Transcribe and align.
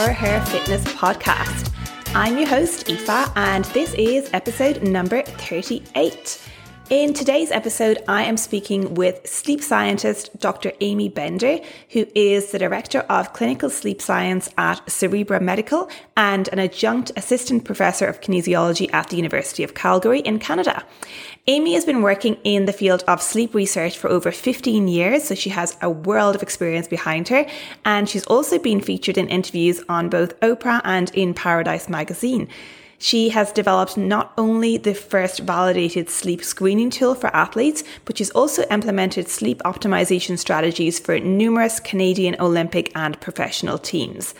Empower 0.00 0.14
Her 0.14 0.46
Fitness 0.46 0.82
podcast. 0.94 1.70
I'm 2.14 2.38
your 2.38 2.48
host, 2.48 2.88
Aoife, 2.88 3.36
and 3.36 3.66
this 3.66 3.92
is 3.92 4.30
episode 4.32 4.82
number 4.82 5.20
38. 5.20 6.40
In 6.90 7.14
today's 7.14 7.52
episode, 7.52 8.02
I 8.08 8.24
am 8.24 8.36
speaking 8.36 8.94
with 8.94 9.24
sleep 9.24 9.62
scientist 9.62 10.36
Dr. 10.40 10.72
Amy 10.80 11.08
Bender, 11.08 11.60
who 11.90 12.04
is 12.16 12.50
the 12.50 12.58
Director 12.58 13.06
of 13.08 13.32
Clinical 13.32 13.70
Sleep 13.70 14.02
Science 14.02 14.48
at 14.58 14.84
Cerebra 14.86 15.40
Medical 15.40 15.88
and 16.16 16.48
an 16.48 16.58
adjunct 16.58 17.12
assistant 17.14 17.64
professor 17.64 18.08
of 18.08 18.20
kinesiology 18.20 18.92
at 18.92 19.08
the 19.08 19.14
University 19.14 19.62
of 19.62 19.72
Calgary 19.72 20.18
in 20.18 20.40
Canada. 20.40 20.84
Amy 21.46 21.74
has 21.74 21.84
been 21.84 22.02
working 22.02 22.34
in 22.42 22.64
the 22.64 22.72
field 22.72 23.04
of 23.06 23.22
sleep 23.22 23.54
research 23.54 23.96
for 23.96 24.10
over 24.10 24.32
15 24.32 24.88
years, 24.88 25.22
so 25.22 25.36
she 25.36 25.50
has 25.50 25.76
a 25.80 25.88
world 25.88 26.34
of 26.34 26.42
experience 26.42 26.88
behind 26.88 27.28
her. 27.28 27.46
And 27.84 28.08
she's 28.08 28.26
also 28.26 28.58
been 28.58 28.80
featured 28.80 29.16
in 29.16 29.28
interviews 29.28 29.80
on 29.88 30.08
both 30.08 30.38
Oprah 30.40 30.80
and 30.82 31.14
in 31.14 31.34
Parade 31.34 31.88
magazine. 31.88 32.48
She 33.02 33.30
has 33.30 33.50
developed 33.50 33.96
not 33.96 34.34
only 34.36 34.76
the 34.76 34.92
first 34.92 35.40
validated 35.40 36.10
sleep 36.10 36.44
screening 36.44 36.90
tool 36.90 37.14
for 37.14 37.34
athletes, 37.34 37.82
but 38.04 38.18
she's 38.18 38.28
also 38.32 38.64
implemented 38.70 39.26
sleep 39.26 39.62
optimization 39.64 40.38
strategies 40.38 40.98
for 40.98 41.18
numerous 41.18 41.80
Canadian 41.80 42.36
Olympic 42.38 42.92
and 42.94 43.18
professional 43.18 43.78
teams. 43.78 44.34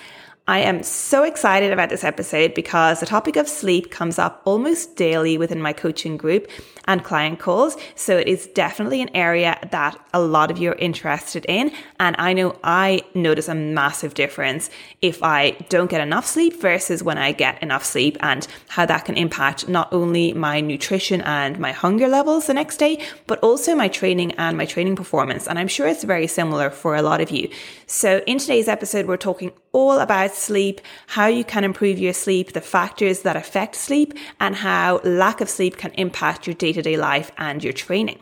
I 0.46 0.58
am 0.58 0.82
so 0.82 1.22
excited 1.22 1.72
about 1.72 1.88
this 1.88 2.04
episode 2.04 2.52
because 2.52 3.00
the 3.00 3.06
topic 3.06 3.36
of 3.36 3.48
sleep 3.48 3.90
comes 3.90 4.18
up 4.18 4.42
almost 4.44 4.94
daily 4.94 5.38
within 5.38 5.62
my 5.62 5.72
coaching 5.72 6.18
group 6.18 6.46
and 6.86 7.04
client 7.04 7.38
calls. 7.38 7.76
So 7.94 8.16
it 8.16 8.28
is 8.28 8.46
definitely 8.48 9.02
an 9.02 9.10
area 9.14 9.58
that 9.70 9.98
a 10.12 10.20
lot 10.20 10.50
of 10.50 10.58
you 10.58 10.70
are 10.70 10.76
interested 10.76 11.44
in. 11.48 11.72
And 11.98 12.16
I 12.18 12.32
know 12.32 12.56
I 12.64 13.02
notice 13.14 13.48
a 13.48 13.54
massive 13.54 14.14
difference 14.14 14.70
if 15.02 15.22
I 15.22 15.52
don't 15.68 15.90
get 15.90 16.00
enough 16.00 16.26
sleep 16.26 16.60
versus 16.60 17.02
when 17.02 17.18
I 17.18 17.32
get 17.32 17.62
enough 17.62 17.84
sleep 17.84 18.16
and 18.20 18.46
how 18.68 18.86
that 18.86 19.04
can 19.04 19.16
impact 19.16 19.68
not 19.68 19.92
only 19.92 20.32
my 20.32 20.60
nutrition 20.60 21.20
and 21.22 21.58
my 21.58 21.72
hunger 21.72 22.08
levels 22.08 22.46
the 22.46 22.54
next 22.54 22.76
day, 22.78 23.04
but 23.26 23.38
also 23.40 23.74
my 23.74 23.88
training 23.88 24.32
and 24.32 24.56
my 24.56 24.66
training 24.66 24.96
performance. 24.96 25.46
And 25.46 25.58
I'm 25.58 25.68
sure 25.68 25.86
it's 25.86 26.04
very 26.04 26.26
similar 26.26 26.70
for 26.70 26.96
a 26.96 27.02
lot 27.02 27.20
of 27.20 27.30
you. 27.30 27.50
So 27.86 28.22
in 28.26 28.38
today's 28.38 28.68
episode, 28.68 29.06
we're 29.06 29.16
talking 29.16 29.52
all 29.72 29.98
about 30.00 30.32
sleep, 30.32 30.80
how 31.06 31.26
you 31.26 31.44
can 31.44 31.64
improve 31.64 31.98
your 31.98 32.12
sleep, 32.12 32.52
the 32.52 32.60
factors 32.60 33.20
that 33.22 33.36
affect 33.36 33.76
sleep, 33.76 34.14
and 34.40 34.56
how 34.56 35.00
lack 35.04 35.40
of 35.40 35.48
sleep 35.48 35.76
can 35.76 35.92
impact 35.92 36.46
your 36.46 36.54
day 36.54 36.69
to 36.72 36.82
day 36.82 36.96
life 36.96 37.30
and 37.36 37.62
your 37.62 37.72
training. 37.72 38.20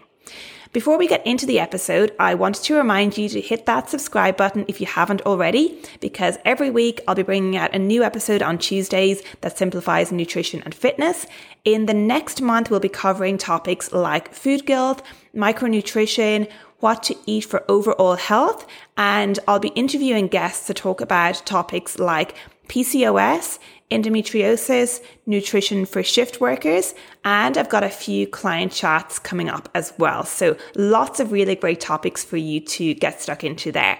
Before 0.74 0.98
we 0.98 1.08
get 1.08 1.26
into 1.26 1.46
the 1.46 1.58
episode, 1.58 2.14
I 2.18 2.34
wanted 2.34 2.62
to 2.64 2.76
remind 2.76 3.16
you 3.16 3.30
to 3.30 3.40
hit 3.40 3.64
that 3.64 3.88
subscribe 3.88 4.36
button 4.36 4.66
if 4.68 4.82
you 4.82 4.86
haven't 4.86 5.22
already, 5.22 5.82
because 6.00 6.36
every 6.44 6.68
week 6.68 7.00
I'll 7.08 7.14
be 7.14 7.22
bringing 7.22 7.56
out 7.56 7.74
a 7.74 7.78
new 7.78 8.04
episode 8.04 8.42
on 8.42 8.58
Tuesdays 8.58 9.22
that 9.40 9.56
simplifies 9.56 10.12
nutrition 10.12 10.62
and 10.64 10.74
fitness. 10.74 11.26
In 11.64 11.86
the 11.86 11.94
next 11.94 12.42
month, 12.42 12.70
we'll 12.70 12.80
be 12.80 12.90
covering 12.90 13.38
topics 13.38 13.92
like 13.92 14.34
food 14.34 14.66
guilt, 14.66 15.02
micronutrition, 15.34 16.50
what 16.80 17.02
to 17.04 17.16
eat 17.24 17.46
for 17.46 17.64
overall 17.70 18.16
health, 18.16 18.66
and 18.98 19.38
I'll 19.48 19.58
be 19.58 19.68
interviewing 19.68 20.28
guests 20.28 20.66
to 20.66 20.74
talk 20.74 21.00
about 21.00 21.42
topics 21.46 21.98
like 21.98 22.34
PCOS, 22.68 23.58
endometriosis, 23.90 25.02
nutrition 25.26 25.84
for 25.86 26.02
shift 26.02 26.40
workers, 26.40 26.94
and 27.24 27.56
I've 27.56 27.68
got 27.68 27.84
a 27.84 27.88
few 27.88 28.26
client 28.26 28.72
chats 28.72 29.18
coming 29.18 29.48
up 29.48 29.68
as 29.74 29.92
well. 29.98 30.24
So 30.24 30.56
lots 30.76 31.20
of 31.20 31.32
really 31.32 31.54
great 31.54 31.80
topics 31.80 32.22
for 32.24 32.36
you 32.36 32.60
to 32.60 32.92
get 32.94 33.22
stuck 33.22 33.44
into 33.44 33.72
there. 33.72 33.98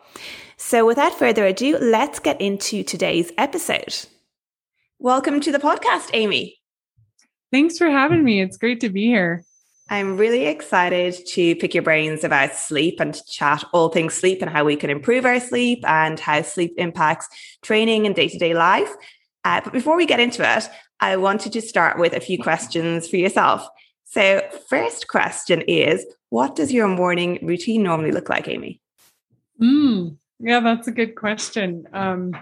So 0.55 0.85
without 0.85 1.13
further 1.19 1.45
ado, 1.45 1.77
let's 1.77 2.19
get 2.19 2.39
into 2.39 2.85
today's 2.85 3.33
episode. 3.37 4.05
Welcome 4.97 5.41
to 5.41 5.51
the 5.51 5.59
podcast, 5.59 6.09
Amy. 6.13 6.61
Thanks 7.51 7.77
for 7.77 7.89
having 7.89 8.23
me. 8.23 8.39
It's 8.39 8.55
great 8.55 8.79
to 8.79 8.89
be 8.89 9.07
here. 9.07 9.43
I'm 9.89 10.15
really 10.15 10.45
excited 10.45 11.17
to 11.31 11.53
pick 11.57 11.73
your 11.73 11.83
brains 11.83 12.23
about 12.23 12.55
sleep 12.55 13.01
and 13.01 13.21
chat 13.27 13.65
all 13.73 13.89
things 13.89 14.13
sleep 14.13 14.41
and 14.41 14.49
how 14.49 14.63
we 14.63 14.77
can 14.77 14.89
improve 14.89 15.25
our 15.25 15.41
sleep 15.41 15.83
and 15.85 16.17
how 16.17 16.43
sleep 16.43 16.75
impacts 16.77 17.27
training 17.61 18.05
and 18.05 18.15
day 18.15 18.29
to 18.29 18.37
day 18.37 18.53
life. 18.53 18.93
Uh, 19.43 19.61
but 19.63 19.73
before 19.73 19.95
we 19.97 20.05
get 20.05 20.19
into 20.19 20.43
it, 20.43 20.69
I 20.99 21.17
wanted 21.17 21.53
to 21.53 21.61
start 21.61 21.97
with 21.97 22.13
a 22.13 22.19
few 22.19 22.37
questions 22.37 23.07
for 23.07 23.17
yourself. 23.17 23.67
So, 24.05 24.41
first 24.69 25.07
question 25.07 25.61
is 25.61 26.05
What 26.29 26.55
does 26.55 26.71
your 26.71 26.87
morning 26.87 27.39
routine 27.41 27.83
normally 27.83 28.11
look 28.11 28.29
like, 28.29 28.47
Amy? 28.47 28.81
Mm, 29.61 30.17
yeah, 30.39 30.59
that's 30.59 30.87
a 30.87 30.91
good 30.91 31.15
question. 31.15 31.87
Um, 31.93 32.33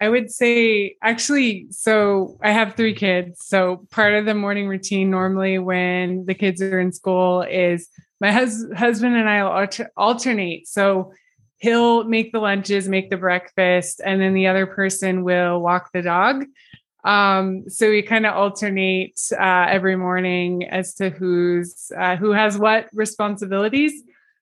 I 0.00 0.08
would 0.08 0.30
say 0.30 0.96
actually, 1.02 1.68
so 1.70 2.36
I 2.42 2.50
have 2.50 2.74
three 2.74 2.94
kids. 2.94 3.46
So 3.46 3.86
part 3.90 4.14
of 4.14 4.26
the 4.26 4.34
morning 4.34 4.68
routine 4.68 5.10
normally 5.10 5.58
when 5.58 6.26
the 6.26 6.34
kids 6.34 6.60
are 6.60 6.80
in 6.80 6.92
school 6.92 7.42
is 7.42 7.88
my 8.20 8.32
hus- 8.32 8.66
husband 8.76 9.16
and 9.16 9.28
I 9.28 9.40
alter- 9.40 9.90
alternate. 9.96 10.66
So 10.68 11.12
he'll 11.64 12.04
make 12.04 12.30
the 12.30 12.38
lunches, 12.38 12.88
make 12.88 13.08
the 13.08 13.16
breakfast, 13.16 14.00
and 14.04 14.20
then 14.20 14.34
the 14.34 14.46
other 14.46 14.66
person 14.66 15.24
will 15.24 15.60
walk 15.60 15.90
the 15.92 16.02
dog. 16.02 16.44
Um, 17.04 17.68
so 17.68 17.88
we 17.88 18.02
kind 18.02 18.26
of 18.26 18.34
alternate 18.34 19.18
uh, 19.32 19.66
every 19.68 19.96
morning 19.96 20.64
as 20.64 20.94
to 20.96 21.08
who's 21.08 21.90
uh, 21.96 22.16
who 22.16 22.32
has 22.32 22.58
what 22.58 22.88
responsibilities. 22.92 23.92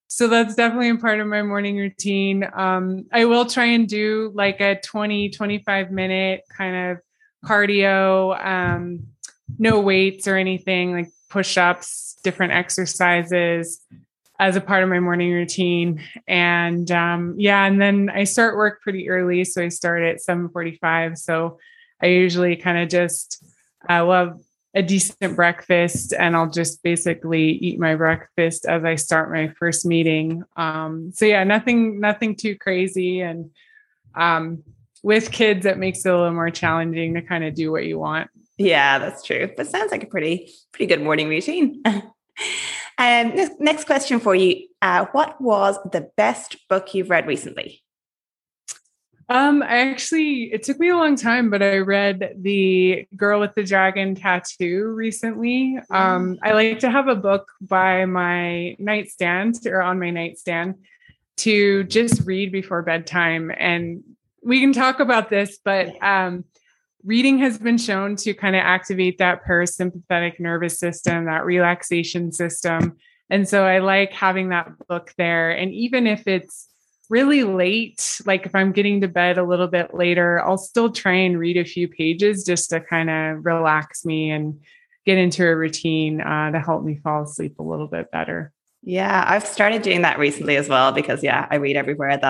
So 0.09 0.29
that's 0.29 0.57
definitely 0.57 0.91
a 0.91 0.97
part 0.97 1.21
of 1.21 1.27
my 1.29 1.43
morning 1.43 1.77
routine. 1.77 2.45
Um, 2.55 3.07
i 3.13 3.25
will 3.25 3.47
try 3.47 3.67
and 3.67 3.89
do 3.89 4.33
like 4.35 4.61
a 4.61 4.81
20 4.81 5.31
25 5.31 5.91
minute 5.91 6.43
kind 6.57 6.77
of 6.91 6.99
cardio 7.45 8.37
um, 8.45 9.07
no 9.59 9.81
weights 9.81 10.27
or 10.27 10.37
anything 10.37 10.93
like 10.93 11.11
push-ups 11.31 12.19
different 12.23 12.53
exercises 12.53 13.81
as 14.43 14.57
a 14.57 14.61
part 14.61 14.83
of 14.83 14.89
my 14.89 14.99
morning 14.99 15.31
routine 15.31 16.03
and 16.27 16.91
um, 16.91 17.35
yeah 17.39 17.65
and 17.65 17.81
then 17.81 18.11
i 18.11 18.25
start 18.25 18.57
work 18.57 18.83
pretty 18.83 19.09
early 19.09 19.45
so 19.45 19.63
i 19.63 19.69
start 19.69 20.03
at 20.03 20.17
7.45 20.17 21.17
so 21.17 21.59
i 22.03 22.07
usually 22.07 22.57
kind 22.57 22.79
of 22.79 22.89
just 22.89 23.45
i 23.89 23.99
uh, 23.99 24.05
love 24.05 24.41
a 24.75 24.83
decent 24.83 25.37
breakfast 25.37 26.15
and 26.19 26.35
I'll 26.35 26.49
just 26.49 26.83
basically 26.83 27.51
eat 27.51 27.79
my 27.79 27.95
breakfast 27.95 28.65
as 28.65 28.85
I 28.85 28.95
start 28.95 29.31
my 29.31 29.49
first 29.59 29.85
meeting. 29.85 30.45
Um, 30.57 31.13
so 31.13 31.27
yeah, 31.27 31.45
nothing, 31.45 32.01
nothing 32.01 32.37
too 32.37 32.57
crazy. 32.57 33.21
And 33.21 33.51
um, 34.15 34.63
with 35.03 35.31
kids, 35.31 35.67
it 35.67 35.77
makes 35.77 36.07
it 36.07 36.09
a 36.09 36.17
little 36.17 36.33
more 36.33 36.49
challenging 36.49 37.13
to 37.15 37.21
kind 37.21 37.45
of 37.45 37.55
do 37.55 37.71
what 37.71 37.85
you 37.85 37.99
want. 37.99 38.31
Yeah, 38.57 38.99
that's 38.99 39.23
true. 39.23 39.51
But 39.55 39.67
sounds 39.67 39.91
like 39.91 40.05
a 40.05 40.07
pretty, 40.07 40.51
pretty 40.73 40.87
good 40.87 41.03
morning 41.03 41.29
routine. 41.29 41.83
um, 42.99 43.35
next 43.59 43.85
question 43.85 44.21
for 44.21 44.35
you. 44.35 44.69
Uh, 44.81 45.07
what 45.13 45.41
was 45.41 45.79
the 45.93 46.11
best 46.17 46.57
book 46.69 46.95
you've 46.95 47.11
read 47.11 47.27
recently? 47.27 47.83
Um, 49.29 49.63
I 49.63 49.89
actually, 49.89 50.53
it 50.53 50.63
took 50.63 50.79
me 50.79 50.91
a 50.91 50.97
long 50.97 51.17
time, 51.17 51.49
but 51.49 51.63
I 51.63 51.79
read 51.79 52.35
The 52.41 53.07
Girl 53.17 53.41
with 53.41 53.55
the 53.55 53.63
Dragon 53.65 54.15
Tattoo 54.15 54.93
recently. 54.95 55.79
Um, 55.91 56.39
I 56.43 56.53
like 56.53 56.81
to 56.81 56.91
have 56.91 57.09
a 57.09 57.15
book 57.15 57.51
by 57.61 58.05
my 58.05 58.77
nightstand 58.79 59.67
or 59.67 59.81
on 59.81 59.99
my 59.99 60.11
nightstand 60.11 60.75
to 61.39 61.85
just 61.85 62.27
read 62.27 62.53
before 62.53 62.83
bedtime. 62.83 63.51
And 63.57 64.03
we 64.43 64.61
can 64.61 64.73
talk 64.75 65.01
about 65.01 65.31
this, 65.31 65.59
but 65.65 66.03
um, 66.03 66.45
reading 67.05 67.39
has 67.39 67.59
been 67.59 67.79
shown 67.79 68.17
to 68.17 68.35
kind 68.35 68.57
of 68.57 68.61
activate 68.61 69.19
that 69.19 69.45
parasympathetic 69.45 70.39
nervous 70.39 70.79
system, 70.79 71.25
that 71.27 71.45
relaxation 71.45 72.33
system. 72.33 72.97
And 73.31 73.49
so 73.49 73.65
I 73.65 73.79
like 73.79 74.13
having 74.13 74.51
that 74.51 74.71
book 74.89 75.13
there. 75.17 75.51
And 75.51 75.73
even 75.73 76.07
if 76.07 76.27
it's 76.27 76.69
really 77.09 77.45
late, 77.45 78.21
like 78.25 78.47
if 78.47 78.55
I'm 78.55 78.73
getting 78.73 79.01
to 79.01 79.09
bed 79.09 79.39
a 79.39 79.45
little 79.45 79.69
bit 79.69 79.95
later, 79.95 80.41
I'll 80.41 80.59
still 80.59 80.91
try 80.91 81.15
and 81.15 81.39
read 81.39 81.57
a 81.57 81.65
few 81.65 81.89
pages 81.89 82.45
just 82.45 82.71
to 82.71 82.81
kind 82.81 83.11
of 83.11 83.45
relax 83.45 84.05
me 84.05 84.31
and 84.31 84.61
get 85.05 85.19
into 85.19 85.47
a 85.47 85.57
routine 85.57 86.21
uh, 86.21 86.51
to 86.53 86.61
help 86.61 86.85
me 86.85 87.01
fall 87.03 87.25
asleep 87.25 87.59
a 87.59 87.63
little 87.63 87.89
bit 87.89 88.11
better. 88.11 88.53
Yeah, 88.83 89.25
I've 89.27 89.47
started 89.47 89.83
doing 89.83 90.03
that 90.03 90.19
recently 90.19 90.57
as 90.57 90.69
well 90.69 90.93
because, 90.93 91.23
yeah, 91.23 91.47
I 91.51 91.57
read 91.57 91.77
everywhere 91.77 92.11
that 92.11 92.23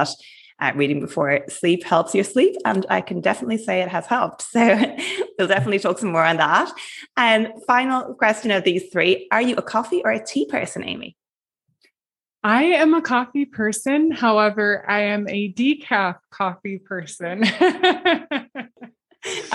uh, 0.63 0.73
reading 0.77 1.01
before 1.01 1.41
sleep 1.49 1.85
helps 1.85 2.15
your 2.15 2.25
sleep. 2.25 2.57
And 2.65 2.87
I 2.89 3.01
can 3.01 3.21
definitely 3.21 3.59
say 3.59 3.83
it 3.83 3.89
has 3.89 4.07
helped. 4.07 4.45
So 4.53 4.97
we'll 5.39 5.49
definitely 5.49 5.79
talk 5.79 5.99
some 5.99 6.13
more 6.13 6.25
on 6.25 6.37
that. 6.37 6.71
And 7.17 7.49
final 7.67 8.15
question 8.15 8.51
of 8.51 8.65
these 8.65 8.85
three 8.93 9.27
Are 9.33 9.43
you 9.43 9.57
a 9.57 9.63
coffee 9.63 10.03
or 10.05 10.13
a 10.13 10.25
tea 10.25 10.47
person, 10.47 10.85
Amy? 10.85 11.17
I 12.45 12.65
am 12.65 12.95
a 12.95 13.03
coffee 13.03 13.45
person. 13.45 14.11
However, 14.11 14.85
I 14.89 15.03
am 15.03 15.29
a 15.29 15.53
decaf 15.53 16.19
coffee 16.31 16.79
person. 16.79 17.45
I 17.61 18.49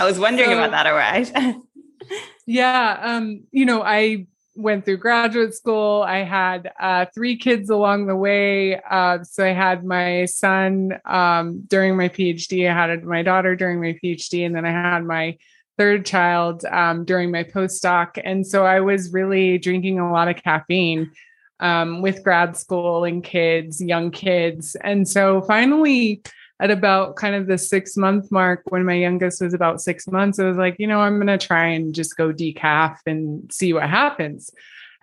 was 0.00 0.18
wondering 0.18 0.50
so, 0.50 0.58
about 0.58 0.70
that, 0.72 0.86
all 0.86 0.94
right. 0.94 1.30
yeah. 2.46 2.98
Um, 3.00 3.44
you 3.50 3.66
know, 3.66 3.82
I 3.82 4.26
went 4.58 4.84
through 4.84 4.96
graduate 4.96 5.54
school. 5.54 6.02
I 6.02 6.24
had 6.24 6.72
uh, 6.80 7.06
three 7.14 7.36
kids 7.36 7.70
along 7.70 8.06
the 8.06 8.16
way. 8.16 8.80
Uh, 8.90 9.22
so 9.22 9.44
I 9.44 9.52
had 9.52 9.84
my 9.84 10.24
son 10.24 10.98
um, 11.04 11.62
during 11.68 11.96
my 11.96 12.08
PhD, 12.08 12.68
I 12.68 12.74
had 12.74 13.04
my 13.04 13.22
daughter 13.22 13.54
during 13.54 13.80
my 13.80 13.96
PhD, 14.02 14.44
and 14.44 14.54
then 14.54 14.66
I 14.66 14.72
had 14.72 15.04
my 15.04 15.38
third 15.78 16.04
child 16.04 16.64
um, 16.64 17.04
during 17.04 17.30
my 17.30 17.44
postdoc. 17.44 18.20
And 18.24 18.44
so 18.44 18.66
I 18.66 18.80
was 18.80 19.12
really 19.12 19.58
drinking 19.58 20.00
a 20.00 20.12
lot 20.12 20.26
of 20.26 20.42
caffeine 20.42 21.12
um, 21.60 22.02
with 22.02 22.24
grad 22.24 22.56
school 22.56 23.04
and 23.04 23.22
kids, 23.22 23.80
young 23.80 24.10
kids. 24.10 24.76
And 24.82 25.08
so 25.08 25.40
finally, 25.42 26.20
at 26.60 26.70
about 26.70 27.16
kind 27.16 27.34
of 27.34 27.46
the 27.46 27.58
six 27.58 27.96
month 27.96 28.30
mark, 28.32 28.62
when 28.68 28.84
my 28.84 28.94
youngest 28.94 29.40
was 29.40 29.54
about 29.54 29.80
six 29.80 30.06
months, 30.08 30.38
I 30.38 30.44
was 30.44 30.56
like, 30.56 30.76
you 30.78 30.86
know, 30.86 31.00
I'm 31.00 31.16
going 31.16 31.38
to 31.38 31.38
try 31.38 31.66
and 31.66 31.94
just 31.94 32.16
go 32.16 32.32
decaf 32.32 32.98
and 33.06 33.50
see 33.52 33.72
what 33.72 33.88
happens. 33.88 34.50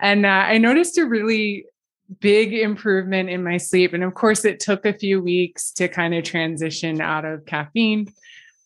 And 0.00 0.26
uh, 0.26 0.28
I 0.28 0.58
noticed 0.58 0.98
a 0.98 1.06
really 1.06 1.64
big 2.20 2.52
improvement 2.52 3.30
in 3.30 3.42
my 3.42 3.56
sleep. 3.56 3.94
And 3.94 4.04
of 4.04 4.14
course, 4.14 4.44
it 4.44 4.60
took 4.60 4.84
a 4.84 4.92
few 4.92 5.22
weeks 5.22 5.72
to 5.72 5.88
kind 5.88 6.14
of 6.14 6.24
transition 6.24 7.00
out 7.00 7.24
of 7.24 7.46
caffeine 7.46 8.12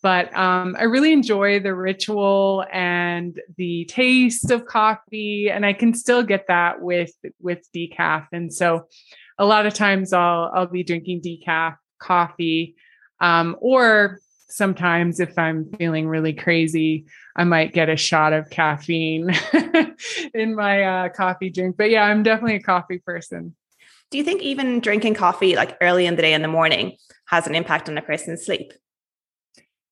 but 0.03 0.35
um, 0.35 0.77
I 0.79 0.85
really 0.85 1.13
enjoy 1.13 1.61
the 1.61 1.75
ritual 1.75 2.65
and 2.73 3.39
the 3.57 3.85
taste 3.87 4.51
of 4.51 4.65
coffee, 4.65 5.51
and 5.51 5.67
I 5.67 5.75
can 5.75 5.93
still 5.95 6.23
get 6.23 6.47
that 6.49 6.81
with 6.81 7.13
with 7.41 7.69
decaf. 7.75 8.27
And 8.33 8.53
so, 8.53 8.87
a 9.39 9.45
lot 9.45 9.67
of 9.67 9.75
times 9.75 10.13
I'll 10.13 10.51
I'll 10.55 10.67
be 10.67 10.85
drinking 10.85 11.21
decaf 11.21 11.77
coffee, 12.01 12.75
um, 13.21 13.57
or 13.61 14.21
sometimes 14.49 15.21
if 15.21 15.39
I'm 15.39 15.71
feeling 15.79 16.09
really 16.09 16.33
crazy, 16.33 17.07
I 17.37 17.45
might 17.45 17.73
get 17.73 17.89
a 17.89 17.97
shot 17.97 18.33
of 18.33 18.51
caffeine 18.51 19.31
in 20.35 20.55
my 20.55 20.83
uh, 20.83 21.09
coffee 21.11 21.51
drink. 21.51 21.77
But 21.77 21.91
yeah, 21.91 22.05
I'm 22.05 22.23
definitely 22.23 22.57
a 22.57 22.63
coffee 22.63 22.99
person. 22.99 23.55
Do 24.11 24.19
you 24.19 24.25
think 24.25 24.43
even 24.43 24.81
drinking 24.81 25.15
coffee 25.15 25.55
like 25.55 25.77
early 25.81 26.07
in 26.07 26.17
the 26.17 26.23
day 26.23 26.35
in 26.35 26.43
the 26.43 26.49
morning 26.49 26.97
has 27.27 27.47
an 27.47 27.55
impact 27.55 27.89
on 27.89 27.97
a 27.97 28.03
person's 28.03 28.45
sleep? 28.45 28.73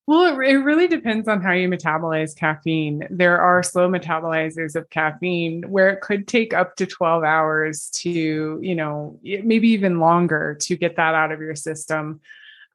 Well, 0.09 0.39
it, 0.41 0.55
really 0.55 0.87
depends 0.87 1.27
on 1.27 1.39
how 1.39 1.51
you 1.51 1.69
metabolize 1.69 2.35
caffeine. 2.35 3.07
There 3.11 3.39
are 3.39 3.61
slow 3.61 3.87
metabolizers 3.87 4.75
of 4.75 4.89
caffeine 4.89 5.61
where 5.69 5.89
it 5.89 6.01
could 6.01 6.27
take 6.27 6.51
up 6.51 6.75
to 6.77 6.87
12 6.87 7.23
hours 7.23 7.91
to, 7.97 8.59
you 8.59 8.73
know, 8.73 9.19
maybe 9.21 9.69
even 9.69 9.99
longer 9.99 10.57
to 10.61 10.75
get 10.75 10.95
that 10.95 11.13
out 11.13 11.31
of 11.31 11.41
your 11.41 11.53
system. 11.53 12.21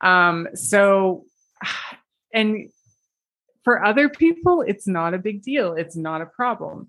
Um, 0.01 0.47
so, 0.55 1.25
and 2.33 2.71
for 3.65 3.85
other 3.85 4.09
people, 4.09 4.61
it's 4.61 4.87
not 4.87 5.13
a 5.13 5.19
big 5.19 5.43
deal. 5.43 5.73
It's 5.73 5.97
not 5.97 6.23
a 6.23 6.27
problem. 6.27 6.89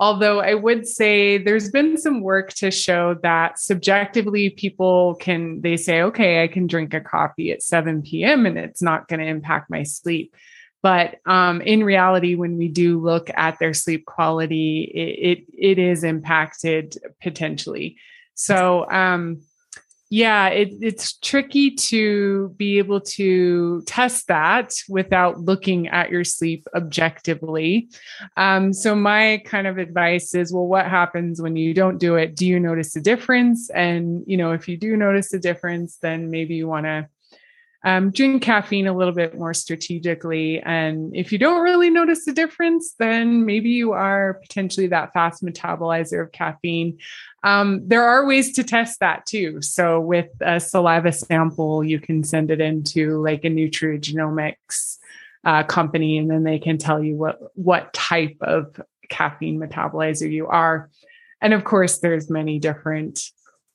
Although 0.00 0.40
I 0.40 0.54
would 0.54 0.88
say 0.88 1.36
there's 1.36 1.70
been 1.70 1.98
some 1.98 2.22
work 2.22 2.54
to 2.54 2.70
show 2.70 3.16
that 3.22 3.58
subjectively 3.58 4.48
people 4.48 5.16
can, 5.16 5.60
they 5.60 5.76
say, 5.76 6.00
okay, 6.00 6.42
I 6.42 6.48
can 6.48 6.66
drink 6.66 6.94
a 6.94 7.02
coffee 7.02 7.52
at 7.52 7.62
7 7.62 8.00
p.m. 8.00 8.46
and 8.46 8.56
it's 8.56 8.80
not 8.80 9.08
going 9.08 9.20
to 9.20 9.26
impact 9.26 9.68
my 9.68 9.82
sleep. 9.82 10.34
But 10.82 11.16
um, 11.26 11.60
in 11.60 11.84
reality, 11.84 12.34
when 12.34 12.56
we 12.56 12.68
do 12.68 12.98
look 12.98 13.28
at 13.36 13.58
their 13.58 13.74
sleep 13.74 14.06
quality, 14.06 14.90
it, 14.94 15.38
it, 15.38 15.44
it 15.52 15.78
is 15.78 16.02
impacted 16.02 16.96
potentially. 17.20 17.98
So, 18.34 18.90
um, 18.90 19.42
yeah, 20.12 20.48
it, 20.48 20.70
it's 20.80 21.12
tricky 21.18 21.70
to 21.70 22.48
be 22.56 22.78
able 22.78 23.00
to 23.00 23.80
test 23.82 24.26
that 24.26 24.74
without 24.88 25.38
looking 25.38 25.86
at 25.86 26.10
your 26.10 26.24
sleep 26.24 26.66
objectively. 26.74 27.88
Um, 28.36 28.72
so, 28.72 28.96
my 28.96 29.40
kind 29.46 29.68
of 29.68 29.78
advice 29.78 30.34
is 30.34 30.52
well, 30.52 30.66
what 30.66 30.86
happens 30.86 31.40
when 31.40 31.54
you 31.54 31.72
don't 31.74 31.98
do 31.98 32.16
it? 32.16 32.34
Do 32.34 32.44
you 32.44 32.58
notice 32.58 32.96
a 32.96 33.00
difference? 33.00 33.70
And, 33.70 34.24
you 34.26 34.36
know, 34.36 34.50
if 34.50 34.68
you 34.68 34.76
do 34.76 34.96
notice 34.96 35.32
a 35.32 35.38
difference, 35.38 35.98
then 35.98 36.28
maybe 36.28 36.56
you 36.56 36.66
want 36.66 36.86
to 36.86 37.08
um, 37.82 38.10
drink 38.10 38.42
caffeine 38.42 38.86
a 38.86 38.92
little 38.92 39.14
bit 39.14 39.38
more 39.38 39.54
strategically. 39.54 40.60
And 40.60 41.14
if 41.16 41.32
you 41.32 41.38
don't 41.38 41.62
really 41.62 41.88
notice 41.88 42.24
the 42.26 42.32
difference, 42.32 42.94
then 42.98 43.46
maybe 43.46 43.70
you 43.70 43.92
are 43.92 44.34
potentially 44.34 44.86
that 44.88 45.12
fast 45.12 45.42
metabolizer 45.42 46.22
of 46.22 46.32
caffeine. 46.32 46.98
Um, 47.42 47.80
there 47.86 48.04
are 48.04 48.26
ways 48.26 48.52
to 48.52 48.64
test 48.64 49.00
that 49.00 49.24
too. 49.24 49.62
So 49.62 49.98
with 50.00 50.28
a 50.42 50.60
saliva 50.60 51.12
sample, 51.12 51.82
you 51.82 51.98
can 52.00 52.22
send 52.22 52.50
it 52.50 52.60
into 52.60 53.18
like 53.22 53.44
a 53.44 53.48
nutrigenomics 53.48 54.98
uh, 55.44 55.62
company, 55.62 56.18
and 56.18 56.30
then 56.30 56.44
they 56.44 56.58
can 56.58 56.76
tell 56.76 57.02
you 57.02 57.16
what 57.16 57.38
what 57.54 57.94
type 57.94 58.36
of 58.42 58.78
caffeine 59.08 59.58
metabolizer 59.58 60.30
you 60.30 60.46
are. 60.46 60.90
And 61.40 61.54
of 61.54 61.64
course, 61.64 62.00
there's 62.00 62.28
many 62.28 62.58
different 62.58 63.30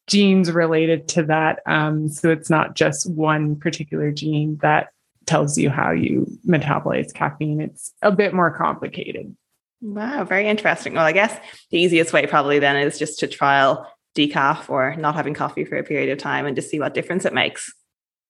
genes 0.08 0.52
related 0.52 1.08
to 1.10 1.24
that. 1.24 1.60
Um, 1.66 2.10
so 2.10 2.30
it's 2.30 2.50
not 2.50 2.76
just 2.76 3.10
one 3.10 3.56
particular 3.56 4.12
gene 4.12 4.58
that 4.62 4.90
tells 5.26 5.58
you 5.58 5.70
how 5.70 5.92
you 5.92 6.28
metabolize 6.48 7.14
caffeine. 7.14 7.62
It's 7.62 7.92
a 8.02 8.12
bit 8.12 8.34
more 8.34 8.56
complicated. 8.56 9.36
Wow, 9.82 10.24
very 10.24 10.48
interesting. 10.48 10.94
Well, 10.94 11.06
I 11.06 11.12
guess 11.12 11.38
the 11.72 11.80
easiest 11.80 12.14
way 12.14 12.26
probably 12.28 12.60
then 12.60 12.76
is 12.78 12.98
just 12.98 13.20
to 13.20 13.28
trial 13.28 13.92
decaf 14.16 14.70
or 14.70 14.96
not 14.96 15.16
having 15.16 15.34
coffee 15.34 15.66
for 15.66 15.78
a 15.78 15.84
period 15.84 16.10
of 16.10 16.18
time 16.18 16.46
and 16.46 16.56
just 16.56 16.70
see 16.70 16.80
what 16.80 16.94
difference 16.94 17.26
it 17.26 17.34
makes. 17.34 17.72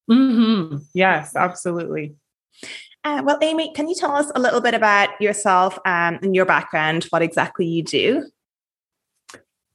Mm-hmm. 0.09 0.77
Yes, 0.93 1.35
absolutely. 1.35 2.15
Uh, 3.03 3.21
well, 3.23 3.37
Amy, 3.41 3.71
can 3.73 3.87
you 3.87 3.95
tell 3.95 4.15
us 4.15 4.31
a 4.33 4.39
little 4.39 4.61
bit 4.61 4.73
about 4.73 5.09
yourself 5.21 5.77
um, 5.85 6.17
and 6.23 6.35
your 6.35 6.45
background, 6.45 7.03
what 7.11 7.21
exactly 7.21 7.65
you 7.65 7.83
do? 7.83 8.23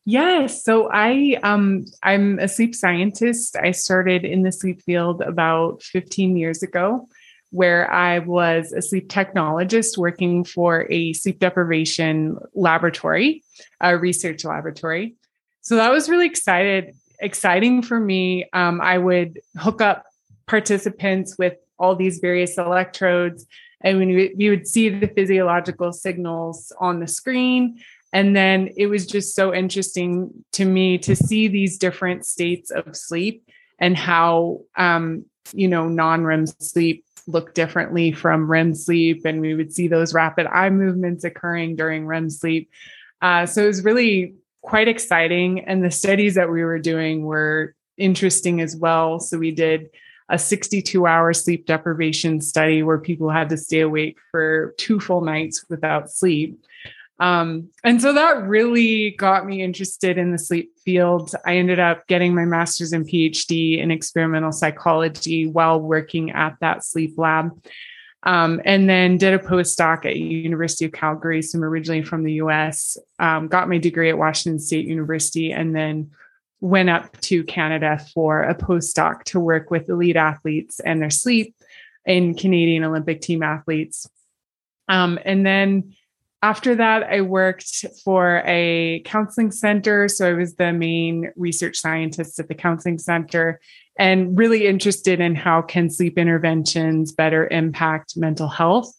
Yes. 0.04 0.64
So 0.64 0.90
I 0.90 1.38
um 1.42 1.84
I'm 2.02 2.38
a 2.38 2.48
sleep 2.48 2.74
scientist. 2.74 3.56
I 3.56 3.72
started 3.72 4.24
in 4.24 4.42
the 4.42 4.52
sleep 4.52 4.82
field 4.82 5.20
about 5.20 5.82
15 5.82 6.36
years 6.36 6.62
ago 6.62 7.08
where 7.50 7.90
I 7.90 8.20
was 8.20 8.72
a 8.72 8.80
sleep 8.80 9.08
technologist 9.08 9.98
working 9.98 10.44
for 10.44 10.86
a 10.88 11.12
sleep 11.14 11.40
deprivation 11.40 12.38
laboratory, 12.54 13.42
a 13.80 13.98
research 13.98 14.44
laboratory. 14.44 15.16
So 15.60 15.76
that 15.76 15.90
was 15.90 16.08
really 16.08 16.26
excited 16.26 16.94
exciting 17.20 17.82
for 17.82 18.00
me. 18.00 18.48
Um, 18.52 18.80
I 18.80 18.98
would 18.98 19.40
hook 19.58 19.82
up 19.82 20.06
participants 20.46 21.36
with 21.38 21.54
all 21.78 21.94
these 21.94 22.18
various 22.18 22.56
electrodes 22.56 23.46
and 23.82 23.98
we, 23.98 24.34
we 24.36 24.50
would 24.50 24.66
see 24.66 24.88
the 24.88 25.06
physiological 25.06 25.92
signals 25.92 26.72
on 26.80 27.00
the 27.00 27.06
screen 27.06 27.80
and 28.12 28.34
then 28.34 28.70
it 28.76 28.86
was 28.86 29.06
just 29.06 29.34
so 29.34 29.54
interesting 29.54 30.44
to 30.52 30.64
me 30.64 30.98
to 30.98 31.14
see 31.14 31.48
these 31.48 31.78
different 31.78 32.26
states 32.26 32.70
of 32.70 32.96
sleep 32.96 33.44
and 33.78 33.96
how, 33.96 34.62
um, 34.76 35.24
you 35.52 35.68
know, 35.68 35.88
non 35.88 36.24
REM 36.24 36.46
sleep 36.46 37.04
look 37.26 37.54
differently 37.54 38.10
from 38.12 38.50
REM 38.50 38.74
sleep. 38.74 39.24
And 39.24 39.40
we 39.40 39.54
would 39.54 39.72
see 39.72 39.86
those 39.86 40.12
rapid 40.12 40.46
eye 40.46 40.70
movements 40.70 41.24
occurring 41.24 41.76
during 41.76 42.06
REM 42.06 42.30
sleep. 42.30 42.70
Uh, 43.22 43.46
so 43.46 43.64
it 43.64 43.68
was 43.68 43.84
really 43.84 44.34
quite 44.62 44.88
exciting. 44.88 45.60
And 45.60 45.84
the 45.84 45.90
studies 45.90 46.34
that 46.34 46.50
we 46.50 46.64
were 46.64 46.78
doing 46.78 47.24
were 47.24 47.74
interesting 47.96 48.60
as 48.60 48.74
well. 48.74 49.20
So 49.20 49.38
we 49.38 49.52
did 49.52 49.90
a 50.28 50.38
62 50.38 51.06
hour 51.06 51.32
sleep 51.32 51.66
deprivation 51.66 52.40
study 52.40 52.82
where 52.82 52.98
people 52.98 53.30
had 53.30 53.48
to 53.50 53.56
stay 53.56 53.80
awake 53.80 54.16
for 54.30 54.74
two 54.78 55.00
full 55.00 55.22
nights 55.22 55.64
without 55.68 56.10
sleep. 56.10 56.60
Um, 57.20 57.68
and 57.84 58.00
so 58.00 58.14
that 58.14 58.44
really 58.44 59.10
got 59.10 59.46
me 59.46 59.62
interested 59.62 60.16
in 60.16 60.32
the 60.32 60.38
sleep 60.38 60.72
field. 60.82 61.34
I 61.44 61.56
ended 61.56 61.78
up 61.78 62.06
getting 62.06 62.34
my 62.34 62.46
master's 62.46 62.92
and 62.92 63.06
PhD 63.06 63.78
in 63.78 63.90
experimental 63.90 64.52
psychology 64.52 65.46
while 65.46 65.78
working 65.78 66.30
at 66.30 66.56
that 66.60 66.82
sleep 66.82 67.18
lab. 67.18 67.50
Um, 68.22 68.60
and 68.64 68.88
then 68.88 69.18
did 69.18 69.34
a 69.34 69.38
postdoc 69.38 70.04
at 70.04 70.16
University 70.16 70.86
of 70.86 70.92
Calgary. 70.92 71.42
So 71.42 71.58
I'm 71.58 71.64
originally 71.64 72.02
from 72.02 72.22
the 72.24 72.34
US, 72.34 72.96
um, 73.18 73.48
got 73.48 73.68
my 73.68 73.78
degree 73.78 74.10
at 74.10 74.18
Washington 74.18 74.58
State 74.58 74.86
University, 74.86 75.52
and 75.52 75.74
then 75.74 76.10
went 76.60 76.90
up 76.90 77.18
to 77.22 77.44
Canada 77.44 77.98
for 78.12 78.42
a 78.42 78.54
postdoc 78.54 79.24
to 79.24 79.40
work 79.40 79.70
with 79.70 79.88
elite 79.88 80.16
athletes 80.16 80.80
and 80.80 81.00
their 81.00 81.10
sleep 81.10 81.54
in 82.04 82.34
Canadian 82.34 82.84
Olympic 82.84 83.22
team 83.22 83.42
athletes. 83.42 84.06
Um, 84.88 85.18
and 85.24 85.46
then 85.46 85.94
after 86.42 86.74
that, 86.74 87.02
I 87.02 87.20
worked 87.20 87.84
for 88.02 88.42
a 88.46 89.02
counseling 89.04 89.50
center. 89.50 90.08
So 90.08 90.28
I 90.28 90.32
was 90.32 90.54
the 90.54 90.72
main 90.72 91.32
research 91.36 91.76
scientist 91.76 92.38
at 92.38 92.48
the 92.48 92.54
counseling 92.54 92.98
center 92.98 93.60
and 93.98 94.38
really 94.38 94.66
interested 94.66 95.20
in 95.20 95.34
how 95.34 95.60
can 95.60 95.90
sleep 95.90 96.16
interventions 96.16 97.12
better 97.12 97.46
impact 97.48 98.16
mental 98.16 98.48
health. 98.48 98.90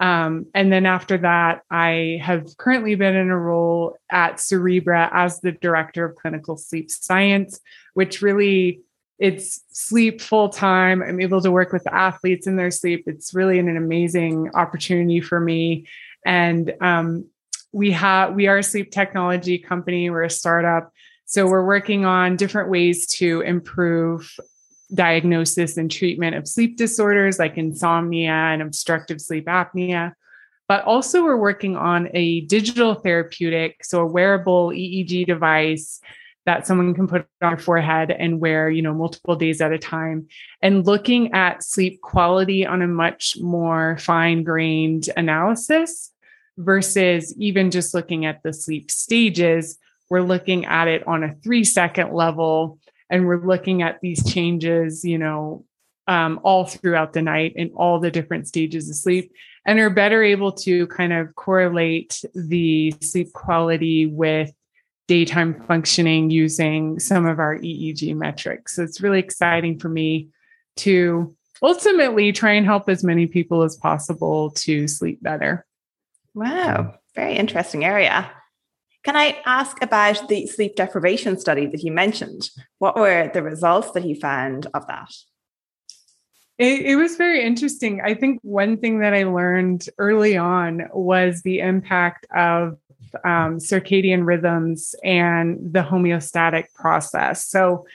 Um, 0.00 0.46
and 0.52 0.72
then 0.72 0.84
after 0.84 1.16
that, 1.18 1.62
I 1.70 2.20
have 2.20 2.56
currently 2.56 2.96
been 2.96 3.14
in 3.14 3.30
a 3.30 3.38
role 3.38 3.96
at 4.10 4.38
Cerebra 4.38 5.08
as 5.12 5.40
the 5.40 5.52
director 5.52 6.04
of 6.04 6.16
clinical 6.16 6.56
sleep 6.56 6.90
science, 6.90 7.60
which 7.94 8.20
really 8.20 8.80
it's 9.18 9.62
sleep 9.70 10.20
full 10.20 10.48
time. 10.48 11.02
I'm 11.02 11.20
able 11.20 11.40
to 11.40 11.50
work 11.50 11.72
with 11.72 11.86
athletes 11.86 12.46
in 12.46 12.56
their 12.56 12.70
sleep. 12.70 13.04
It's 13.06 13.32
really 13.32 13.58
an, 13.58 13.68
an 13.68 13.76
amazing 13.76 14.50
opportunity 14.54 15.20
for 15.20 15.40
me. 15.40 15.86
And 16.26 16.74
um, 16.80 17.26
we 17.72 17.92
have 17.92 18.34
we 18.34 18.48
are 18.48 18.58
a 18.58 18.62
sleep 18.62 18.90
technology 18.90 19.58
company. 19.58 20.10
We're 20.10 20.24
a 20.24 20.30
startup, 20.30 20.92
so 21.24 21.46
we're 21.46 21.64
working 21.64 22.04
on 22.04 22.36
different 22.36 22.68
ways 22.68 23.06
to 23.18 23.40
improve 23.42 24.34
diagnosis 24.92 25.76
and 25.76 25.90
treatment 25.90 26.36
of 26.36 26.46
sleep 26.46 26.76
disorders 26.76 27.38
like 27.38 27.56
insomnia 27.56 28.32
and 28.32 28.60
obstructive 28.60 29.20
sleep 29.20 29.46
apnea. 29.46 30.12
But 30.68 30.84
also, 30.84 31.22
we're 31.22 31.36
working 31.36 31.76
on 31.76 32.08
a 32.12 32.40
digital 32.42 32.94
therapeutic, 32.94 33.84
so 33.84 34.00
a 34.00 34.06
wearable 34.06 34.70
EEG 34.70 35.26
device 35.26 36.00
that 36.44 36.66
someone 36.66 36.94
can 36.94 37.06
put 37.06 37.26
on 37.42 37.50
their 37.50 37.58
forehead 37.58 38.10
and 38.10 38.40
wear, 38.40 38.70
you 38.70 38.82
know, 38.82 38.94
multiple 38.94 39.36
days 39.36 39.60
at 39.60 39.72
a 39.72 39.78
time, 39.78 40.26
and 40.60 40.86
looking 40.86 41.32
at 41.34 41.62
sleep 41.62 42.00
quality 42.00 42.66
on 42.66 42.82
a 42.82 42.88
much 42.88 43.36
more 43.40 43.96
fine 43.98 44.42
grained 44.42 45.08
analysis 45.16 46.12
versus 46.56 47.34
even 47.38 47.70
just 47.70 47.94
looking 47.94 48.26
at 48.26 48.42
the 48.42 48.52
sleep 48.52 48.90
stages. 48.90 49.78
We're 50.08 50.22
looking 50.22 50.66
at 50.66 50.88
it 50.88 51.06
on 51.06 51.24
a 51.24 51.34
three 51.34 51.64
second 51.64 52.12
level 52.12 52.78
and 53.10 53.26
we're 53.26 53.44
looking 53.44 53.82
at 53.82 54.00
these 54.00 54.24
changes, 54.32 55.04
you 55.04 55.18
know, 55.18 55.64
um, 56.08 56.40
all 56.42 56.64
throughout 56.64 57.12
the 57.12 57.22
night 57.22 57.54
in 57.56 57.70
all 57.70 57.98
the 57.98 58.10
different 58.10 58.46
stages 58.46 58.88
of 58.88 58.96
sleep 58.96 59.32
and 59.64 59.78
are 59.80 59.90
better 59.90 60.22
able 60.22 60.52
to 60.52 60.86
kind 60.86 61.12
of 61.12 61.34
correlate 61.34 62.22
the 62.34 62.94
sleep 63.00 63.32
quality 63.32 64.06
with 64.06 64.52
daytime 65.08 65.62
functioning 65.66 66.30
using 66.30 66.98
some 66.98 67.26
of 67.26 67.38
our 67.38 67.58
EEG 67.58 68.14
metrics. 68.16 68.76
So 68.76 68.82
it's 68.82 69.00
really 69.00 69.18
exciting 69.18 69.78
for 69.78 69.88
me 69.88 70.28
to 70.76 71.34
ultimately 71.62 72.32
try 72.32 72.52
and 72.52 72.66
help 72.66 72.88
as 72.88 73.04
many 73.04 73.26
people 73.26 73.62
as 73.62 73.76
possible 73.76 74.50
to 74.50 74.86
sleep 74.88 75.22
better. 75.22 75.64
Wow, 76.36 76.96
very 77.14 77.34
interesting 77.34 77.82
area. 77.82 78.30
Can 79.04 79.16
I 79.16 79.40
ask 79.46 79.82
about 79.82 80.28
the 80.28 80.46
sleep 80.46 80.76
deprivation 80.76 81.38
study 81.38 81.64
that 81.64 81.82
you 81.82 81.90
mentioned? 81.90 82.50
What 82.78 82.94
were 82.94 83.30
the 83.32 83.42
results 83.42 83.92
that 83.92 84.04
you 84.04 84.16
found 84.16 84.66
of 84.74 84.86
that? 84.86 85.10
It, 86.58 86.82
it, 86.82 86.96
was 86.96 87.16
very 87.16 87.42
interesting. 87.42 88.02
I 88.04 88.12
think 88.12 88.40
one 88.42 88.76
thing 88.76 88.98
that 88.98 89.14
I 89.14 89.24
learned 89.24 89.88
early 89.96 90.36
on 90.36 90.82
was 90.92 91.40
the 91.40 91.60
impact 91.60 92.26
of 92.36 92.76
um, 93.24 93.56
circadian 93.56 94.26
rhythms 94.26 94.94
and 95.02 95.72
the 95.72 95.82
homeostatic 95.82 96.74
process. 96.74 97.46
So, 97.48 97.86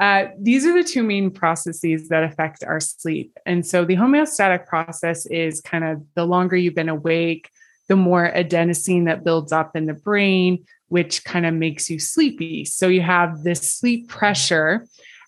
uh, 0.00 0.26
these 0.38 0.64
are 0.64 0.72
the 0.72 0.88
two 0.88 1.02
main 1.02 1.30
processes 1.30 2.08
that 2.08 2.22
affect 2.22 2.64
our 2.64 2.80
sleep. 2.80 3.36
And 3.44 3.66
so, 3.66 3.84
the 3.84 3.96
homeostatic 3.96 4.66
process 4.66 5.26
is 5.26 5.60
kind 5.60 5.84
of 5.84 6.02
the 6.14 6.24
longer 6.24 6.56
you've 6.56 6.74
been 6.74 6.88
awake, 6.88 7.50
the 7.88 7.96
more 7.96 8.30
adenosine 8.30 9.06
that 9.06 9.24
builds 9.24 9.52
up 9.52 9.76
in 9.76 9.86
the 9.86 9.94
brain, 9.94 10.64
which 10.88 11.24
kind 11.24 11.46
of 11.46 11.54
makes 11.54 11.90
you 11.90 11.98
sleepy. 11.98 12.64
So, 12.64 12.88
you 12.88 13.02
have 13.02 13.42
this 13.42 13.76
sleep 13.76 14.08
pressure. 14.08 14.86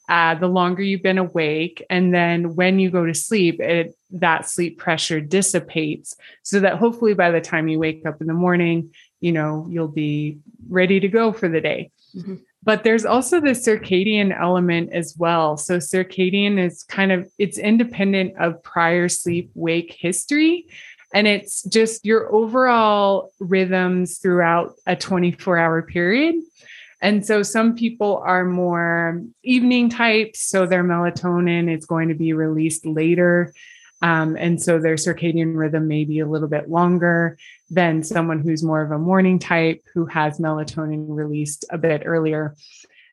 Uh, 0.09 0.35
the 0.35 0.49
longer 0.49 0.83
you've 0.83 1.05
been 1.05 1.19
awake. 1.19 1.87
And 1.89 2.13
then 2.13 2.57
when 2.57 2.81
you 2.81 2.91
go 2.91 3.07
to 3.07 3.15
sleep, 3.15 3.61
it, 3.61 3.95
that 4.11 4.49
sleep 4.49 4.77
pressure 4.77 5.21
dissipates 5.21 6.17
so 6.43 6.59
that 6.59 6.79
hopefully 6.79 7.15
by 7.15 7.31
the 7.31 7.41
time 7.41 7.69
you 7.69 7.79
wake 7.79 8.05
up 8.05 8.21
in 8.21 8.27
the 8.27 8.35
morning, 8.35 8.93
you 9.21 9.31
know, 9.31 9.69
you'll 9.71 9.87
be 9.87 10.39
ready 10.69 10.99
to 10.99 11.07
go 11.07 11.33
for 11.33 11.49
the 11.49 11.61
day. 11.61 11.93
Mm-hmm. 12.17 12.37
But 12.63 12.85
there's 12.85 13.05
also 13.05 13.41
the 13.41 13.51
circadian 13.51 14.39
element 14.39 14.93
as 14.93 15.15
well. 15.17 15.57
So 15.57 15.79
circadian 15.79 16.59
is 16.59 16.83
kind 16.83 17.13
of 17.13 17.31
it's 17.39 17.59
independent 17.59 18.37
of 18.39 18.63
prior 18.63 19.09
sleep 19.09 19.51
wake 19.55 19.97
history 19.99 20.67
and 21.13 21.27
it's 21.27 21.63
just 21.65 22.05
your 22.05 22.33
overall 22.33 23.33
rhythms 23.41 24.19
throughout 24.19 24.75
a 24.87 24.97
24 24.97 25.59
hour 25.59 25.83
period. 25.83 26.37
And 27.03 27.25
so 27.25 27.43
some 27.43 27.75
people 27.75 28.23
are 28.25 28.45
more 28.45 29.23
evening 29.43 29.89
types, 29.89 30.41
so 30.41 30.67
their 30.67 30.85
melatonin 30.85 31.75
is 31.75 31.87
going 31.87 32.09
to 32.09 32.15
be 32.15 32.33
released 32.33 32.85
later. 32.85 33.55
Um, 34.03 34.37
and 34.37 34.63
so 34.63 34.79
their 34.79 34.97
circadian 34.97 35.57
rhythm 35.57 35.89
may 35.89 36.05
be 36.05 36.21
a 36.21 36.27
little 36.27 36.49
bit 36.49 36.71
longer 36.71 37.39
than 37.71 38.03
someone 38.03 38.41
who's 38.41 38.63
more 38.63 38.83
of 38.83 38.91
a 38.91 38.99
morning 38.99 39.39
type 39.39 39.83
who 39.95 40.07
has 40.07 40.39
melatonin 40.39 41.07
released 41.09 41.65
a 41.71 41.79
bit 41.79 42.03
earlier. 42.05 42.55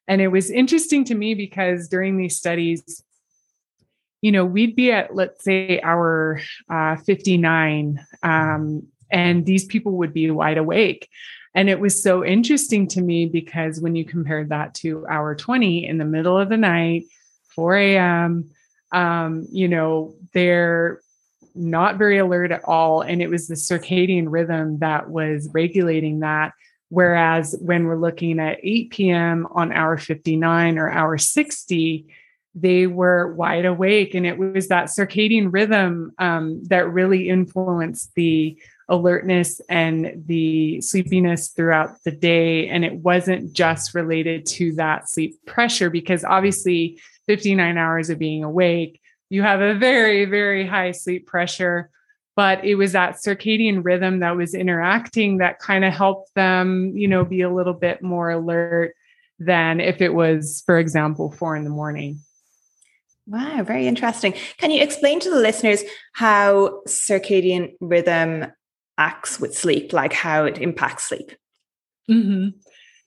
And 0.08 0.22
it 0.22 0.30
was 0.30 0.50
interesting 0.50 1.04
to 1.06 1.16
me 1.16 1.34
because 1.34 1.88
during 1.89 2.18
these 2.18 2.38
studies, 2.38 3.04
you 4.21 4.31
know, 4.31 4.45
we'd 4.45 4.75
be 4.75 4.91
at, 4.91 5.15
let's 5.15 5.43
say, 5.43 5.79
hour 5.81 6.41
uh, 6.69 6.95
59, 6.97 8.05
um, 8.24 8.88
and 9.12 9.45
these 9.45 9.65
people 9.65 9.93
would 9.93 10.13
be 10.13 10.29
wide 10.31 10.57
awake. 10.57 11.09
And 11.55 11.69
it 11.69 11.79
was 11.79 12.01
so 12.01 12.24
interesting 12.24 12.88
to 12.89 13.01
me 13.01 13.25
because 13.25 13.79
when 13.79 13.95
you 13.95 14.05
compared 14.05 14.50
that 14.50 14.75
to 14.75 15.07
hour 15.07 15.33
20 15.33 15.88
in 15.88 15.97
the 15.97 16.05
middle 16.05 16.38
of 16.38 16.50
the 16.50 16.57
night, 16.57 17.05
4 17.55 17.75
a.m., 17.77 18.50
um, 18.91 19.47
you 19.51 19.67
know, 19.67 20.15
they're 20.33 21.01
not 21.55 21.97
very 21.97 22.19
alert 22.19 22.51
at 22.51 22.63
all. 22.65 23.01
And 23.01 23.21
it 23.21 23.29
was 23.29 23.47
the 23.47 23.55
circadian 23.55 24.25
rhythm 24.29 24.79
that 24.79 25.09
was 25.09 25.50
regulating 25.51 26.19
that. 26.19 26.53
Whereas 26.89 27.55
when 27.59 27.86
we're 27.86 27.97
looking 27.97 28.39
at 28.39 28.59
8 28.62 28.91
p.m. 28.91 29.47
on 29.51 29.74
hour 29.74 29.97
59 29.97 30.77
or 30.77 30.89
hour 30.89 31.17
60, 31.17 32.05
they 32.62 32.88
were 32.88 33.34
wide 33.34 33.66
awake. 33.66 34.14
And 34.14 34.26
it 34.26 34.38
was 34.38 34.68
that 34.68 34.86
circadian 34.86 35.52
rhythm 35.52 36.14
um, 36.18 36.64
that 36.66 36.92
really 36.92 37.30
influenced 37.30 38.14
the 38.16 38.58
alertness 38.90 39.60
and 39.70 40.24
the 40.26 40.80
sleepiness 40.82 41.50
throughout 41.50 42.02
the 42.04 42.12
day. 42.12 42.70
And 42.70 42.86
it 42.86 42.96
wasn't 42.96 43.54
just 43.54 43.94
related 43.94 44.46
to 44.48 44.74
that 44.76 45.10
sleep 45.10 45.46
pressure, 45.46 45.90
because 45.90 46.24
obviously, 46.24 47.00
59 47.28 47.78
hours 47.78 48.10
of 48.10 48.18
being 48.18 48.46
awake 48.46 49.02
you 49.30 49.42
have 49.42 49.62
a 49.62 49.76
very, 49.76 50.26
very 50.26 50.66
high 50.66 50.92
sleep 50.92 51.28
pressure. 51.28 51.90
But 52.36 52.64
it 52.64 52.76
was 52.76 52.92
that 52.92 53.16
circadian 53.16 53.84
rhythm 53.84 54.20
that 54.20 54.38
was 54.38 54.54
interacting 54.54 55.38
that 55.38 55.60
kind 55.60 55.84
of 55.84 55.92
helped 55.94 56.34
them, 56.36 56.96
you 56.96 57.08
know, 57.08 57.26
be 57.26 57.42
a 57.42 57.52
little 57.52 57.74
bit 57.74 58.04
more 58.04 58.30
alert 58.30 58.94
than 59.40 59.80
if 59.80 60.02
it 60.02 60.14
was, 60.14 60.62
for 60.66 60.78
example, 60.78 61.32
four 61.32 61.56
in 61.56 61.64
the 61.64 61.70
morning. 61.72 62.20
Wow, 63.27 63.62
very 63.63 63.88
interesting. 63.88 64.34
Can 64.57 64.72
you 64.72 64.81
explain 64.81 65.19
to 65.19 65.29
the 65.29 65.39
listeners 65.39 65.84
how 66.13 66.81
circadian 66.88 67.74
rhythm 67.81 68.46
acts 68.98 69.39
with 69.39 69.55
sleep, 69.55 69.91
like 69.91 70.13
how 70.13 70.46
it 70.46 70.57
impacts 70.57 71.10
sleep? 71.10 71.34
Mm-hmm. 72.10 72.57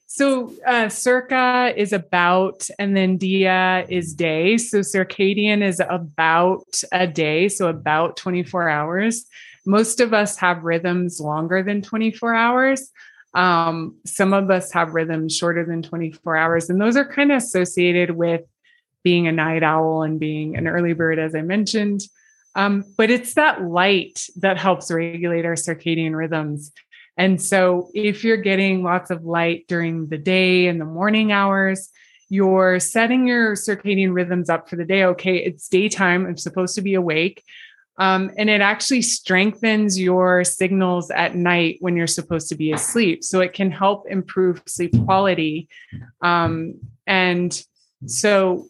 So 0.06 0.52
uh, 0.66 0.90
circa 0.90 1.72
is 1.74 1.94
about, 1.94 2.68
and 2.78 2.94
then 2.94 3.16
dia 3.16 3.86
is 3.88 4.12
day. 4.12 4.58
So 4.58 4.80
circadian 4.80 5.62
is 5.62 5.80
about 5.88 6.82
a 6.92 7.06
day, 7.06 7.48
so 7.48 7.68
about 7.68 8.16
24 8.16 8.68
hours. 8.68 9.24
Most 9.64 10.00
of 10.00 10.12
us 10.12 10.36
have 10.36 10.64
rhythms 10.64 11.20
longer 11.20 11.62
than 11.62 11.80
24 11.80 12.34
hours. 12.34 12.90
Um, 13.34 13.96
some 14.04 14.32
of 14.32 14.50
us 14.50 14.72
have 14.72 14.94
rhythms 14.94 15.36
shorter 15.36 15.64
than 15.64 15.82
24 15.82 16.36
hours, 16.36 16.68
and 16.68 16.80
those 16.80 16.96
are 16.96 17.04
kind 17.04 17.30
of 17.30 17.38
associated 17.38 18.10
with 18.10 18.42
being 19.02 19.26
a 19.26 19.32
night 19.32 19.62
owl 19.62 20.02
and 20.02 20.20
being 20.20 20.56
an 20.56 20.66
early 20.66 20.92
bird, 20.92 21.18
as 21.18 21.34
I 21.34 21.42
mentioned. 21.42 22.02
Um, 22.54 22.84
but 22.96 23.10
it's 23.10 23.34
that 23.34 23.62
light 23.62 24.26
that 24.36 24.58
helps 24.58 24.90
regulate 24.90 25.44
our 25.44 25.54
circadian 25.54 26.14
rhythms. 26.14 26.72
And 27.16 27.40
so, 27.40 27.90
if 27.94 28.24
you're 28.24 28.36
getting 28.36 28.82
lots 28.82 29.10
of 29.10 29.24
light 29.24 29.66
during 29.68 30.08
the 30.08 30.18
day 30.18 30.66
and 30.66 30.80
the 30.80 30.84
morning 30.84 31.32
hours, 31.32 31.90
you're 32.28 32.80
setting 32.80 33.26
your 33.26 33.54
circadian 33.54 34.14
rhythms 34.14 34.48
up 34.48 34.68
for 34.68 34.76
the 34.76 34.84
day. 34.84 35.04
Okay, 35.04 35.36
it's 35.36 35.68
daytime. 35.68 36.26
I'm 36.26 36.36
supposed 36.36 36.74
to 36.76 36.82
be 36.82 36.94
awake. 36.94 37.42
Um, 37.98 38.30
and 38.38 38.48
it 38.48 38.62
actually 38.62 39.02
strengthens 39.02 40.00
your 40.00 40.42
signals 40.42 41.10
at 41.10 41.34
night 41.34 41.76
when 41.80 41.96
you're 41.96 42.06
supposed 42.06 42.48
to 42.48 42.54
be 42.54 42.72
asleep. 42.72 43.22
So 43.22 43.40
it 43.40 43.52
can 43.52 43.70
help 43.70 44.06
improve 44.08 44.62
sleep 44.66 44.94
quality. 45.04 45.68
Um, 46.22 46.80
and 47.06 47.62
so, 48.06 48.68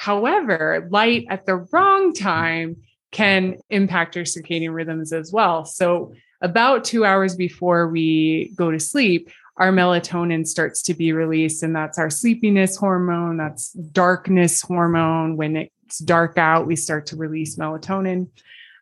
however, 0.00 0.88
light 0.90 1.26
at 1.28 1.44
the 1.44 1.56
wrong 1.72 2.14
time 2.14 2.74
can 3.12 3.58
impact 3.68 4.16
your 4.16 4.24
circadian 4.24 4.72
rhythms 4.72 5.12
as 5.12 5.30
well. 5.30 5.66
So, 5.66 6.14
about 6.40 6.84
two 6.84 7.04
hours 7.04 7.36
before 7.36 7.86
we 7.90 8.50
go 8.56 8.70
to 8.70 8.80
sleep, 8.80 9.28
our 9.58 9.70
melatonin 9.70 10.46
starts 10.46 10.80
to 10.84 10.94
be 10.94 11.12
released. 11.12 11.62
And 11.62 11.76
that's 11.76 11.98
our 11.98 12.08
sleepiness 12.08 12.76
hormone, 12.76 13.36
that's 13.36 13.72
darkness 13.72 14.62
hormone. 14.62 15.36
When 15.36 15.54
it's 15.56 15.98
dark 15.98 16.38
out, 16.38 16.66
we 16.66 16.76
start 16.76 17.04
to 17.08 17.16
release 17.16 17.56
melatonin. 17.56 18.30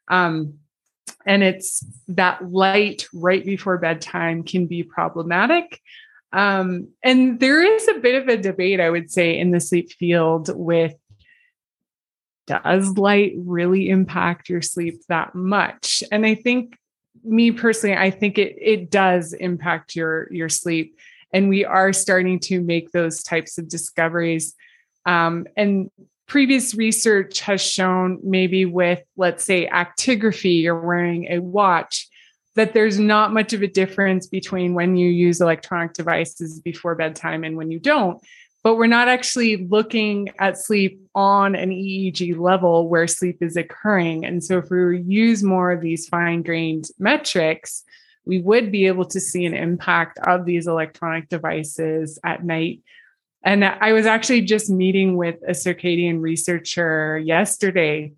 Um, 0.07 0.55
and 1.27 1.43
it's 1.43 1.85
that 2.07 2.49
light 2.49 3.09
right 3.13 3.45
before 3.45 3.77
bedtime 3.79 4.45
can 4.45 4.69
be 4.69 4.85
problematic. 4.85 5.81
Um, 6.33 6.91
and 7.03 7.41
there 7.41 7.61
is 7.61 7.89
a 7.89 7.99
bit 7.99 8.23
of 8.23 8.29
a 8.29 8.41
debate, 8.41 8.79
I 8.79 8.91
would 8.91 9.11
say, 9.11 9.37
in 9.37 9.51
the 9.51 9.59
sleep 9.59 9.91
field 9.91 10.51
with 10.55 10.95
does 12.49 12.97
light 12.97 13.35
really 13.37 13.91
impact 13.91 14.49
your 14.49 14.63
sleep 14.63 15.03
that 15.09 15.35
much? 15.35 16.03
And 16.11 16.27
I 16.27 16.35
think 16.35 16.77
me 17.23 17.53
personally, 17.53 17.97
I 17.97 18.11
think 18.11 18.39
it 18.39 18.57
it 18.61 18.91
does 18.91 19.33
impact 19.35 19.95
your 19.95 20.33
your 20.33 20.49
sleep. 20.49 20.99
And 21.33 21.49
we 21.49 21.65
are 21.65 21.93
starting 21.93 22.41
to 22.41 22.61
make 22.61 22.91
those 22.91 23.23
types 23.23 23.59
of 23.59 23.69
discoveries. 23.69 24.55
Um, 25.05 25.47
and 25.57 25.91
previous 26.27 26.75
research 26.75 27.41
has 27.41 27.61
shown 27.61 28.19
maybe 28.23 28.65
with 28.65 29.03
let's 29.17 29.45
say 29.45 29.67
actigraphy 29.67 30.63
you're 30.63 30.79
wearing 30.79 31.27
a 31.31 31.39
watch 31.39 32.09
that 32.55 32.75
there's 32.75 32.99
not 32.99 33.33
much 33.33 33.53
of 33.53 33.63
a 33.63 33.69
difference 33.69 34.27
between 34.27 34.75
when 34.75 34.97
you 34.97 35.09
use 35.09 35.41
electronic 35.41 35.93
devices 35.95 36.61
before 36.61 36.95
bedtime 36.95 37.45
and 37.45 37.57
when 37.57 37.71
you 37.71 37.79
don't 37.79 38.21
but 38.63 38.77
we're 38.77 38.87
not 38.87 39.09
actually 39.09 39.67
looking 39.69 40.31
at 40.39 40.59
sleep 40.59 41.01
on 41.15 41.55
an 41.55 41.71
EEG 41.71 42.39
level 42.39 42.89
where 42.89 43.07
sleep 43.07 43.43
is 43.43 43.57
occurring. 43.57 44.25
And 44.25 44.43
so, 44.43 44.59
if 44.59 44.71
we 44.71 45.01
use 45.03 45.43
more 45.43 45.71
of 45.71 45.81
these 45.81 46.09
fine 46.09 46.43
grained 46.43 46.89
metrics, 46.99 47.85
we 48.25 48.41
would 48.41 48.71
be 48.71 48.87
able 48.87 49.07
to 49.07 49.21
see 49.21 49.47
an 49.47 49.55
impact 49.55 50.19
of 50.19 50.45
these 50.45 50.67
electronic 50.67 51.29
devices 51.29 52.19
at 52.25 52.45
night. 52.45 52.83
And 53.43 53.65
I 53.65 53.93
was 53.93 54.05
actually 54.05 54.43
just 54.43 54.69
meeting 54.69 55.17
with 55.17 55.37
a 55.47 55.53
circadian 55.53 56.21
researcher 56.21 57.19
yesterday, 57.19 58.13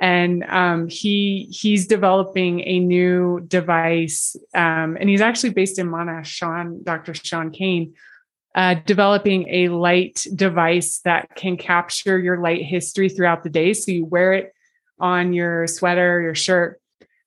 and 0.00 0.44
um, 0.44 0.88
he 0.88 1.48
he's 1.50 1.86
developing 1.86 2.60
a 2.60 2.78
new 2.78 3.40
device, 3.40 4.36
um, 4.54 4.96
and 5.00 5.08
he's 5.08 5.22
actually 5.22 5.50
based 5.50 5.78
in 5.78 5.88
Monash. 5.88 6.26
Sean, 6.26 6.84
Dr. 6.84 7.14
Sean 7.14 7.50
Cain, 7.50 7.94
uh, 8.56 8.74
developing 8.86 9.46
a 9.50 9.68
light 9.68 10.26
device 10.34 11.00
that 11.04 11.36
can 11.36 11.58
capture 11.58 12.18
your 12.18 12.40
light 12.40 12.62
history 12.62 13.10
throughout 13.10 13.44
the 13.44 13.50
day. 13.50 13.74
So 13.74 13.92
you 13.92 14.06
wear 14.06 14.32
it 14.32 14.54
on 14.98 15.34
your 15.34 15.66
sweater, 15.66 16.22
your 16.22 16.34
shirt, 16.34 16.80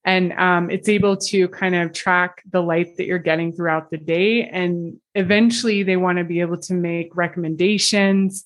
and 0.03 0.33
um, 0.33 0.71
it's 0.71 0.89
able 0.89 1.17
to 1.17 1.47
kind 1.49 1.75
of 1.75 1.93
track 1.93 2.41
the 2.49 2.61
light 2.61 2.97
that 2.97 3.05
you're 3.05 3.19
getting 3.19 3.53
throughout 3.53 3.91
the 3.91 3.97
day. 3.97 4.43
And 4.43 4.99
eventually, 5.13 5.83
they 5.83 5.97
want 5.97 6.17
to 6.17 6.23
be 6.23 6.41
able 6.41 6.57
to 6.61 6.73
make 6.73 7.15
recommendations 7.15 8.45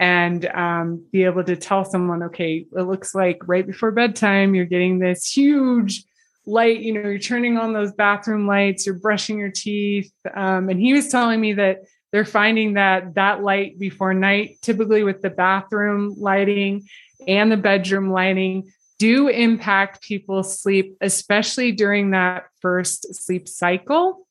and 0.00 0.44
um, 0.46 1.04
be 1.12 1.22
able 1.24 1.44
to 1.44 1.54
tell 1.54 1.84
someone, 1.84 2.24
okay, 2.24 2.66
it 2.76 2.82
looks 2.82 3.14
like 3.14 3.46
right 3.46 3.66
before 3.66 3.92
bedtime, 3.92 4.56
you're 4.56 4.64
getting 4.64 4.98
this 4.98 5.30
huge 5.30 6.04
light, 6.46 6.80
you 6.80 6.94
know, 6.94 7.08
you're 7.08 7.18
turning 7.18 7.58
on 7.58 7.74
those 7.74 7.92
bathroom 7.92 8.46
lights, 8.46 8.86
you're 8.86 8.98
brushing 8.98 9.38
your 9.38 9.50
teeth. 9.50 10.10
Um, 10.34 10.68
and 10.68 10.80
he 10.80 10.94
was 10.94 11.08
telling 11.08 11.40
me 11.40 11.52
that 11.54 11.82
they're 12.12 12.24
finding 12.24 12.74
that 12.74 13.14
that 13.14 13.42
light 13.42 13.78
before 13.78 14.14
night, 14.14 14.58
typically 14.62 15.02
with 15.04 15.20
the 15.20 15.30
bathroom 15.30 16.14
lighting 16.18 16.88
and 17.26 17.52
the 17.52 17.56
bedroom 17.56 18.10
lighting, 18.10 18.70
do 18.98 19.28
impact 19.28 20.02
people's 20.02 20.58
sleep, 20.58 20.96
especially 21.00 21.72
during 21.72 22.10
that 22.10 22.44
first 22.60 23.14
sleep 23.14 23.48
cycle. 23.48 24.26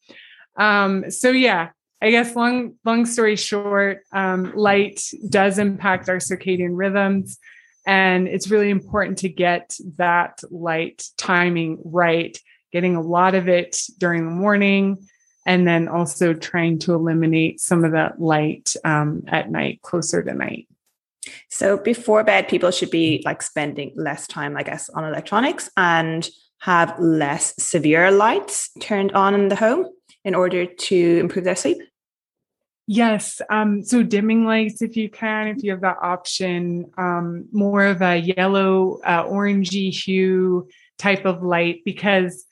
Um, 0.58 1.12
so 1.12 1.30
yeah, 1.30 1.70
I 2.02 2.12
guess 2.12 2.36
long 2.36 2.76
long 2.84 3.06
story 3.06 3.36
short, 3.36 4.02
um, 4.12 4.54
light 4.56 5.02
does 5.30 5.58
impact 5.60 6.10
our 6.10 6.18
circadian 6.18 6.72
rhythms, 6.74 7.40
and 7.86 8.28
it's 8.28 8.50
really 8.50 8.70
important 8.70 9.20
to 9.20 9.30
get 9.30 9.76
that 9.98 10.42
light 10.52 11.08
timing 11.18 11.80
right. 11.84 12.38
Getting 12.74 12.96
a 12.98 13.02
lot 13.02 13.34
of 13.34 13.48
it 13.48 13.82
during 13.98 14.26
the 14.26 14.32
morning, 14.32 15.08
and 15.48 15.66
then 15.66 15.88
also 15.88 16.34
trying 16.34 16.78
to 16.78 16.94
eliminate 16.94 17.60
some 17.60 17.86
of 17.86 17.94
that 17.94 18.22
light 18.22 18.76
um, 18.84 19.24
at 19.28 19.50
night, 19.50 19.82
closer 19.82 20.22
to 20.22 20.34
night. 20.34 20.68
So 21.50 21.78
before 21.78 22.24
bed, 22.24 22.50
people 22.50 22.70
should 22.70 22.92
be 22.92 23.24
like 23.26 23.42
spending 23.42 23.94
less 23.96 24.28
time, 24.28 24.58
I 24.58 24.64
guess, 24.64 24.90
on 24.90 25.06
electronics 25.06 25.70
and 25.78 26.30
have 26.60 27.00
less 27.00 27.56
severe 27.58 28.12
lights 28.12 28.70
turned 28.82 29.14
on 29.14 29.34
in 29.34 29.48
the 29.48 29.56
home 29.56 29.88
in 30.26 30.36
order 30.36 30.66
to 30.66 31.20
improve 31.20 31.46
their 31.46 31.56
sleep. 31.56 31.78
Yes. 32.86 33.42
Um, 33.50 33.84
so 33.84 34.04
dimming 34.04 34.46
lights, 34.46 34.82
if 34.82 34.96
you 34.96 35.10
can, 35.10 35.48
if 35.48 35.64
you 35.64 35.72
have 35.72 35.82
that 35.82 35.98
option, 36.02 36.92
um, 36.98 37.46
more 37.52 37.86
of 37.86 38.02
a 38.02 38.18
yellow, 38.18 39.00
uh, 39.04 39.24
orangey 39.26 39.94
hue 39.94 40.68
type 40.98 41.26
of 41.26 41.44
light, 41.44 41.84
because 41.86 42.46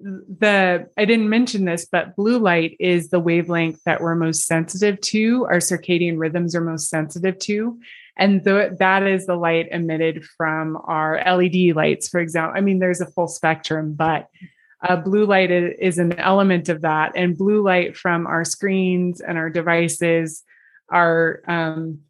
the 0.00 0.88
I 0.96 1.04
didn't 1.04 1.28
mention 1.28 1.64
this, 1.64 1.86
but 1.90 2.16
blue 2.16 2.38
light 2.38 2.76
is 2.80 3.10
the 3.10 3.20
wavelength 3.20 3.82
that 3.84 4.00
we're 4.00 4.14
most 4.14 4.46
sensitive 4.46 5.00
to. 5.00 5.46
Our 5.46 5.58
circadian 5.58 6.18
rhythms 6.18 6.54
are 6.54 6.60
most 6.60 6.88
sensitive 6.88 7.38
to. 7.40 7.78
And 8.16 8.44
that 8.44 9.02
is 9.06 9.26
the 9.26 9.36
light 9.36 9.68
emitted 9.70 10.24
from 10.36 10.78
our 10.84 11.22
LED 11.24 11.74
lights, 11.74 12.08
for 12.08 12.20
example. 12.20 12.56
I 12.56 12.60
mean, 12.60 12.78
there's 12.78 13.00
a 13.00 13.10
full 13.10 13.28
spectrum, 13.28 13.94
but 13.94 14.28
uh, 14.82 14.96
blue 14.96 15.26
light 15.26 15.50
is 15.50 15.98
an 15.98 16.18
element 16.18 16.68
of 16.68 16.82
that. 16.82 17.12
And 17.14 17.36
blue 17.36 17.62
light 17.62 17.96
from 17.96 18.26
our 18.26 18.44
screens 18.44 19.20
and 19.20 19.38
our 19.38 19.48
devices 19.48 20.42
are 20.90 21.42
um, 21.46 22.00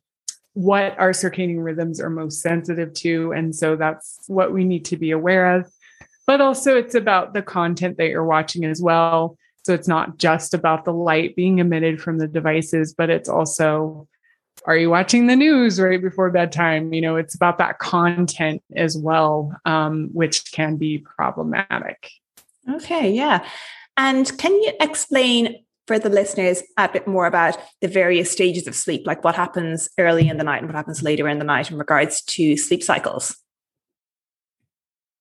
what 0.55 0.99
our 0.99 1.11
circadian 1.11 1.63
rhythms 1.63 2.01
are 2.01 2.11
most 2.11 2.41
sensitive 2.41 2.93
to. 2.95 3.33
And 3.33 3.55
so 3.55 3.77
that's 3.77 4.21
what 4.27 4.53
we 4.53 4.65
need 4.65 4.87
to 4.87 4.97
be 4.97 5.11
aware 5.11 5.57
of 5.57 5.71
but 6.31 6.41
also 6.41 6.77
it's 6.77 6.95
about 6.95 7.35
the 7.35 7.43
content 7.43 7.97
that 7.97 8.07
you're 8.07 8.25
watching 8.25 8.65
as 8.65 8.81
well. 8.81 9.37
So 9.65 9.75
it's 9.75 9.89
not 9.89 10.17
just 10.17 10.55
about 10.55 10.85
the 10.85 10.93
light 10.93 11.35
being 11.35 11.59
emitted 11.59 12.01
from 12.01 12.19
the 12.19 12.29
devices, 12.29 12.95
but 12.95 13.11
it's 13.11 13.29
also 13.29 14.07
are 14.65 14.77
you 14.77 14.91
watching 14.91 15.27
the 15.27 15.35
news 15.35 15.81
right 15.81 16.01
before 16.01 16.31
bedtime? 16.31 16.93
You 16.93 17.01
know, 17.01 17.17
it's 17.17 17.35
about 17.35 17.59
that 17.59 17.81
content 17.81 18.63
as 18.77 18.97
well, 18.97 19.53
um, 19.65 20.11
which 20.13 20.53
can 20.53 20.77
be 20.77 20.99
problematic. 20.99 22.09
Okay, 22.75 23.11
yeah. 23.11 23.45
And 23.97 24.31
can 24.39 24.53
you 24.53 24.73
explain 24.81 25.65
for 25.89 25.99
the 25.99 26.11
listeners 26.11 26.63
a 26.77 26.89
bit 26.89 27.09
more 27.09 27.27
about 27.27 27.59
the 27.81 27.89
various 27.89 28.31
stages 28.31 28.69
of 28.69 28.77
sleep, 28.77 29.05
like 29.05 29.25
what 29.25 29.35
happens 29.35 29.89
early 29.99 30.29
in 30.29 30.37
the 30.37 30.45
night 30.45 30.59
and 30.59 30.69
what 30.69 30.77
happens 30.77 31.03
later 31.03 31.29
in 31.29 31.41
the 31.41 31.45
night 31.45 31.73
in 31.73 31.77
regards 31.77 32.23
to 32.23 32.57
sleep 32.57 32.85
cycles? 32.85 33.37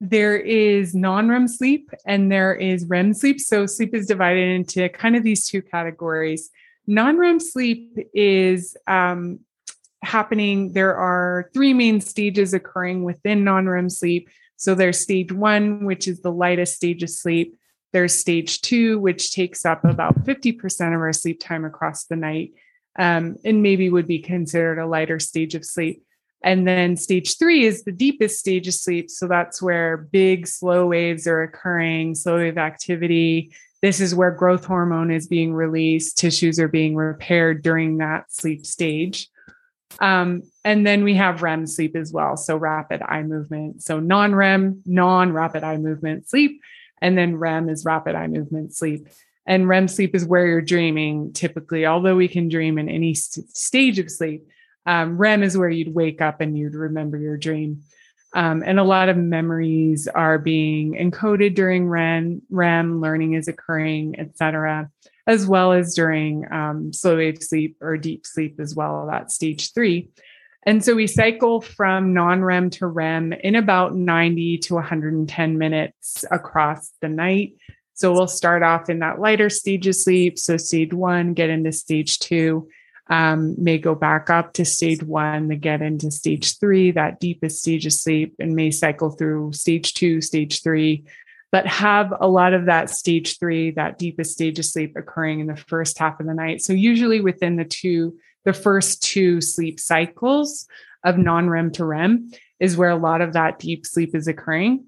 There 0.01 0.37
is 0.37 0.95
non-REM 0.95 1.47
sleep 1.47 1.91
and 2.05 2.31
there 2.31 2.55
is 2.55 2.85
REM 2.85 3.13
sleep. 3.13 3.39
So 3.39 3.65
sleep 3.65 3.93
is 3.93 4.07
divided 4.07 4.49
into 4.49 4.87
kind 4.89 5.15
of 5.15 5.23
these 5.23 5.47
two 5.47 5.61
categories. 5.61 6.49
Non-REM 6.87 7.39
sleep 7.39 7.97
is 8.13 8.77
um, 8.87 9.39
happening. 10.01 10.73
There 10.73 10.95
are 10.95 11.49
three 11.53 11.73
main 11.73 11.99
stages 11.99 12.53
occurring 12.53 13.03
within 13.03 13.43
non-REM 13.43 13.89
sleep. 13.89 14.29
So 14.55 14.73
there's 14.73 14.99
stage 14.99 15.31
one, 15.31 15.85
which 15.85 16.07
is 16.07 16.21
the 16.21 16.31
lightest 16.31 16.75
stage 16.75 17.03
of 17.03 17.09
sleep. 17.09 17.57
There's 17.91 18.13
stage 18.13 18.61
two, 18.61 18.99
which 18.99 19.33
takes 19.33 19.65
up 19.65 19.83
about 19.83 20.23
50% 20.23 20.95
of 20.95 21.01
our 21.01 21.13
sleep 21.13 21.39
time 21.39 21.65
across 21.65 22.05
the 22.05 22.15
night, 22.15 22.53
um, 22.97 23.35
and 23.43 23.63
maybe 23.63 23.89
would 23.89 24.07
be 24.07 24.19
considered 24.19 24.79
a 24.79 24.87
lighter 24.87 25.19
stage 25.19 25.55
of 25.55 25.65
sleep. 25.65 26.03
And 26.41 26.67
then 26.67 26.95
stage 26.95 27.37
three 27.37 27.65
is 27.65 27.83
the 27.83 27.91
deepest 27.91 28.39
stage 28.39 28.67
of 28.67 28.73
sleep. 28.73 29.09
So 29.09 29.27
that's 29.27 29.61
where 29.61 29.97
big 29.97 30.47
slow 30.47 30.87
waves 30.87 31.27
are 31.27 31.43
occurring, 31.43 32.15
slow 32.15 32.37
wave 32.37 32.57
activity. 32.57 33.53
This 33.81 33.99
is 33.99 34.15
where 34.15 34.31
growth 34.31 34.65
hormone 34.65 35.11
is 35.11 35.27
being 35.27 35.53
released, 35.53 36.17
tissues 36.17 36.59
are 36.59 36.67
being 36.67 36.95
repaired 36.95 37.61
during 37.61 37.97
that 37.97 38.31
sleep 38.31 38.65
stage. 38.65 39.27
Um, 39.99 40.43
and 40.63 40.85
then 40.85 41.03
we 41.03 41.15
have 41.15 41.41
REM 41.41 41.65
sleep 41.67 41.95
as 41.95 42.13
well. 42.13 42.37
So 42.37 42.55
rapid 42.55 43.01
eye 43.01 43.23
movement. 43.23 43.83
So 43.83 43.99
non 43.99 44.35
REM, 44.35 44.83
non 44.85 45.33
rapid 45.33 45.63
eye 45.63 45.77
movement 45.77 46.29
sleep. 46.29 46.61
And 47.01 47.17
then 47.17 47.37
REM 47.37 47.69
is 47.69 47.85
rapid 47.85 48.15
eye 48.15 48.27
movement 48.27 48.73
sleep. 48.75 49.07
And 49.45 49.67
REM 49.67 49.87
sleep 49.87 50.15
is 50.15 50.25
where 50.25 50.45
you're 50.45 50.61
dreaming 50.61 51.33
typically, 51.33 51.85
although 51.85 52.15
we 52.15 52.27
can 52.27 52.49
dream 52.49 52.77
in 52.77 52.87
any 52.87 53.13
st- 53.15 53.49
stage 53.57 53.97
of 53.97 54.11
sleep. 54.11 54.47
Um, 54.89 55.19
REM 55.19 55.43
is 55.43 55.55
where 55.55 55.69
you'd 55.69 55.93
wake 55.93 56.19
up 56.19 56.41
and 56.41 56.57
you'd 56.57 56.73
remember 56.73 57.15
your 57.15 57.37
dream. 57.37 57.83
Um, 58.33 58.63
and 58.65 58.79
a 58.79 58.83
lot 58.83 59.07
of 59.07 59.17
memories 59.17 60.07
are 60.07 60.39
being 60.39 60.93
encoded 60.93 61.53
during 61.53 61.87
REM, 61.87 62.41
REM 62.49 62.99
learning 62.99 63.35
is 63.35 63.47
occurring, 63.47 64.19
etc., 64.19 64.89
as 65.27 65.45
well 65.45 65.73
as 65.73 65.93
during 65.93 66.51
um, 66.51 66.91
slow 66.91 67.17
wave 67.17 67.37
sleep 67.39 67.77
or 67.81 67.97
deep 67.97 68.25
sleep 68.25 68.59
as 68.59 68.73
well, 68.73 69.05
that 69.11 69.31
stage 69.31 69.73
three. 69.73 70.09
And 70.63 70.83
so 70.83 70.95
we 70.95 71.05
cycle 71.05 71.61
from 71.61 72.15
non 72.15 72.43
REM 72.43 72.71
to 72.71 72.87
REM 72.87 73.31
in 73.33 73.53
about 73.53 73.95
90 73.95 74.57
to 74.57 74.73
110 74.73 75.57
minutes 75.59 76.25
across 76.31 76.91
the 76.99 77.09
night. 77.09 77.53
So 77.93 78.11
we'll 78.11 78.27
start 78.27 78.63
off 78.63 78.89
in 78.89 78.99
that 78.99 79.19
lighter 79.19 79.51
stage 79.51 79.85
of 79.85 79.95
sleep. 79.95 80.39
So 80.39 80.57
stage 80.57 80.95
one, 80.95 81.35
get 81.35 81.51
into 81.51 81.71
stage 81.73 82.17
two, 82.17 82.69
um, 83.09 83.55
may 83.57 83.77
go 83.77 83.95
back 83.95 84.29
up 84.29 84.53
to 84.53 84.65
stage 84.65 85.01
one 85.01 85.49
to 85.49 85.55
get 85.55 85.81
into 85.81 86.11
stage 86.11 86.59
three, 86.59 86.91
that 86.91 87.19
deepest 87.19 87.61
stage 87.61 87.85
of 87.85 87.93
sleep, 87.93 88.35
and 88.39 88.55
may 88.55 88.71
cycle 88.71 89.09
through 89.09 89.53
stage 89.53 89.93
two, 89.95 90.21
stage 90.21 90.61
three, 90.61 91.05
but 91.51 91.65
have 91.65 92.13
a 92.19 92.27
lot 92.27 92.53
of 92.53 92.65
that 92.65 92.89
stage 92.89 93.39
three, 93.39 93.71
that 93.71 93.97
deepest 93.97 94.33
stage 94.33 94.59
of 94.59 94.65
sleep 94.65 94.95
occurring 94.95 95.39
in 95.39 95.47
the 95.47 95.55
first 95.55 95.97
half 95.97 96.19
of 96.19 96.27
the 96.27 96.33
night. 96.33 96.61
So 96.61 96.73
usually 96.73 97.21
within 97.21 97.55
the 97.55 97.65
two, 97.65 98.17
the 98.45 98.53
first 98.53 99.01
two 99.01 99.41
sleep 99.41 99.79
cycles 99.79 100.67
of 101.03 101.17
non-REM 101.17 101.71
to 101.71 101.85
REM 101.85 102.31
is 102.59 102.77
where 102.77 102.89
a 102.89 102.95
lot 102.95 103.21
of 103.21 103.33
that 103.33 103.57
deep 103.57 103.85
sleep 103.85 104.13
is 104.13 104.27
occurring. 104.27 104.85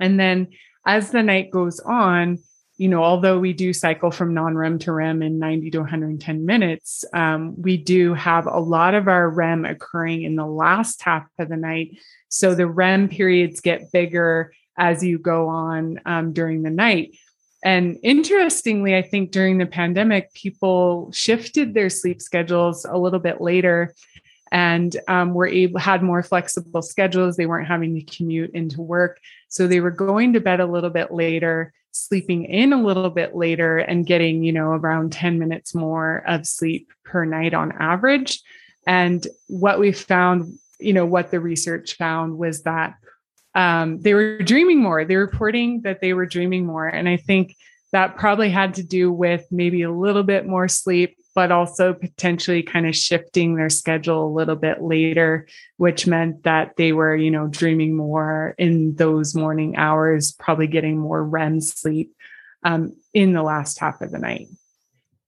And 0.00 0.18
then 0.18 0.48
as 0.86 1.10
the 1.10 1.22
night 1.22 1.50
goes 1.50 1.80
on, 1.80 2.38
you 2.76 2.88
know, 2.88 3.04
although 3.04 3.38
we 3.38 3.52
do 3.52 3.72
cycle 3.72 4.10
from 4.10 4.34
non 4.34 4.56
REM 4.56 4.80
to 4.80 4.92
REM 4.92 5.22
in 5.22 5.38
90 5.38 5.70
to 5.70 5.78
110 5.80 6.44
minutes, 6.44 7.04
um, 7.12 7.54
we 7.60 7.76
do 7.76 8.14
have 8.14 8.46
a 8.46 8.58
lot 8.58 8.94
of 8.94 9.06
our 9.06 9.28
REM 9.28 9.64
occurring 9.64 10.22
in 10.22 10.34
the 10.34 10.46
last 10.46 11.02
half 11.02 11.24
of 11.38 11.48
the 11.48 11.56
night. 11.56 11.98
So 12.28 12.54
the 12.54 12.66
REM 12.66 13.08
periods 13.08 13.60
get 13.60 13.92
bigger 13.92 14.52
as 14.76 15.04
you 15.04 15.18
go 15.18 15.48
on 15.48 16.00
um, 16.04 16.32
during 16.32 16.62
the 16.62 16.70
night. 16.70 17.16
And 17.64 17.96
interestingly, 18.02 18.96
I 18.96 19.02
think 19.02 19.30
during 19.30 19.58
the 19.58 19.66
pandemic, 19.66 20.34
people 20.34 21.10
shifted 21.12 21.74
their 21.74 21.90
sleep 21.90 22.20
schedules 22.20 22.84
a 22.84 22.98
little 22.98 23.20
bit 23.20 23.40
later 23.40 23.94
and 24.50 24.94
um, 25.08 25.32
were 25.32 25.46
able 25.46 25.78
had 25.78 26.02
more 26.02 26.24
flexible 26.24 26.82
schedules. 26.82 27.36
They 27.36 27.46
weren't 27.46 27.68
having 27.68 27.94
to 27.94 28.02
commute 28.02 28.50
into 28.50 28.82
work, 28.82 29.20
so 29.48 29.66
they 29.66 29.80
were 29.80 29.92
going 29.92 30.32
to 30.32 30.40
bed 30.40 30.60
a 30.60 30.66
little 30.66 30.90
bit 30.90 31.12
later 31.12 31.72
sleeping 31.94 32.44
in 32.44 32.72
a 32.72 32.82
little 32.82 33.08
bit 33.08 33.36
later 33.36 33.78
and 33.78 34.04
getting, 34.04 34.42
you 34.42 34.52
know, 34.52 34.70
around 34.70 35.12
10 35.12 35.38
minutes 35.38 35.74
more 35.74 36.24
of 36.26 36.46
sleep 36.46 36.92
per 37.04 37.24
night 37.24 37.54
on 37.54 37.72
average. 37.72 38.42
And 38.86 39.24
what 39.46 39.78
we 39.78 39.92
found, 39.92 40.58
you 40.80 40.92
know, 40.92 41.06
what 41.06 41.30
the 41.30 41.40
research 41.40 41.96
found 41.96 42.36
was 42.36 42.64
that 42.64 42.96
um, 43.54 44.00
they 44.00 44.12
were 44.12 44.38
dreaming 44.38 44.82
more. 44.82 45.04
They 45.04 45.16
were 45.16 45.26
reporting 45.26 45.82
that 45.82 46.00
they 46.00 46.12
were 46.12 46.26
dreaming 46.26 46.66
more. 46.66 46.86
And 46.86 47.08
I 47.08 47.16
think 47.16 47.56
that 47.92 48.16
probably 48.16 48.50
had 48.50 48.74
to 48.74 48.82
do 48.82 49.12
with 49.12 49.46
maybe 49.52 49.82
a 49.82 49.92
little 49.92 50.24
bit 50.24 50.46
more 50.46 50.66
sleep 50.66 51.16
but 51.34 51.50
also 51.50 51.92
potentially 51.92 52.62
kind 52.62 52.86
of 52.86 52.94
shifting 52.94 53.56
their 53.56 53.70
schedule 53.70 54.26
a 54.26 54.34
little 54.34 54.56
bit 54.56 54.82
later, 54.82 55.46
which 55.76 56.06
meant 56.06 56.44
that 56.44 56.76
they 56.76 56.92
were, 56.92 57.16
you 57.16 57.30
know, 57.30 57.48
dreaming 57.48 57.96
more 57.96 58.54
in 58.56 58.94
those 58.94 59.34
morning 59.34 59.76
hours, 59.76 60.32
probably 60.32 60.66
getting 60.66 60.98
more 60.98 61.24
REM 61.24 61.60
sleep 61.60 62.14
um, 62.62 62.96
in 63.12 63.32
the 63.32 63.42
last 63.42 63.78
half 63.78 64.00
of 64.00 64.12
the 64.12 64.18
night. 64.18 64.46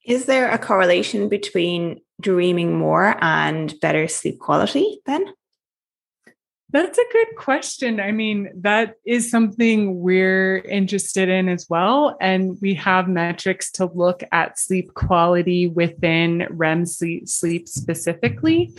Is 0.04 0.26
there 0.26 0.50
a 0.50 0.58
correlation 0.58 1.28
between 1.28 2.00
dreaming 2.20 2.78
more 2.78 3.16
and 3.20 3.74
better 3.80 4.06
sleep 4.06 4.38
quality 4.38 5.00
then? 5.06 5.26
That's 6.70 6.98
a 6.98 7.12
good 7.12 7.36
question. 7.36 8.00
I 8.00 8.10
mean, 8.10 8.50
that 8.62 8.96
is 9.04 9.30
something 9.30 10.00
we're 10.00 10.58
interested 10.58 11.28
in 11.28 11.48
as 11.48 11.66
well. 11.70 12.16
And 12.20 12.58
we 12.60 12.74
have 12.74 13.08
metrics 13.08 13.70
to 13.72 13.86
look 13.86 14.24
at 14.32 14.58
sleep 14.58 14.92
quality 14.94 15.68
within 15.68 16.46
REM 16.50 16.84
sleep, 16.84 17.28
sleep 17.28 17.68
specifically. 17.68 18.74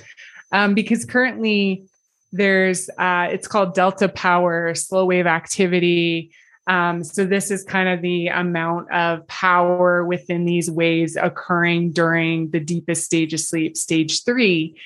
Um, 0.51 0.73
because 0.73 1.05
currently 1.05 1.87
there's, 2.33 2.89
uh, 2.89 3.29
it's 3.31 3.47
called 3.47 3.73
delta 3.73 4.09
power, 4.09 4.75
slow 4.75 5.05
wave 5.05 5.27
activity. 5.27 6.31
Um, 6.67 7.05
so 7.05 7.25
this 7.25 7.51
is 7.51 7.63
kind 7.63 7.87
of 7.87 8.01
the 8.01 8.27
amount 8.27 8.91
of 8.91 9.25
power 9.27 10.05
within 10.05 10.43
these 10.43 10.69
waves 10.69 11.15
occurring 11.15 11.93
during 11.93 12.51
the 12.51 12.59
deepest 12.59 13.05
stage 13.05 13.33
of 13.33 13.39
sleep, 13.39 13.77
stage 13.77 14.25
three. 14.25 14.77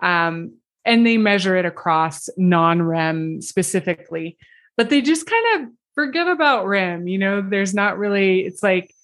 Um, 0.00 0.54
and 0.88 1.06
they 1.06 1.18
measure 1.18 1.54
it 1.56 1.66
across 1.66 2.30
non 2.38 2.80
REM 2.80 3.42
specifically, 3.42 4.38
but 4.76 4.88
they 4.88 5.02
just 5.02 5.26
kind 5.26 5.62
of 5.62 5.68
forget 5.94 6.26
about 6.26 6.66
REM. 6.66 7.06
You 7.06 7.18
know, 7.18 7.42
there's 7.42 7.74
not 7.74 7.98
really, 7.98 8.40
it's 8.40 8.62
like 8.62 8.94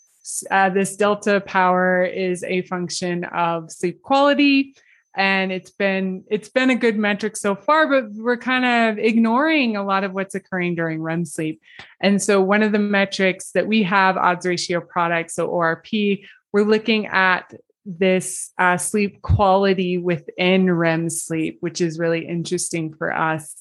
uh, 0.51 0.70
this 0.70 0.97
delta 0.97 1.42
power 1.44 2.03
is 2.03 2.42
a 2.42 2.62
function 2.62 3.25
of 3.25 3.70
sleep 3.70 4.01
quality 4.01 4.75
and 5.16 5.53
it's 5.53 5.70
been 5.70 6.25
it's 6.29 6.49
been 6.49 6.70
a 6.70 6.75
good 6.75 6.97
metric 6.97 7.37
so 7.37 7.55
far 7.55 7.87
but 7.87 8.11
we're 8.14 8.37
kind 8.37 8.64
of 8.64 8.99
ignoring 8.99 9.77
a 9.77 9.85
lot 9.85 10.03
of 10.03 10.12
what's 10.12 10.35
occurring 10.35 10.75
during 10.75 11.01
REM 11.01 11.25
sleep 11.25 11.61
and 12.01 12.20
so 12.20 12.40
one 12.40 12.62
of 12.62 12.73
the 12.73 12.81
metrics 12.81 13.53
that 13.53 13.68
we 13.68 13.83
have 13.85 14.16
odds 14.16 14.44
ratio 14.44 14.81
products 14.81 15.35
so 15.35 15.47
ORP 15.47 16.25
we're 16.53 16.64
looking 16.64 17.07
at 17.07 17.55
this 17.85 18.53
uh, 18.59 18.77
sleep 18.77 19.23
quality 19.23 19.99
within 19.99 20.70
REM 20.70 21.11
sleep, 21.11 21.59
which 21.61 21.81
is 21.81 21.99
really 21.99 22.27
interesting 22.27 22.94
for 22.94 23.12
us. 23.12 23.55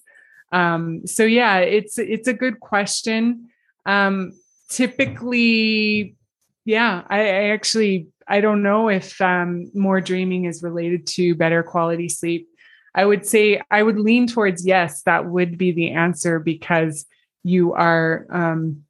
Um, 0.52 1.06
so 1.08 1.24
yeah, 1.24 1.58
it's 1.58 1.98
it's 1.98 2.28
a 2.28 2.34
good 2.34 2.60
question. 2.60 3.50
Um, 3.86 4.34
typically, 4.70 6.16
yeah, 6.64 7.04
I, 7.08 7.20
I, 7.20 7.50
actually 7.50 8.08
I 8.28 8.40
don't 8.40 8.64
know 8.64 8.88
if 8.88 9.20
um, 9.20 9.72
more 9.74 10.00
dreaming 10.00 10.46
is 10.46 10.64
related 10.64 11.08
to 11.08 11.36
better 11.36 11.64
quality 11.64 12.08
sleep. 12.08 12.48
I 12.96 13.06
would 13.06 13.26
say 13.26 13.62
I 13.72 13.82
would 13.82 14.00
lean 14.00 14.28
towards 14.28 14.66
yes, 14.66 15.02
that 15.04 15.26
would 15.26 15.58
be 15.58 15.72
the 15.72 15.92
answer 15.92 16.40
because 16.40 17.06
you 17.44 17.74
are 17.74 18.28
um, 18.30 18.84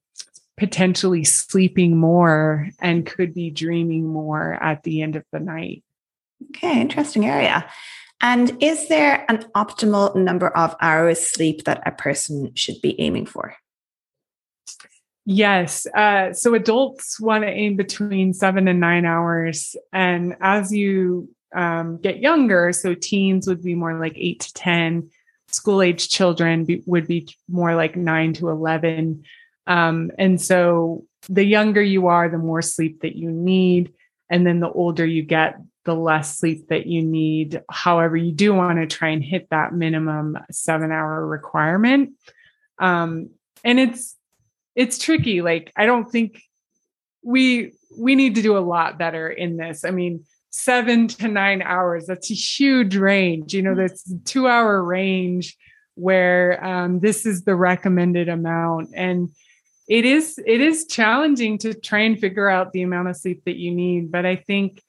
potentially 0.58 1.24
sleeping 1.24 1.98
more 1.98 2.70
and 2.80 3.06
could 3.06 3.34
be 3.34 3.50
dreaming 3.50 4.08
more 4.08 4.54
at 4.54 4.84
the 4.84 5.02
end 5.02 5.16
of 5.16 5.24
the 5.32 5.40
night. 5.40 5.84
Okay, 6.50 6.80
interesting 6.80 7.26
area. 7.26 7.70
And 8.22 8.62
is 8.64 8.88
there 8.88 9.26
an 9.30 9.46
optimal 9.56 10.16
number 10.16 10.48
of 10.48 10.76
hours 10.80 11.28
sleep 11.28 11.66
that 11.66 11.82
a 11.86 11.92
person 11.92 12.54
should 12.56 12.82
be 12.82 13.00
aiming 13.00 13.26
for? 13.26 13.56
Yes. 15.26 15.86
Uh, 15.88 16.34
so 16.34 16.54
adults 16.54 17.20
want 17.20 17.44
to 17.44 17.50
aim 17.50 17.76
between 17.76 18.34
seven 18.34 18.68
and 18.68 18.80
nine 18.80 19.06
hours. 19.06 19.76
And 19.92 20.36
as 20.42 20.72
you 20.72 21.30
um, 21.56 21.98
get 21.98 22.20
younger, 22.20 22.74
so 22.74 22.94
teens 22.94 23.48
would 23.48 23.64
be 23.64 23.76
more 23.76 23.98
like 24.00 24.14
eight 24.16 24.42
to 24.42 24.54
10, 24.54 25.10
school 25.48 25.82
age 25.82 26.10
children 26.10 26.66
be, 26.66 26.84
would 26.86 27.08
be 27.08 27.28
more 27.50 27.76
like 27.76 27.96
nine 27.96 28.34
to 28.34 28.50
11. 28.50 29.24
Um, 29.68 30.12
and 30.18 30.42
so 30.42 31.06
the 31.30 31.44
younger 31.44 31.82
you 31.82 32.08
are, 32.08 32.30
the 32.30 32.38
more 32.38 32.62
sleep 32.62 33.02
that 33.02 33.16
you 33.16 33.32
need. 33.32 33.94
And 34.30 34.46
then 34.46 34.60
the 34.60 34.72
older 34.72 35.06
you 35.06 35.24
get, 35.24 35.56
the 35.86 35.96
less 35.96 36.38
sleep 36.38 36.68
that 36.70 36.86
you 36.86 37.02
need. 37.02 37.62
However, 37.70 38.18
you 38.18 38.32
do 38.32 38.54
want 38.54 38.80
to 38.80 38.88
try 38.88 39.10
and 39.10 39.24
hit 39.24 39.50
that 39.50 39.74
minimum 39.74 40.38
seven 40.52 40.92
hour 40.92 41.26
requirement. 41.26 42.12
Um, 42.80 43.30
and 43.64 43.80
it's 43.80 44.16
it's 44.76 44.98
tricky. 44.98 45.42
Like 45.42 45.72
I 45.76 45.86
don't 45.86 46.10
think 46.10 46.42
we 47.24 47.74
we 47.98 48.16
need 48.16 48.36
to 48.36 48.42
do 48.42 48.58
a 48.58 48.60
lot 48.60 48.98
better 48.98 49.30
in 49.30 49.58
this. 49.58 49.86
I 49.86 49.92
mean, 49.92 50.26
seven 50.50 51.08
to 51.08 51.28
nine 51.28 51.62
hours, 51.62 52.06
that's 52.08 52.32
a 52.32 52.36
huge 52.36 52.96
range. 52.96 53.54
You 53.54 53.62
know, 53.62 53.76
that's 53.76 54.12
two 54.26 54.48
hour 54.48 54.84
range 54.84 55.58
where 55.96 56.64
um, 56.66 57.00
this 57.00 57.26
is 57.26 57.44
the 57.44 57.56
recommended 57.56 58.30
amount. 58.30 58.90
And 58.96 59.30
it 59.88 60.06
is 60.06 60.40
it 60.46 60.62
is 60.62 60.86
challenging 60.88 61.58
to 61.58 61.74
try 61.74 62.00
and 62.00 62.20
figure 62.20 62.50
out 62.50 62.72
the 62.72 62.82
amount 62.82 63.08
of 63.08 63.16
sleep 63.16 63.44
that 63.46 63.58
you 63.58 63.72
need 63.72 64.12
but 64.12 64.26
i 64.26 64.36
think 64.36 64.82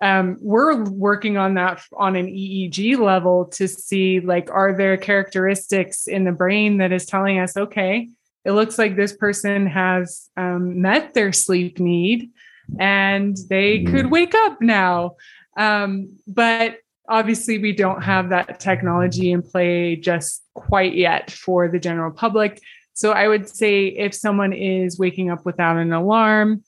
um, 0.00 0.36
we're 0.40 0.82
working 0.82 1.36
on 1.36 1.54
that 1.54 1.80
on 1.96 2.16
an 2.16 2.26
eeg 2.26 2.98
level 2.98 3.44
to 3.46 3.68
see 3.68 4.20
like 4.20 4.50
are 4.50 4.76
there 4.76 4.96
characteristics 4.96 6.08
in 6.08 6.24
the 6.24 6.32
brain 6.32 6.78
that 6.78 6.92
is 6.92 7.06
telling 7.06 7.38
us 7.38 7.56
okay 7.56 8.08
it 8.44 8.52
looks 8.52 8.78
like 8.78 8.96
this 8.96 9.14
person 9.14 9.66
has 9.66 10.28
um, 10.36 10.80
met 10.82 11.14
their 11.14 11.32
sleep 11.32 11.78
need 11.78 12.30
and 12.78 13.36
they 13.48 13.84
could 13.84 14.10
wake 14.10 14.34
up 14.34 14.60
now. 14.60 15.16
Um, 15.56 16.18
but 16.26 16.78
obviously 17.08 17.58
we 17.58 17.72
don't 17.72 18.02
have 18.02 18.30
that 18.30 18.58
technology 18.58 19.32
in 19.32 19.42
play 19.42 19.96
just 19.96 20.42
quite 20.54 20.94
yet 20.94 21.30
for 21.30 21.68
the 21.68 21.78
general 21.78 22.10
public 22.10 22.60
so 22.94 23.12
I 23.12 23.28
would 23.28 23.48
say 23.48 23.86
if 23.86 24.14
someone 24.14 24.52
is 24.52 24.98
waking 24.98 25.30
up 25.30 25.44
without 25.44 25.76
an 25.76 25.92
alarm, 25.92 26.62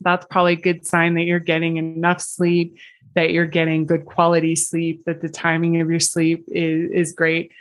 that's 0.00 0.26
probably 0.30 0.54
a 0.54 0.56
good 0.56 0.86
sign 0.86 1.14
that 1.14 1.24
you're 1.24 1.38
getting 1.40 1.76
enough 1.76 2.20
sleep, 2.20 2.78
that 3.14 3.30
you're 3.30 3.46
getting 3.46 3.86
good 3.86 4.06
quality 4.06 4.56
sleep, 4.56 5.04
that 5.04 5.20
the 5.20 5.28
timing 5.28 5.80
of 5.80 5.90
your 5.90 6.00
sleep 6.00 6.44
is, 6.48 6.90
is 6.90 7.12
great. 7.12 7.52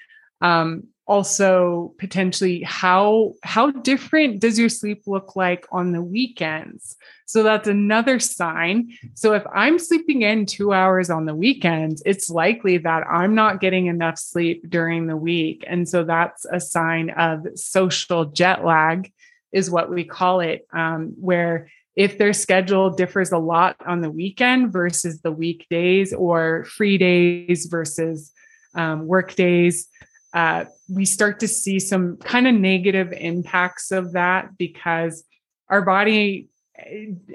Um, 0.41 0.87
also 1.09 1.95
potentially 1.97 2.61
how 2.61 3.33
how 3.43 3.71
different 3.71 4.39
does 4.39 4.59
your 4.59 4.69
sleep 4.69 5.01
look 5.07 5.35
like 5.35 5.65
on 5.71 5.91
the 5.91 6.03
weekends? 6.03 6.95
So 7.25 7.41
that's 7.41 7.67
another 7.67 8.19
sign. 8.19 8.91
So 9.15 9.33
if 9.33 9.43
i'm 9.53 9.79
sleeping 9.79 10.21
in 10.21 10.45
2 10.45 10.71
hours 10.71 11.09
on 11.09 11.25
the 11.25 11.35
weekends 11.35 12.03
it's 12.05 12.29
likely 12.29 12.77
that 12.77 13.03
i'm 13.09 13.33
not 13.33 13.59
getting 13.59 13.87
enough 13.87 14.19
sleep 14.19 14.69
during 14.69 15.07
the 15.07 15.17
week. 15.17 15.65
And 15.67 15.89
so 15.89 16.03
that's 16.03 16.45
a 16.45 16.59
sign 16.59 17.09
of 17.09 17.45
social 17.55 18.25
jet 18.25 18.63
lag 18.63 19.11
is 19.51 19.71
what 19.71 19.89
we 19.89 20.03
call 20.03 20.41
it 20.41 20.67
um, 20.71 21.15
where 21.19 21.69
if 21.95 22.17
their 22.19 22.33
schedule 22.33 22.91
differs 22.91 23.31
a 23.31 23.37
lot 23.37 23.75
on 23.85 24.01
the 24.01 24.11
weekend 24.11 24.71
versus 24.71 25.21
the 25.21 25.31
weekdays 25.31 26.13
or 26.13 26.65
free 26.65 26.97
days 26.99 27.65
versus 27.65 28.31
um, 28.75 29.07
work 29.07 29.33
days 29.35 29.87
uh, 30.33 30.65
we 30.87 31.05
start 31.05 31.39
to 31.39 31.47
see 31.47 31.79
some 31.79 32.17
kind 32.17 32.47
of 32.47 32.53
negative 32.53 33.11
impacts 33.13 33.91
of 33.91 34.13
that 34.13 34.57
because 34.57 35.23
our 35.69 35.81
body 35.81 36.49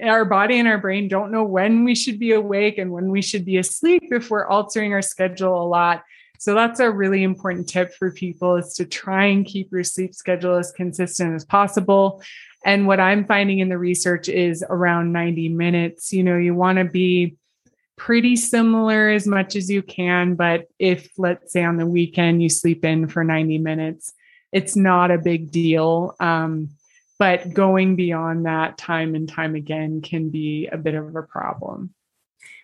our 0.02 0.24
body 0.24 0.58
and 0.58 0.66
our 0.66 0.78
brain 0.78 1.08
don't 1.08 1.30
know 1.30 1.44
when 1.44 1.84
we 1.84 1.94
should 1.94 2.18
be 2.18 2.32
awake 2.32 2.78
and 2.78 2.90
when 2.90 3.10
we 3.10 3.20
should 3.20 3.44
be 3.44 3.58
asleep 3.58 4.02
if 4.10 4.30
we're 4.30 4.46
altering 4.46 4.92
our 4.92 5.02
schedule 5.02 5.60
a 5.60 5.66
lot. 5.66 6.02
So 6.38 6.54
that's 6.54 6.80
a 6.80 6.90
really 6.90 7.22
important 7.22 7.68
tip 7.68 7.94
for 7.94 8.10
people 8.10 8.56
is 8.56 8.74
to 8.74 8.84
try 8.84 9.26
and 9.26 9.46
keep 9.46 9.70
your 9.70 9.84
sleep 9.84 10.14
schedule 10.14 10.56
as 10.56 10.72
consistent 10.72 11.34
as 11.34 11.44
possible. 11.44 12.22
And 12.64 12.86
what 12.86 13.00
i'm 13.00 13.26
finding 13.26 13.58
in 13.58 13.68
the 13.68 13.78
research 13.78 14.28
is 14.28 14.64
around 14.68 15.12
90 15.12 15.50
minutes. 15.50 16.12
You 16.12 16.22
know 16.22 16.36
you 16.36 16.54
want 16.54 16.78
to 16.78 16.84
be 16.84 17.36
pretty 17.96 18.36
similar 18.36 19.08
as 19.08 19.26
much 19.26 19.56
as 19.56 19.70
you 19.70 19.82
can. 19.82 20.34
But 20.34 20.66
if, 20.78 21.10
let's 21.16 21.52
say, 21.52 21.64
on 21.64 21.76
the 21.76 21.86
weekend 21.86 22.42
you 22.42 22.48
sleep 22.48 22.84
in 22.84 23.08
for 23.08 23.24
90 23.24 23.58
minutes, 23.58 24.12
it's 24.52 24.76
not 24.76 25.10
a 25.10 25.18
big 25.18 25.50
deal. 25.50 26.14
Um, 26.20 26.70
but 27.18 27.52
going 27.52 27.96
beyond 27.96 28.46
that 28.46 28.76
time 28.76 29.14
and 29.14 29.28
time 29.28 29.54
again 29.54 30.00
can 30.00 30.30
be 30.30 30.68
a 30.70 30.76
bit 30.76 30.94
of 30.94 31.14
a 31.14 31.22
problem. 31.22 31.94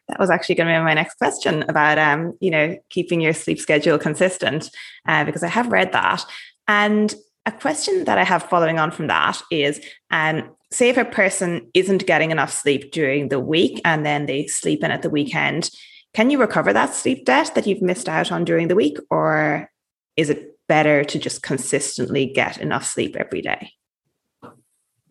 That 0.08 0.18
was 0.18 0.30
actually 0.30 0.56
going 0.56 0.66
to 0.66 0.80
be 0.80 0.84
my 0.84 0.94
next 0.94 1.18
question 1.18 1.62
about, 1.68 1.98
um, 1.98 2.36
you 2.40 2.50
know, 2.50 2.76
keeping 2.88 3.20
your 3.20 3.32
sleep 3.32 3.60
schedule 3.60 3.98
consistent, 3.98 4.68
uh, 5.06 5.24
because 5.24 5.44
I 5.44 5.48
have 5.48 5.70
read 5.70 5.92
that. 5.92 6.24
And 6.66 7.14
a 7.46 7.52
question 7.52 8.04
that 8.04 8.18
I 8.18 8.24
have 8.24 8.42
following 8.42 8.78
on 8.78 8.90
from 8.90 9.06
that 9.06 9.40
is, 9.52 9.80
um, 10.10 10.50
say 10.72 10.88
if 10.88 10.96
a 10.96 11.04
person 11.04 11.68
isn't 11.74 12.06
getting 12.06 12.30
enough 12.30 12.52
sleep 12.52 12.92
during 12.92 13.28
the 13.28 13.40
week 13.40 13.80
and 13.84 14.06
then 14.06 14.26
they 14.26 14.46
sleep 14.46 14.84
in 14.84 14.90
at 14.90 15.02
the 15.02 15.10
weekend, 15.10 15.70
can 16.14 16.30
you 16.30 16.38
recover 16.38 16.72
that 16.72 16.94
sleep 16.94 17.24
debt 17.24 17.52
that 17.54 17.66
you've 17.66 17.82
missed 17.82 18.08
out 18.08 18.32
on 18.32 18.44
during 18.44 18.68
the 18.68 18.74
week? 18.74 18.98
Or 19.10 19.70
is 20.16 20.30
it 20.30 20.58
better 20.68 21.04
to 21.04 21.18
just 21.18 21.42
consistently 21.42 22.26
get 22.26 22.58
enough 22.58 22.84
sleep 22.84 23.16
every 23.16 23.42
day? 23.42 23.72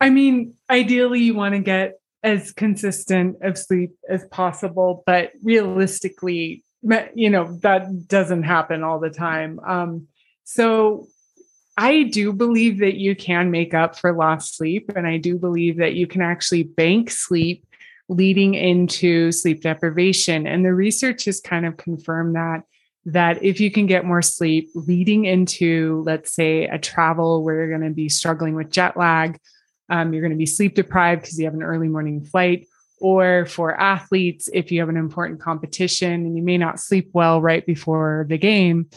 I 0.00 0.08
mean, 0.10 0.54
ideally, 0.70 1.20
you 1.20 1.34
want 1.34 1.54
to 1.54 1.60
get 1.60 2.00
as 2.22 2.52
consistent 2.52 3.36
of 3.42 3.58
sleep 3.58 3.92
as 4.08 4.24
possible, 4.30 5.02
but 5.06 5.32
realistically, 5.42 6.64
you 7.14 7.30
know, 7.30 7.58
that 7.62 8.08
doesn't 8.08 8.42
happen 8.42 8.82
all 8.82 8.98
the 8.98 9.10
time. 9.10 9.60
Um, 9.66 10.06
so 10.44 11.06
I 11.80 12.02
do 12.02 12.34
believe 12.34 12.80
that 12.80 12.96
you 12.96 13.16
can 13.16 13.50
make 13.50 13.72
up 13.72 13.98
for 13.98 14.12
lost 14.12 14.58
sleep. 14.58 14.92
And 14.94 15.06
I 15.06 15.16
do 15.16 15.38
believe 15.38 15.78
that 15.78 15.94
you 15.94 16.06
can 16.06 16.20
actually 16.20 16.64
bank 16.64 17.10
sleep 17.10 17.66
leading 18.10 18.54
into 18.54 19.32
sleep 19.32 19.62
deprivation. 19.62 20.46
And 20.46 20.62
the 20.62 20.74
research 20.74 21.24
has 21.24 21.40
kind 21.40 21.64
of 21.64 21.78
confirmed 21.78 22.36
that 22.36 22.64
that 23.06 23.42
if 23.42 23.60
you 23.60 23.70
can 23.70 23.86
get 23.86 24.04
more 24.04 24.20
sleep 24.20 24.68
leading 24.74 25.24
into, 25.24 26.02
let's 26.04 26.34
say, 26.34 26.64
a 26.64 26.78
travel 26.78 27.42
where 27.42 27.54
you're 27.54 27.78
going 27.78 27.88
to 27.88 27.94
be 27.94 28.10
struggling 28.10 28.54
with 28.54 28.70
jet 28.70 28.94
lag, 28.94 29.38
um, 29.88 30.12
you're 30.12 30.20
going 30.20 30.32
to 30.32 30.36
be 30.36 30.44
sleep 30.44 30.74
deprived 30.74 31.22
because 31.22 31.38
you 31.38 31.46
have 31.46 31.54
an 31.54 31.62
early 31.62 31.88
morning 31.88 32.22
flight, 32.22 32.66
or 33.00 33.46
for 33.46 33.80
athletes, 33.80 34.50
if 34.52 34.70
you 34.70 34.80
have 34.80 34.90
an 34.90 34.98
important 34.98 35.40
competition 35.40 36.12
and 36.12 36.36
you 36.36 36.42
may 36.42 36.58
not 36.58 36.78
sleep 36.78 37.08
well 37.14 37.40
right 37.40 37.64
before 37.64 38.26
the 38.28 38.36
game, 38.36 38.90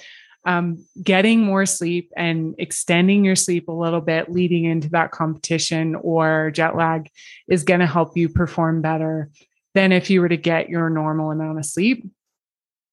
um, 0.45 0.86
getting 1.01 1.41
more 1.41 1.65
sleep 1.65 2.12
and 2.17 2.56
extending 2.58 3.23
your 3.23 3.36
sleep 3.36 3.67
a 3.67 3.73
little 3.73 4.01
bit 4.01 4.32
leading 4.32 4.65
into 4.65 4.89
that 4.89 5.12
competition 5.12 5.95
or 5.95 6.51
jet 6.51 6.75
lag 6.75 7.10
is 7.47 7.63
going 7.63 7.79
to 7.79 7.88
help 7.88 8.17
you 8.17 8.27
perform 8.27 8.82
better 8.82 9.29
than 9.73 9.91
if 9.91 10.10
you 10.10 10.21
were 10.21 10.29
to 10.29 10.38
get 10.38 10.69
your 10.69 10.89
normal 10.89 11.32
amount 11.32 11.60
of 11.60 11.65
sleep. 11.65 12.06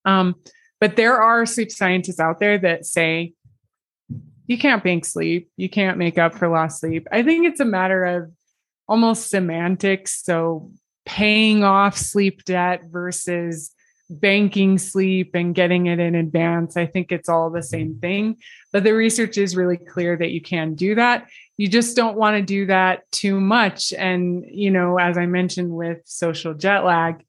Um, 0.05 0.37
but 0.81 0.97
there 0.97 1.21
are 1.21 1.45
sleep 1.45 1.71
scientists 1.71 2.21
out 2.21 2.39
there 2.39 2.59
that 2.59 2.87
say 2.87 3.35
you 4.47 4.59
can't 4.59 4.83
bank 4.83 5.05
sleep, 5.05 5.51
you 5.57 5.69
can't 5.69 5.99
make 5.99 6.19
up 6.19 6.35
for 6.35 6.49
lost 6.49 6.81
sleep. 6.81 7.07
I 7.13 7.23
think 7.23 7.47
it's 7.47 7.61
a 7.61 7.65
matter 7.65 8.05
of 8.05 8.33
almost 8.89 9.31
semantics. 9.31 10.23
So 10.25 10.73
paying 11.05 11.63
off 11.65 11.97
sleep 11.97 12.45
debt 12.45 12.83
versus 12.89 13.73
banking 14.11 14.77
sleep 14.77 15.35
and 15.35 15.55
getting 15.55 15.87
it 15.87 15.99
in 15.99 16.15
advance. 16.15 16.77
I 16.77 16.87
think 16.87 17.13
it's 17.13 17.29
all 17.29 17.51
the 17.51 17.63
same 17.63 17.99
thing. 18.01 18.37
But 18.73 18.85
the 18.85 18.93
research 18.93 19.39
is 19.39 19.57
really 19.57 19.77
clear 19.77 20.17
that 20.17 20.31
you 20.31 20.41
can 20.41 20.75
do 20.75 20.95
that. 20.97 21.29
You 21.57 21.69
just 21.69 21.97
don't 21.97 22.17
want 22.17 22.37
to 22.37 22.43
do 22.43 22.67
that 22.67 23.11
too 23.13 23.41
much. 23.41 23.93
And, 23.93 24.45
you 24.49 24.71
know, 24.71 24.99
as 24.99 25.17
I 25.17 25.27
mentioned 25.27 25.71
with 25.71 25.99
social 26.05 26.55
jet 26.55 26.81
lag, 26.81 27.25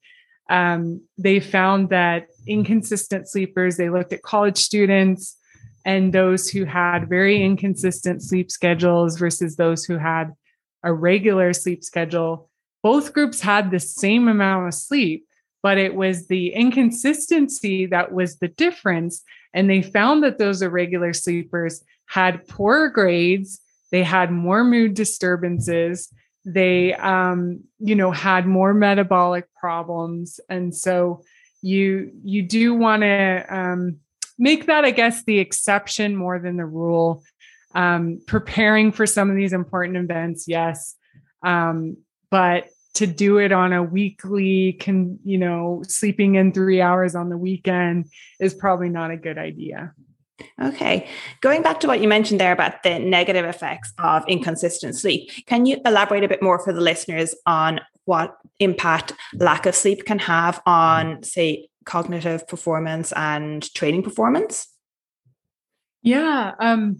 um, 0.49 1.01
they 1.17 1.39
found 1.39 1.89
that 1.89 2.27
inconsistent 2.47 3.29
sleepers, 3.29 3.77
they 3.77 3.89
looked 3.89 4.11
at 4.11 4.23
college 4.23 4.57
students 4.57 5.37
and 5.85 6.13
those 6.13 6.49
who 6.49 6.65
had 6.65 7.09
very 7.09 7.43
inconsistent 7.43 8.21
sleep 8.21 8.51
schedules 8.51 9.17
versus 9.17 9.55
those 9.55 9.85
who 9.85 9.97
had 9.97 10.33
a 10.83 10.93
regular 10.93 11.53
sleep 11.53 11.83
schedule. 11.83 12.49
Both 12.83 13.13
groups 13.13 13.41
had 13.41 13.71
the 13.71 13.79
same 13.79 14.27
amount 14.27 14.67
of 14.67 14.73
sleep 14.73 15.25
but 15.63 15.77
it 15.77 15.95
was 15.95 16.27
the 16.27 16.53
inconsistency 16.53 17.85
that 17.87 18.11
was 18.11 18.37
the 18.37 18.47
difference. 18.47 19.23
And 19.53 19.69
they 19.69 19.81
found 19.81 20.23
that 20.23 20.37
those 20.37 20.61
irregular 20.61 21.13
sleepers 21.13 21.83
had 22.05 22.47
poorer 22.47 22.89
grades, 22.89 23.61
they 23.91 24.03
had 24.03 24.31
more 24.31 24.63
mood 24.63 24.93
disturbances, 24.93 26.11
they, 26.45 26.93
um, 26.95 27.61
you 27.79 27.95
know, 27.95 28.11
had 28.11 28.47
more 28.47 28.73
metabolic 28.73 29.47
problems, 29.53 30.39
and 30.49 30.75
so 30.75 31.23
you 31.61 32.11
you 32.23 32.41
do 32.41 32.73
want 32.73 33.03
to 33.03 33.45
um, 33.49 33.97
make 34.39 34.65
that, 34.65 34.83
I 34.83 34.91
guess, 34.91 35.23
the 35.23 35.39
exception 35.39 36.15
more 36.15 36.39
than 36.39 36.57
the 36.57 36.65
rule. 36.65 37.23
Um, 37.73 38.19
preparing 38.25 38.91
for 38.91 39.05
some 39.05 39.29
of 39.29 39.37
these 39.37 39.53
important 39.53 39.97
events, 39.97 40.45
yes, 40.47 40.95
um, 41.41 41.97
but 42.29 42.67
to 42.93 43.07
do 43.07 43.37
it 43.37 43.51
on 43.51 43.73
a 43.73 43.83
weekly 43.83 44.73
can 44.73 45.19
you 45.23 45.37
know 45.37 45.81
sleeping 45.87 46.35
in 46.35 46.51
three 46.51 46.81
hours 46.81 47.15
on 47.15 47.29
the 47.29 47.37
weekend 47.37 48.05
is 48.39 48.53
probably 48.53 48.89
not 48.89 49.11
a 49.11 49.17
good 49.17 49.37
idea. 49.37 49.93
Okay 50.61 51.07
going 51.41 51.61
back 51.61 51.79
to 51.81 51.87
what 51.87 52.01
you 52.01 52.07
mentioned 52.07 52.39
there 52.39 52.51
about 52.51 52.83
the 52.83 52.99
negative 52.99 53.45
effects 53.45 53.93
of 53.99 54.23
inconsistent 54.27 54.95
sleep 54.95 55.29
can 55.45 55.65
you 55.65 55.77
elaborate 55.85 56.23
a 56.23 56.27
bit 56.27 56.41
more 56.41 56.59
for 56.59 56.73
the 56.73 56.81
listeners 56.81 57.35
on 57.45 57.79
what 58.05 58.35
impact 58.59 59.13
lack 59.35 59.65
of 59.67 59.75
sleep 59.75 60.05
can 60.05 60.17
have 60.19 60.61
on 60.65 61.21
say 61.23 61.69
cognitive 61.85 62.47
performance 62.47 63.11
and 63.13 63.73
training 63.73 64.03
performance? 64.03 64.67
Yeah 66.01 66.53
um 66.59 66.97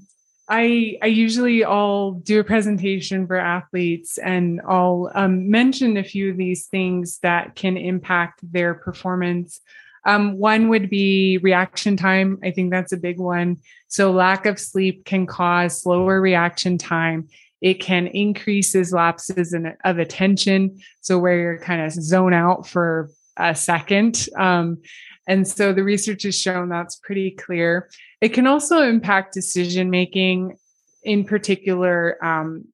I 0.52 0.98
I 1.02 1.06
usually 1.06 1.64
I'll 1.64 2.12
do 2.12 2.42
a 2.42 2.44
presentation 2.44 3.26
for 3.26 3.38
athletes 3.38 4.18
and 4.18 4.60
I'll 4.68 5.10
um, 5.16 5.50
mention 5.50 5.96
a 5.96 6.04
few 6.04 6.30
of 6.30 6.36
these 6.36 6.68
things 6.68 7.20
that 7.20 7.56
can 7.56 7.78
impact 7.78 8.42
their 8.44 8.74
performance. 8.74 9.62
Um, 10.06 10.38
one 10.38 10.68
would 10.68 10.90
be 10.90 11.38
reaction 11.38 11.96
time. 11.96 12.38
I 12.44 12.52
think 12.52 12.70
that's 12.70 12.92
a 12.92 12.98
big 12.98 13.18
one. 13.18 13.58
So 13.88 14.12
lack 14.12 14.46
of 14.46 14.60
sleep 14.60 15.06
can 15.06 15.26
cause 15.26 15.82
slower 15.82 16.20
reaction 16.20 16.78
time. 16.78 17.30
It 17.62 17.76
can 17.76 18.08
increases 18.08 18.92
lapses 18.92 19.54
in, 19.54 19.74
of 19.86 20.00
attention. 20.00 20.80
So 21.00 21.18
where 21.18 21.40
you're 21.40 21.60
kind 21.60 21.82
of 21.82 21.94
zone 21.94 22.34
out 22.34 22.68
for 22.68 23.10
a 23.38 23.56
second. 23.56 24.28
Um, 24.38 24.82
and 25.28 25.48
so 25.48 25.74
the 25.74 25.84
research 25.84 26.24
has 26.24 26.40
shown 26.40 26.70
that's 26.70 26.96
pretty 26.96 27.32
clear. 27.32 27.90
It 28.22 28.30
can 28.30 28.48
also 28.48 28.82
impact 28.82 29.34
decision 29.34 29.90
making, 29.90 30.58
in 31.04 31.26
particular, 31.26 32.24
um, 32.24 32.66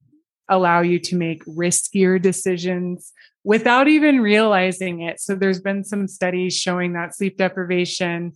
allow 0.50 0.82
you 0.82 1.00
to 1.00 1.16
make 1.16 1.44
riskier 1.46 2.22
decisions 2.22 3.12
without 3.44 3.88
even 3.88 4.22
realizing 4.22 5.02
it. 5.02 5.20
So 5.20 5.36
there's 5.36 5.60
been 5.60 5.84
some 5.84 6.08
studies 6.08 6.56
showing 6.56 6.94
that 6.94 7.16
sleep 7.16 7.38
deprivation 7.38 8.34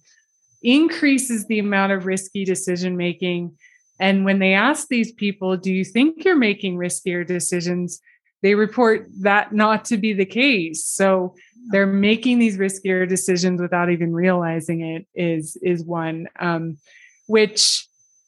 increases 0.62 1.48
the 1.48 1.60
amount 1.60 1.92
of 1.92 2.06
risky 2.06 2.46
decision 2.46 2.98
making. 2.98 3.58
And 4.00 4.26
when 4.26 4.40
they 4.40 4.54
ask 4.54 4.88
these 4.88 5.12
people, 5.12 5.58
do 5.58 5.72
you 5.72 5.86
think 5.86 6.24
you're 6.24 6.38
making 6.38 6.76
riskier 6.76 7.26
decisions? 7.26 8.00
They 8.42 8.56
report 8.56 9.08
that 9.22 9.54
not 9.54 9.86
to 9.86 9.98
be 9.98 10.14
the 10.14 10.26
case. 10.26 10.86
So 10.86 11.36
they're 11.70 11.88
making 11.88 12.40
these 12.40 12.58
riskier 12.58 13.08
decisions 13.08 13.62
without 13.62 13.90
even 13.92 14.14
realizing 14.14 14.82
it 14.82 15.06
is 15.14 15.58
is 15.62 15.84
one 15.84 16.28
um, 16.40 16.78
which 17.28 17.88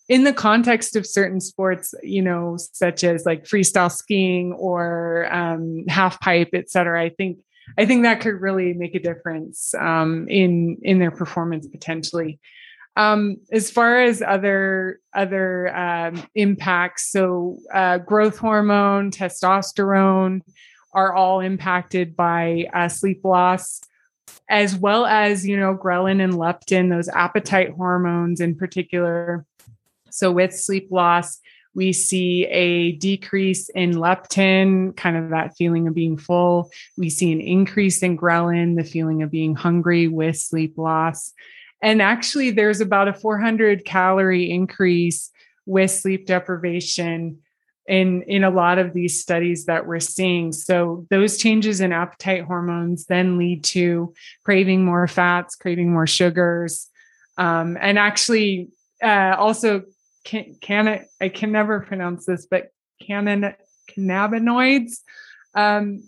in 0.10 0.24
the 0.24 0.34
context 0.34 0.96
of 0.96 1.06
certain 1.08 1.40
sports 1.40 1.94
you 2.04 2.22
know 2.22 2.58
such 2.58 3.04
as 3.04 3.26
like 3.26 3.46
freestyle 3.46 3.92
skiing 3.92 4.54
or 4.54 5.28
um, 5.34 5.86
half 5.88 6.20
pipe 6.20 6.50
et 6.54 6.70
cetera 6.70 7.02
i 7.02 7.10
think 7.10 7.40
i 7.78 7.86
think 7.86 8.04
that 8.04 8.22
could 8.22 8.40
really 8.40 8.74
make 8.74 8.96
a 8.96 9.00
difference 9.00 9.74
um, 9.76 10.28
in 10.30 10.78
in 10.82 11.00
their 11.00 11.12
performance 11.12 11.68
potentially. 11.68 12.40
Um, 12.96 13.38
as 13.52 13.72
far 13.72 14.04
as 14.04 14.22
other 14.22 15.00
other 15.16 15.76
um, 15.76 16.22
impacts 16.36 17.10
so 17.10 17.58
uh, 17.74 17.98
growth 17.98 18.38
hormone 18.38 19.10
testosterone 19.10 20.42
are 20.94 21.14
all 21.14 21.40
impacted 21.40 22.16
by 22.16 22.68
uh, 22.74 22.88
sleep 22.88 23.24
loss 23.24 23.82
as 24.50 24.76
well 24.76 25.06
as, 25.06 25.48
you 25.48 25.58
know, 25.58 25.76
ghrelin 25.76 26.24
and 26.24 26.34
leptin, 26.34 26.90
those 26.90 27.10
appetite 27.10 27.72
hormones 27.72 28.40
in 28.40 28.56
particular. 28.56 29.46
So 30.10 30.32
with 30.32 30.54
sleep 30.54 30.90
loss, 30.92 31.40
we 31.76 31.92
see 31.92 32.46
a 32.46 32.92
decrease 32.94 33.70
in 33.70 33.94
leptin, 33.94 34.96
kind 34.96 35.18
of 35.18 35.30
that 35.32 35.56
feeling 35.58 35.88
of 35.88 35.96
being 35.96 36.18
full. 36.18 36.70
We 36.98 37.10
see 37.10 37.32
an 37.32 37.42
increase 37.42 38.04
in 38.04 38.18
ghrelin, 38.18 38.78
the 38.78 38.84
feeling 38.84 39.24
of 39.24 39.32
being 39.32 39.56
hungry 39.56 40.08
with 40.08 40.38
sleep 40.38 40.78
loss. 40.78 41.34
And 41.82 42.02
actually, 42.02 42.52
there's 42.52 42.80
about 42.80 43.08
a 43.08 43.14
400 43.14 43.86
calorie 43.86 44.52
increase 44.52 45.32
with 45.66 45.92
sleep 45.92 46.28
deprivation 46.28 47.40
in 47.88 48.24
in 48.24 48.44
a 48.44 48.50
lot 48.50 48.78
of 48.78 48.94
these 48.94 49.22
studies 49.22 49.66
that 49.66 49.86
we're 49.86 50.00
seeing. 50.00 50.52
So 50.52 51.06
those 51.10 51.38
changes 51.38 51.82
in 51.82 51.92
appetite 51.92 52.46
hormones 52.46 53.06
then 53.06 53.38
lead 53.38 53.64
to 53.66 54.14
craving 54.44 54.86
more 54.86 55.08
fats 55.08 55.56
craving 55.56 55.92
more 55.92 56.08
sugars. 56.08 56.90
Um, 57.38 57.78
and 57.82 57.98
actually 57.98 58.70
uh, 59.02 59.36
also 59.38 59.84
can, 60.24 60.56
can 60.62 61.06
I 61.20 61.30
can 61.30 61.52
never 61.52 61.82
pronounce 61.82 62.26
this, 62.26 62.46
but 62.46 62.70
canon 63.02 63.54
cannabinoids 63.90 65.00
um 65.56 66.02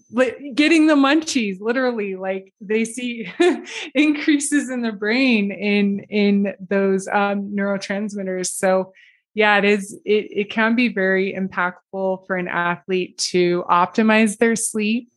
getting 0.55 0.87
the 0.87 0.95
munchies 0.95 1.59
literally 1.59 2.15
like 2.15 2.53
they 2.61 2.83
see 2.83 3.31
increases 3.93 4.69
in 4.69 4.81
the 4.81 4.91
brain 4.91 5.51
in 5.51 5.99
in 6.09 6.55
those 6.59 7.07
um 7.09 7.53
neurotransmitters. 7.55 8.47
So 8.47 8.93
yeah 9.35 9.57
it 9.57 9.65
is 9.65 9.93
it, 10.05 10.27
it 10.31 10.49
can 10.49 10.75
be 10.75 10.87
very 10.87 11.33
impactful 11.33 12.25
for 12.25 12.35
an 12.35 12.47
athlete 12.47 13.17
to 13.17 13.63
optimize 13.69 14.37
their 14.37 14.55
sleep 14.55 15.09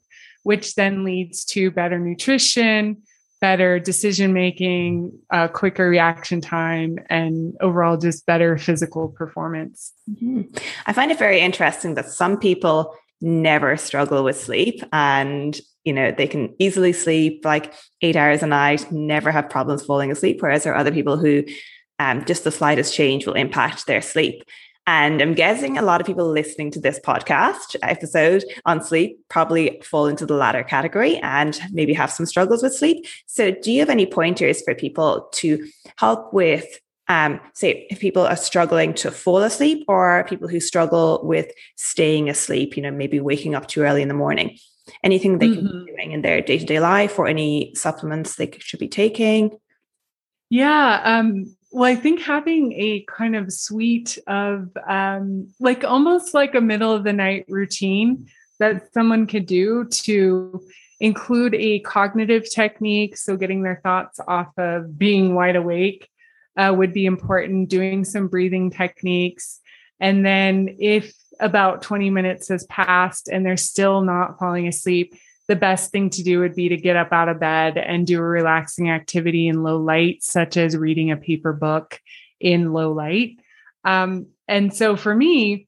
which 0.42 0.74
then 0.74 1.04
leads 1.04 1.44
to 1.44 1.70
better 1.70 1.98
nutrition 1.98 3.02
better 3.40 3.78
decision 3.78 4.32
making, 4.32 5.12
uh, 5.30 5.48
quicker 5.48 5.88
reaction 5.88 6.40
time, 6.40 6.98
and 7.08 7.54
overall 7.60 7.96
just 7.96 8.26
better 8.26 8.58
physical 8.58 9.08
performance. 9.08 9.92
Mm-hmm. 10.10 10.56
I 10.86 10.92
find 10.92 11.10
it 11.10 11.18
very 11.18 11.40
interesting 11.40 11.94
that 11.94 12.10
some 12.10 12.38
people 12.38 12.94
never 13.20 13.76
struggle 13.76 14.22
with 14.22 14.40
sleep 14.40 14.80
and 14.92 15.60
you 15.84 15.92
know 15.92 16.12
they 16.12 16.28
can 16.28 16.54
easily 16.60 16.92
sleep 16.92 17.44
like 17.44 17.74
eight 18.00 18.14
hours 18.14 18.44
a 18.44 18.46
night 18.46 18.92
never 18.92 19.32
have 19.32 19.50
problems 19.50 19.84
falling 19.84 20.12
asleep 20.12 20.40
whereas 20.40 20.62
there 20.62 20.72
are 20.72 20.78
other 20.78 20.92
people 20.92 21.16
who 21.16 21.42
um, 21.98 22.24
just 22.24 22.44
the 22.44 22.52
slightest 22.52 22.94
change 22.94 23.26
will 23.26 23.34
impact 23.34 23.86
their 23.86 24.02
sleep 24.02 24.44
and 24.88 25.20
I'm 25.20 25.34
guessing 25.34 25.76
a 25.76 25.82
lot 25.82 26.00
of 26.00 26.06
people 26.06 26.26
listening 26.26 26.70
to 26.70 26.80
this 26.80 26.98
podcast 26.98 27.76
episode 27.82 28.42
on 28.64 28.82
sleep 28.82 29.20
probably 29.28 29.82
fall 29.84 30.06
into 30.06 30.24
the 30.24 30.32
latter 30.32 30.64
category 30.64 31.18
and 31.18 31.60
maybe 31.72 31.92
have 31.92 32.10
some 32.10 32.24
struggles 32.24 32.62
with 32.62 32.74
sleep. 32.74 33.04
So, 33.26 33.50
do 33.50 33.70
you 33.70 33.80
have 33.80 33.90
any 33.90 34.06
pointers 34.06 34.62
for 34.62 34.74
people 34.74 35.28
to 35.34 35.68
help 35.98 36.32
with, 36.32 36.64
um, 37.08 37.38
say, 37.52 37.86
if 37.90 38.00
people 38.00 38.26
are 38.26 38.34
struggling 38.34 38.94
to 38.94 39.10
fall 39.10 39.42
asleep 39.42 39.84
or 39.88 40.24
people 40.26 40.48
who 40.48 40.58
struggle 40.58 41.20
with 41.22 41.52
staying 41.76 42.30
asleep, 42.30 42.74
you 42.74 42.82
know, 42.82 42.90
maybe 42.90 43.20
waking 43.20 43.54
up 43.54 43.68
too 43.68 43.82
early 43.82 44.00
in 44.00 44.08
the 44.08 44.14
morning? 44.14 44.56
Anything 45.04 45.36
they 45.36 45.48
mm-hmm. 45.48 45.66
can 45.66 45.84
be 45.84 45.92
doing 45.92 46.12
in 46.12 46.22
their 46.22 46.40
day 46.40 46.56
to 46.56 46.64
day 46.64 46.80
life 46.80 47.18
or 47.18 47.26
any 47.26 47.74
supplements 47.74 48.36
they 48.36 48.50
should 48.58 48.80
be 48.80 48.88
taking? 48.88 49.58
Yeah. 50.48 51.02
Um, 51.04 51.57
well, 51.70 51.84
I 51.84 51.96
think 51.96 52.20
having 52.20 52.72
a 52.72 53.04
kind 53.08 53.36
of 53.36 53.52
suite 53.52 54.18
of 54.26 54.70
um, 54.86 55.52
like 55.60 55.84
almost 55.84 56.32
like 56.32 56.54
a 56.54 56.60
middle 56.60 56.92
of 56.92 57.04
the 57.04 57.12
night 57.12 57.44
routine 57.48 58.26
that 58.58 58.92
someone 58.92 59.26
could 59.26 59.46
do 59.46 59.84
to 59.84 60.62
include 61.00 61.54
a 61.54 61.80
cognitive 61.80 62.50
technique. 62.50 63.16
So, 63.16 63.36
getting 63.36 63.62
their 63.62 63.80
thoughts 63.82 64.18
off 64.26 64.56
of 64.56 64.98
being 64.98 65.34
wide 65.34 65.56
awake 65.56 66.08
uh, 66.56 66.74
would 66.76 66.94
be 66.94 67.06
important, 67.06 67.68
doing 67.68 68.04
some 68.04 68.28
breathing 68.28 68.70
techniques. 68.70 69.60
And 70.00 70.24
then, 70.24 70.76
if 70.78 71.12
about 71.38 71.82
20 71.82 72.10
minutes 72.10 72.48
has 72.48 72.64
passed 72.66 73.28
and 73.28 73.44
they're 73.44 73.56
still 73.56 74.00
not 74.00 74.38
falling 74.38 74.66
asleep, 74.66 75.14
the 75.48 75.56
best 75.56 75.90
thing 75.90 76.10
to 76.10 76.22
do 76.22 76.40
would 76.40 76.54
be 76.54 76.68
to 76.68 76.76
get 76.76 76.96
up 76.96 77.12
out 77.12 77.28
of 77.28 77.40
bed 77.40 77.78
and 77.78 78.06
do 78.06 78.18
a 78.18 78.22
relaxing 78.22 78.90
activity 78.90 79.48
in 79.48 79.62
low 79.62 79.78
light, 79.78 80.22
such 80.22 80.56
as 80.56 80.76
reading 80.76 81.10
a 81.10 81.16
paper 81.16 81.52
book 81.52 82.00
in 82.38 82.72
low 82.72 82.92
light. 82.92 83.40
Um, 83.84 84.26
and 84.46 84.74
so 84.74 84.94
for 84.94 85.14
me, 85.14 85.66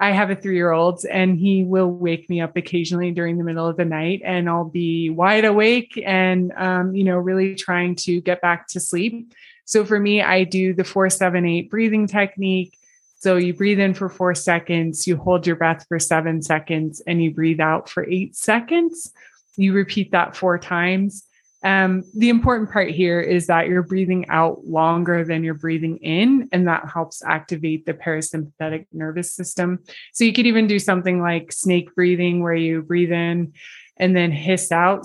I 0.00 0.12
have 0.12 0.30
a 0.30 0.36
three 0.36 0.56
year 0.56 0.72
old 0.72 1.04
and 1.04 1.38
he 1.38 1.62
will 1.62 1.90
wake 1.90 2.28
me 2.28 2.40
up 2.40 2.56
occasionally 2.56 3.12
during 3.12 3.36
the 3.36 3.44
middle 3.44 3.66
of 3.66 3.76
the 3.76 3.84
night 3.84 4.22
and 4.24 4.48
I'll 4.48 4.64
be 4.64 5.10
wide 5.10 5.44
awake 5.44 6.02
and, 6.04 6.52
um, 6.56 6.94
you 6.94 7.04
know, 7.04 7.18
really 7.18 7.54
trying 7.54 7.96
to 7.96 8.20
get 8.22 8.40
back 8.40 8.66
to 8.68 8.80
sleep. 8.80 9.32
So 9.66 9.84
for 9.84 10.00
me, 10.00 10.22
I 10.22 10.44
do 10.44 10.74
the 10.74 10.84
four, 10.84 11.08
seven, 11.10 11.44
eight 11.44 11.70
breathing 11.70 12.06
technique. 12.06 12.76
So 13.20 13.36
you 13.36 13.52
breathe 13.52 13.78
in 13.78 13.92
for 13.92 14.08
four 14.08 14.34
seconds, 14.34 15.06
you 15.06 15.18
hold 15.18 15.46
your 15.46 15.56
breath 15.56 15.84
for 15.86 15.98
seven 15.98 16.40
seconds, 16.40 17.02
and 17.06 17.22
you 17.22 17.30
breathe 17.32 17.60
out 17.60 17.86
for 17.86 18.08
eight 18.08 18.34
seconds. 18.34 19.12
You 19.56 19.74
repeat 19.74 20.12
that 20.12 20.34
four 20.34 20.58
times. 20.58 21.26
Um, 21.62 22.02
the 22.16 22.30
important 22.30 22.70
part 22.70 22.88
here 22.88 23.20
is 23.20 23.46
that 23.48 23.68
you're 23.68 23.82
breathing 23.82 24.26
out 24.30 24.64
longer 24.64 25.22
than 25.22 25.44
you're 25.44 25.52
breathing 25.52 25.98
in, 25.98 26.48
and 26.50 26.66
that 26.66 26.88
helps 26.88 27.22
activate 27.22 27.84
the 27.84 27.92
parasympathetic 27.92 28.86
nervous 28.90 29.34
system. 29.34 29.80
So 30.14 30.24
you 30.24 30.32
could 30.32 30.46
even 30.46 30.66
do 30.66 30.78
something 30.78 31.20
like 31.20 31.52
snake 31.52 31.94
breathing, 31.94 32.42
where 32.42 32.54
you 32.54 32.80
breathe 32.80 33.12
in 33.12 33.52
and 33.98 34.16
then 34.16 34.32
hiss 34.32 34.72
out 34.72 35.00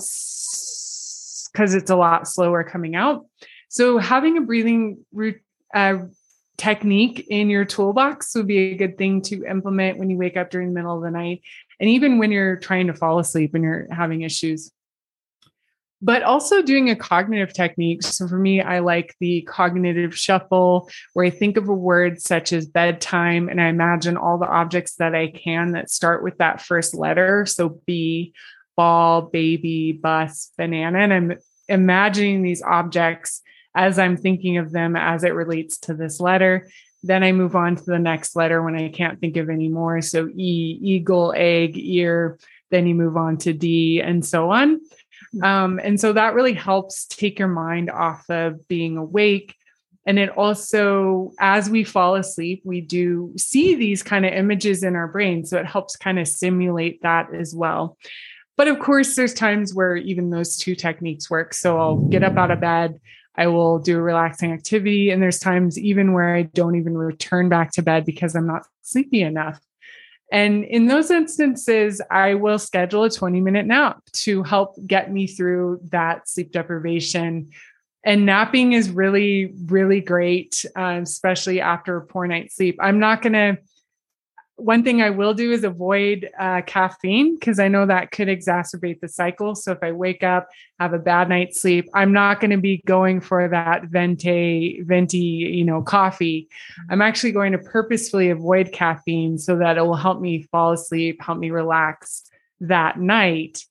because 1.52 1.74
it's 1.74 1.90
a 1.90 1.96
lot 1.96 2.26
slower 2.26 2.64
coming 2.64 2.96
out. 2.96 3.26
So 3.68 3.98
having 3.98 4.38
a 4.38 4.40
breathing 4.40 5.04
root, 5.12 5.42
uh, 5.74 5.98
technique 6.56 7.26
in 7.28 7.50
your 7.50 7.64
toolbox 7.64 8.34
would 8.34 8.46
be 8.46 8.72
a 8.72 8.76
good 8.76 8.96
thing 8.96 9.22
to 9.22 9.44
implement 9.44 9.98
when 9.98 10.10
you 10.10 10.16
wake 10.16 10.36
up 10.36 10.50
during 10.50 10.68
the 10.68 10.74
middle 10.74 10.96
of 10.96 11.02
the 11.02 11.10
night 11.10 11.42
and 11.80 11.90
even 11.90 12.18
when 12.18 12.32
you're 12.32 12.56
trying 12.56 12.86
to 12.86 12.94
fall 12.94 13.18
asleep 13.18 13.54
and 13.54 13.62
you're 13.62 13.86
having 13.92 14.22
issues 14.22 14.72
but 16.02 16.22
also 16.22 16.62
doing 16.62 16.90
a 16.90 16.96
cognitive 16.96 17.52
technique. 17.54 18.02
So 18.02 18.28
for 18.28 18.38
me, 18.38 18.60
I 18.60 18.80
like 18.80 19.14
the 19.18 19.42
cognitive 19.42 20.16
shuffle 20.16 20.90
where 21.14 21.26
I 21.26 21.30
think 21.30 21.56
of 21.56 21.68
a 21.68 21.74
word 21.74 22.20
such 22.20 22.52
as 22.52 22.66
bedtime 22.66 23.48
and 23.48 23.60
I 23.60 23.68
imagine 23.68 24.16
all 24.16 24.38
the 24.38 24.46
objects 24.46 24.96
that 24.96 25.14
I 25.14 25.28
can 25.28 25.72
that 25.72 25.90
start 25.90 26.22
with 26.22 26.36
that 26.38 26.60
first 26.60 26.94
letter. 26.94 27.46
So 27.46 27.80
B, 27.86 28.34
ball, 28.76 29.22
baby, 29.22 29.92
bus, 29.92 30.52
banana. 30.58 30.98
And 30.98 31.12
I'm 31.12 31.38
imagining 31.68 32.42
these 32.42 32.62
objects 32.62 33.42
as 33.76 33.98
I'm 33.98 34.16
thinking 34.16 34.56
of 34.56 34.72
them 34.72 34.96
as 34.96 35.22
it 35.22 35.34
relates 35.34 35.78
to 35.80 35.94
this 35.94 36.18
letter. 36.18 36.68
Then 37.02 37.22
I 37.22 37.30
move 37.30 37.54
on 37.54 37.76
to 37.76 37.84
the 37.84 37.98
next 37.98 38.34
letter 38.34 38.62
when 38.62 38.74
I 38.74 38.88
can't 38.88 39.20
think 39.20 39.36
of 39.36 39.48
any 39.48 39.68
more. 39.68 40.00
So 40.00 40.28
E, 40.28 40.78
eagle, 40.82 41.32
egg, 41.36 41.76
ear. 41.76 42.38
Then 42.70 42.86
you 42.86 42.94
move 42.94 43.16
on 43.16 43.36
to 43.38 43.52
D 43.52 44.00
and 44.00 44.24
so 44.24 44.50
on. 44.50 44.80
Um, 45.42 45.78
and 45.82 46.00
so 46.00 46.14
that 46.14 46.34
really 46.34 46.54
helps 46.54 47.04
take 47.04 47.38
your 47.38 47.48
mind 47.48 47.90
off 47.90 48.24
of 48.30 48.66
being 48.66 48.96
awake. 48.96 49.54
And 50.06 50.18
it 50.18 50.30
also, 50.30 51.32
as 51.38 51.68
we 51.68 51.84
fall 51.84 52.14
asleep, 52.14 52.62
we 52.64 52.80
do 52.80 53.34
see 53.36 53.74
these 53.74 54.02
kind 54.02 54.24
of 54.24 54.32
images 54.32 54.82
in 54.82 54.96
our 54.96 55.08
brain. 55.08 55.44
So 55.44 55.58
it 55.58 55.66
helps 55.66 55.96
kind 55.96 56.18
of 56.18 56.28
simulate 56.28 57.02
that 57.02 57.34
as 57.34 57.54
well. 57.54 57.98
But 58.56 58.68
of 58.68 58.78
course, 58.78 59.16
there's 59.16 59.34
times 59.34 59.74
where 59.74 59.96
even 59.96 60.30
those 60.30 60.56
two 60.56 60.74
techniques 60.74 61.28
work. 61.28 61.52
So 61.52 61.78
I'll 61.78 61.96
get 61.96 62.22
up 62.22 62.36
out 62.36 62.50
of 62.50 62.60
bed, 62.60 63.00
I 63.38 63.46
will 63.48 63.78
do 63.78 63.98
a 63.98 64.02
relaxing 64.02 64.52
activity. 64.52 65.10
And 65.10 65.22
there's 65.22 65.38
times 65.38 65.78
even 65.78 66.12
where 66.12 66.34
I 66.34 66.42
don't 66.42 66.76
even 66.76 66.96
return 66.96 67.48
back 67.48 67.72
to 67.72 67.82
bed 67.82 68.04
because 68.04 68.34
I'm 68.34 68.46
not 68.46 68.66
sleepy 68.82 69.22
enough. 69.22 69.60
And 70.32 70.64
in 70.64 70.86
those 70.86 71.10
instances, 71.10 72.00
I 72.10 72.34
will 72.34 72.58
schedule 72.58 73.04
a 73.04 73.10
20 73.10 73.40
minute 73.40 73.66
nap 73.66 74.02
to 74.24 74.42
help 74.42 74.74
get 74.86 75.12
me 75.12 75.26
through 75.26 75.80
that 75.90 76.28
sleep 76.28 76.50
deprivation. 76.50 77.50
And 78.04 78.26
napping 78.26 78.72
is 78.72 78.90
really, 78.90 79.52
really 79.66 80.00
great, 80.00 80.64
uh, 80.76 81.00
especially 81.02 81.60
after 81.60 81.96
a 81.96 82.06
poor 82.06 82.26
night's 82.26 82.56
sleep. 82.56 82.76
I'm 82.80 82.98
not 82.98 83.22
going 83.22 83.34
to 83.34 83.58
one 84.56 84.82
thing 84.82 85.02
I 85.02 85.10
will 85.10 85.34
do 85.34 85.52
is 85.52 85.64
avoid 85.64 86.30
uh, 86.38 86.62
caffeine 86.62 87.34
because 87.34 87.58
I 87.58 87.68
know 87.68 87.84
that 87.86 88.10
could 88.10 88.28
exacerbate 88.28 89.00
the 89.00 89.08
cycle. 89.08 89.54
So 89.54 89.72
if 89.72 89.78
I 89.82 89.92
wake 89.92 90.22
up, 90.22 90.48
have 90.80 90.94
a 90.94 90.98
bad 90.98 91.28
night's 91.28 91.60
sleep, 91.60 91.88
I'm 91.92 92.10
not 92.10 92.40
going 92.40 92.50
to 92.52 92.56
be 92.56 92.82
going 92.86 93.20
for 93.20 93.48
that 93.48 93.84
venti, 93.84 94.80
venti, 94.82 95.18
you 95.18 95.64
know, 95.64 95.82
coffee. 95.82 96.48
I'm 96.88 97.02
actually 97.02 97.32
going 97.32 97.52
to 97.52 97.58
purposefully 97.58 98.30
avoid 98.30 98.72
caffeine 98.72 99.38
so 99.38 99.56
that 99.58 99.76
it 99.76 99.82
will 99.82 99.94
help 99.94 100.22
me 100.22 100.42
fall 100.42 100.72
asleep, 100.72 101.20
help 101.20 101.38
me 101.38 101.50
relax 101.50 102.22
that 102.60 102.98
night. 102.98 103.62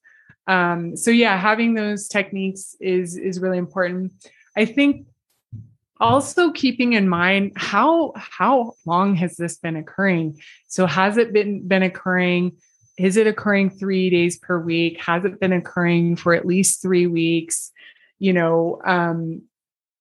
Um, 0.46 0.96
so 0.96 1.10
yeah, 1.10 1.36
having 1.36 1.74
those 1.74 2.06
techniques 2.06 2.76
is 2.80 3.16
is 3.16 3.40
really 3.40 3.58
important. 3.58 4.12
I 4.56 4.64
think 4.64 5.06
also 5.98 6.50
keeping 6.52 6.92
in 6.92 7.08
mind 7.08 7.52
how 7.56 8.12
how 8.16 8.74
long 8.84 9.14
has 9.14 9.36
this 9.36 9.56
been 9.56 9.76
occurring 9.76 10.38
so 10.68 10.86
has 10.86 11.16
it 11.16 11.32
been 11.32 11.66
been 11.66 11.82
occurring 11.82 12.52
is 12.98 13.16
it 13.16 13.26
occurring 13.26 13.70
3 13.70 14.10
days 14.10 14.38
per 14.38 14.58
week 14.58 15.00
has 15.00 15.24
it 15.24 15.40
been 15.40 15.52
occurring 15.52 16.16
for 16.16 16.34
at 16.34 16.46
least 16.46 16.82
3 16.82 17.06
weeks 17.06 17.72
you 18.18 18.32
know, 18.32 18.80
um, 18.84 19.42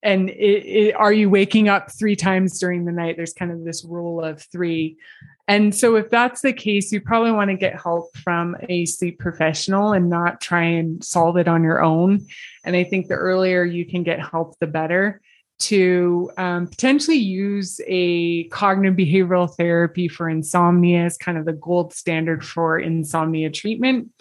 and 0.03 0.29
it, 0.29 0.33
it, 0.65 0.95
are 0.95 1.11
you 1.11 1.29
waking 1.29 1.67
up 1.67 1.91
three 1.91 2.15
times 2.15 2.59
during 2.59 2.85
the 2.85 2.91
night? 2.91 3.17
There's 3.17 3.33
kind 3.33 3.51
of 3.51 3.63
this 3.63 3.83
rule 3.83 4.23
of 4.23 4.41
three. 4.41 4.97
And 5.47 5.73
so, 5.73 5.95
if 5.95 6.09
that's 6.09 6.41
the 6.41 6.53
case, 6.53 6.91
you 6.91 7.01
probably 7.01 7.31
want 7.31 7.49
to 7.49 7.57
get 7.57 7.79
help 7.79 8.15
from 8.17 8.55
a 8.69 8.85
sleep 8.85 9.19
professional 9.19 9.93
and 9.93 10.09
not 10.09 10.41
try 10.41 10.63
and 10.63 11.03
solve 11.03 11.37
it 11.37 11.47
on 11.47 11.63
your 11.63 11.83
own. 11.83 12.25
And 12.63 12.75
I 12.75 12.83
think 12.83 13.07
the 13.07 13.15
earlier 13.15 13.63
you 13.63 13.85
can 13.85 14.03
get 14.03 14.19
help, 14.19 14.57
the 14.59 14.67
better 14.67 15.21
to 15.57 16.31
um, 16.37 16.67
potentially 16.67 17.17
use 17.17 17.79
a 17.87 18.43
cognitive 18.45 18.97
behavioral 18.97 19.53
therapy 19.55 20.07
for 20.07 20.29
insomnia 20.29 21.05
is 21.05 21.17
kind 21.17 21.37
of 21.37 21.45
the 21.45 21.53
gold 21.53 21.93
standard 21.93 22.45
for 22.45 22.77
insomnia 22.77 23.49
treatment. 23.49 24.11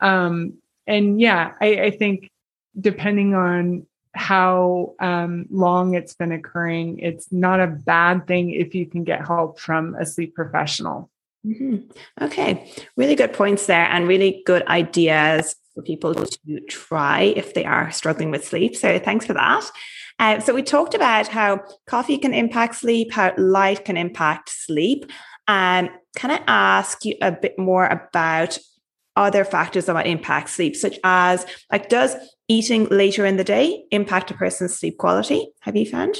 Um, 0.00 0.54
and 0.86 1.20
yeah, 1.20 1.54
I, 1.60 1.66
I, 1.80 1.90
think 1.90 2.30
depending 2.78 3.34
on 3.34 3.86
how 4.14 4.94
um, 5.00 5.46
long 5.50 5.94
it's 5.94 6.14
been 6.14 6.32
occurring, 6.32 6.98
it's 6.98 7.32
not 7.32 7.60
a 7.60 7.66
bad 7.66 8.26
thing 8.26 8.50
if 8.50 8.74
you 8.74 8.84
can 8.86 9.04
get 9.04 9.26
help 9.26 9.58
from 9.58 9.94
a 9.94 10.04
sleep 10.04 10.34
professional. 10.34 11.10
Mm-hmm. 11.46 11.90
Okay, 12.24 12.70
really 12.96 13.14
good 13.14 13.32
points 13.32 13.66
there, 13.66 13.86
and 13.86 14.08
really 14.08 14.42
good 14.44 14.66
ideas 14.66 15.54
for 15.74 15.82
people 15.82 16.14
to 16.14 16.60
try 16.68 17.22
if 17.22 17.54
they 17.54 17.64
are 17.64 17.90
struggling 17.92 18.30
with 18.30 18.44
sleep. 18.44 18.76
So, 18.76 18.98
thanks 18.98 19.26
for 19.26 19.34
that. 19.34 19.70
Uh, 20.18 20.40
so 20.40 20.54
we 20.54 20.62
talked 20.62 20.94
about 20.94 21.28
how 21.28 21.62
coffee 21.86 22.18
can 22.18 22.32
impact 22.32 22.76
sleep, 22.76 23.12
how 23.12 23.32
light 23.36 23.84
can 23.84 23.96
impact 23.96 24.48
sleep. 24.48 25.10
And 25.46 25.90
can 26.16 26.30
I 26.30 26.42
ask 26.46 27.04
you 27.04 27.16
a 27.20 27.30
bit 27.30 27.58
more 27.58 27.86
about 27.86 28.58
other 29.14 29.44
factors 29.44 29.86
that 29.86 29.94
might 29.94 30.06
impact 30.06 30.50
sleep, 30.50 30.76
such 30.76 30.98
as 31.04 31.46
like 31.70 31.88
does 31.88 32.14
eating 32.48 32.86
later 32.86 33.24
in 33.26 33.36
the 33.36 33.44
day 33.44 33.84
impact 33.90 34.30
a 34.30 34.34
person's 34.34 34.78
sleep 34.78 34.98
quality? 34.98 35.48
Have 35.60 35.76
you 35.76 35.86
found? 35.86 36.16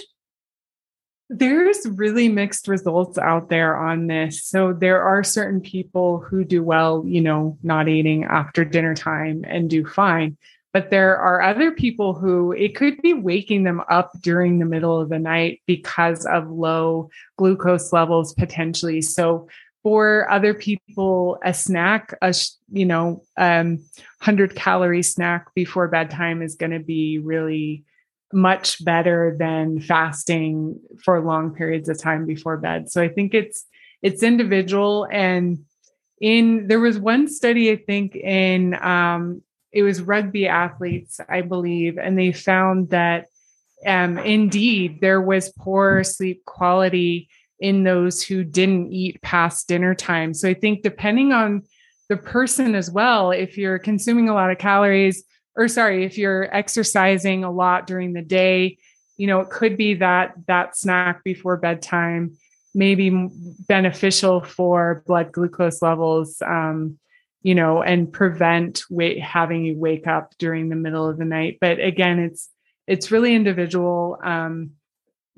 There's 1.29 1.85
really 1.87 2.29
mixed 2.29 2.69
results 2.69 3.19
out 3.19 3.49
there 3.49 3.77
on 3.77 4.07
this. 4.07 4.45
So 4.45 4.73
there 4.73 5.03
are 5.03 5.25
certain 5.25 5.61
people 5.61 6.21
who 6.21 6.45
do 6.45 6.63
well, 6.63 7.03
you 7.05 7.21
know, 7.21 7.59
not 7.65 7.89
eating 7.89 8.25
after 8.25 8.65
dinner 8.65 8.95
time 8.95 9.45
and 9.47 9.69
do 9.69 9.85
fine. 9.85 10.37
But 10.77 10.91
there 10.91 11.17
are 11.17 11.41
other 11.41 11.71
people 11.71 12.13
who 12.13 12.53
it 12.53 12.77
could 12.77 13.01
be 13.01 13.15
waking 13.15 13.63
them 13.63 13.81
up 13.89 14.13
during 14.21 14.59
the 14.59 14.67
middle 14.67 15.01
of 15.01 15.09
the 15.09 15.19
night 15.19 15.63
because 15.67 16.27
of 16.27 16.51
low 16.51 17.09
glucose 17.39 17.95
levels 17.95 18.35
potentially. 18.35 19.01
So 19.01 19.49
for 19.83 20.31
other 20.31 20.53
people, 20.53 21.39
a 21.43 21.55
snack, 21.55 22.15
a 22.21 22.35
you 22.71 22.85
know, 22.85 23.23
um, 23.39 23.83
hundred 24.21 24.55
calorie 24.55 25.03
snack 25.03 25.47
before 25.55 25.89
bedtime 25.89 26.43
is 26.43 26.57
going 26.57 26.73
to 26.73 26.85
be 26.85 27.21
really 27.21 27.87
much 28.31 28.85
better 28.85 29.35
than 29.39 29.81
fasting 29.81 30.79
for 31.03 31.25
long 31.25 31.55
periods 31.55 31.89
of 31.89 31.99
time 31.99 32.27
before 32.27 32.59
bed. 32.59 32.91
So 32.91 33.01
I 33.01 33.09
think 33.09 33.33
it's 33.33 33.65
it's 34.03 34.23
individual 34.23 35.09
and 35.11 35.65
in 36.21 36.69
there 36.69 36.81
was 36.81 36.99
one 36.99 37.29
study 37.29 37.73
I 37.73 37.77
think 37.77 38.15
in 38.15 38.75
um, 38.75 39.41
it 39.77 39.83
was 39.83 40.01
rugby 40.01 40.49
athletes, 40.49 41.21
I 41.29 41.43
believe, 41.43 41.99
and 41.99 42.19
they 42.19 42.33
found 42.33 42.89
that 42.91 43.27
um, 43.87 44.17
indeed 44.17 45.03
there 45.03 45.21
was 45.21 45.53
poor 45.59 46.03
sleep 46.03 46.47
quality 46.47 47.29
in 47.61 47.85
those 47.85 48.23
who 48.23 48.43
didn't 48.43 48.91
eat 48.91 49.21
past 49.21 49.69
dinner 49.69 49.95
time. 49.95 50.33
So 50.33 50.49
I 50.49 50.55
think 50.55 50.83
depending 50.83 51.33
on 51.33 51.63
the 52.09 52.17
person 52.17 52.75
as 52.75 52.91
well, 52.91 53.33
if 53.33 53.59
you're 53.59 53.79
consuming 53.79 54.31
a 54.31 54.35
lot 54.35 54.51
of 54.51 54.57
calories, 54.57 55.25
or 55.55 55.69
sorry, 55.69 56.07
if 56.07 56.17
you're 56.17 56.55
exercising 56.57 57.45
a 57.45 57.53
lot 57.53 57.87
during 57.87 58.15
the 58.15 58.23
day, 58.23 58.79
you 59.19 59.27
know, 59.27 59.41
it 59.41 59.51
could 59.51 59.77
be 59.77 59.93
that 59.95 60.33
that 60.47 60.75
snack 60.75 61.23
before 61.23 61.59
bedtime 61.59 62.39
may 62.75 62.95
be 62.95 63.29
beneficial 63.69 64.41
for 64.41 65.03
blood 65.07 65.33
glucose 65.33 65.83
levels. 65.83 66.41
Um, 66.41 66.99
you 67.47 67.55
know, 67.55 67.81
and 67.81 68.13
prevent 68.13 68.83
wait, 68.91 69.23
having 69.23 69.65
you 69.65 69.77
wake 69.79 70.09
up 70.09 70.35
during 70.37 70.69
the 70.69 70.75
middle 70.75 71.09
of 71.09 71.17
the 71.17 71.25
night. 71.25 71.59
But 71.61 71.79
again, 71.79 72.19
it's 72.19 72.49
it's 72.89 73.13
really 73.13 73.37
individual. 73.37 74.19
Um, 74.21 74.73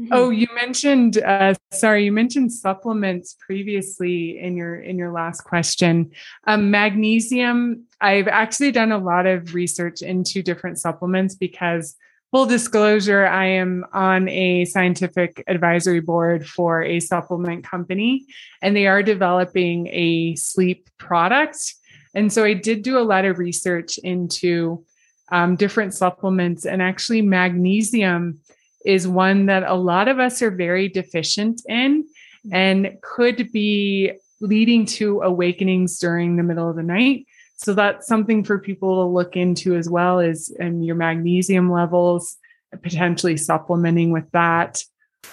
mm-hmm. 0.00 0.08
Oh, 0.12 0.30
you 0.30 0.46
mentioned 0.54 1.18
uh, 1.18 1.52
sorry, 1.70 2.06
you 2.06 2.12
mentioned 2.12 2.50
supplements 2.50 3.36
previously 3.38 4.38
in 4.38 4.56
your 4.56 4.80
in 4.80 4.96
your 4.96 5.12
last 5.12 5.42
question. 5.42 6.12
Um, 6.46 6.70
magnesium. 6.70 7.84
I've 8.00 8.28
actually 8.28 8.72
done 8.72 8.90
a 8.90 8.96
lot 8.96 9.26
of 9.26 9.52
research 9.52 10.00
into 10.00 10.42
different 10.42 10.78
supplements 10.78 11.34
because 11.34 11.94
full 12.30 12.46
disclosure, 12.46 13.26
I 13.26 13.48
am 13.48 13.84
on 13.92 14.30
a 14.30 14.64
scientific 14.64 15.44
advisory 15.46 16.00
board 16.00 16.46
for 16.46 16.82
a 16.82 17.00
supplement 17.00 17.64
company, 17.64 18.24
and 18.62 18.74
they 18.74 18.86
are 18.86 19.02
developing 19.02 19.88
a 19.88 20.36
sleep 20.36 20.88
product 20.96 21.74
and 22.14 22.32
so 22.32 22.44
I 22.44 22.54
did 22.54 22.82
do 22.82 22.98
a 22.98 23.00
lot 23.00 23.24
of 23.24 23.38
research 23.38 23.98
into 23.98 24.84
um, 25.30 25.56
different 25.56 25.94
supplements, 25.94 26.64
and 26.64 26.80
actually, 26.80 27.22
magnesium 27.22 28.40
is 28.84 29.06
one 29.06 29.46
that 29.46 29.64
a 29.64 29.74
lot 29.74 30.08
of 30.08 30.18
us 30.18 30.40
are 30.40 30.50
very 30.50 30.88
deficient 30.88 31.60
in 31.68 32.04
and 32.52 32.96
could 33.02 33.52
be 33.52 34.12
leading 34.40 34.86
to 34.86 35.20
awakenings 35.20 35.98
during 35.98 36.36
the 36.36 36.42
middle 36.42 36.70
of 36.70 36.76
the 36.76 36.82
night. 36.82 37.26
So 37.56 37.74
that's 37.74 38.06
something 38.06 38.44
for 38.44 38.58
people 38.58 39.02
to 39.02 39.12
look 39.12 39.36
into 39.36 39.74
as 39.74 39.90
well 39.90 40.20
is 40.20 40.54
and 40.60 40.86
your 40.86 40.94
magnesium 40.94 41.70
levels, 41.70 42.36
potentially 42.82 43.36
supplementing 43.36 44.12
with 44.12 44.30
that. 44.30 44.82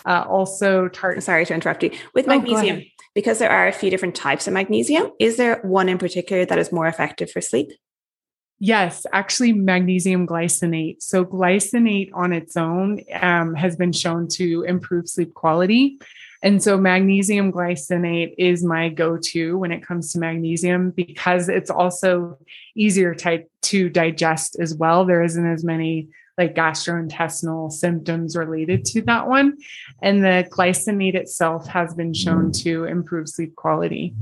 Uh, 0.05 0.25
also, 0.27 0.87
tart. 0.87 1.21
Sorry 1.21 1.45
to 1.45 1.53
interrupt 1.53 1.83
you. 1.83 1.91
With 2.15 2.25
oh, 2.25 2.29
magnesium, 2.29 2.83
because 3.15 3.39
there 3.39 3.49
are 3.49 3.67
a 3.67 3.71
few 3.71 3.89
different 3.89 4.13
types 4.13 4.45
of 4.45 4.53
magnesium, 4.53 5.11
is 5.19 5.37
there 5.37 5.59
one 5.63 5.89
in 5.89 5.97
particular 5.97 6.45
that 6.45 6.59
is 6.59 6.71
more 6.71 6.85
effective 6.85 7.31
for 7.31 7.41
sleep? 7.41 7.71
Yes, 8.59 9.05
actually, 9.11 9.51
magnesium 9.51 10.27
glycinate. 10.27 11.01
So, 11.01 11.25
glycinate 11.25 12.11
on 12.13 12.31
its 12.31 12.55
own 12.55 13.01
um, 13.19 13.53
has 13.55 13.75
been 13.75 13.91
shown 13.91 14.27
to 14.29 14.63
improve 14.63 15.09
sleep 15.09 15.33
quality. 15.33 15.99
And 16.41 16.63
so, 16.63 16.77
magnesium 16.77 17.51
glycinate 17.51 18.33
is 18.37 18.63
my 18.63 18.87
go 18.87 19.17
to 19.17 19.57
when 19.57 19.73
it 19.73 19.85
comes 19.85 20.13
to 20.13 20.19
magnesium 20.19 20.91
because 20.91 21.49
it's 21.49 21.69
also 21.69 22.37
easier 22.75 23.13
to, 23.15 23.43
to 23.63 23.89
digest 23.89 24.55
as 24.57 24.73
well. 24.73 25.03
There 25.03 25.23
isn't 25.23 25.45
as 25.45 25.65
many 25.65 26.07
like 26.37 26.55
gastrointestinal 26.55 27.71
symptoms 27.71 28.35
related 28.35 28.85
to 28.85 29.01
that 29.03 29.27
one. 29.27 29.57
And 30.01 30.23
the 30.23 30.47
glycinate 30.49 31.15
itself 31.15 31.67
has 31.67 31.93
been 31.93 32.13
shown 32.13 32.51
to 32.53 32.85
improve 32.85 33.29
sleep 33.29 33.55
quality. 33.55 34.13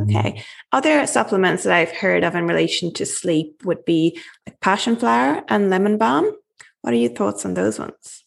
Okay. 0.00 0.42
Other 0.72 1.06
supplements 1.06 1.64
that 1.64 1.72
I've 1.72 1.92
heard 1.92 2.24
of 2.24 2.34
in 2.34 2.46
relation 2.46 2.92
to 2.94 3.06
sleep 3.06 3.64
would 3.64 3.84
be 3.84 4.20
like 4.46 4.60
passion 4.60 4.96
flower 4.96 5.44
and 5.48 5.70
lemon 5.70 5.98
balm. 5.98 6.30
What 6.82 6.94
are 6.94 6.96
your 6.96 7.10
thoughts 7.10 7.44
on 7.44 7.54
those 7.54 7.78
ones? 7.78 8.24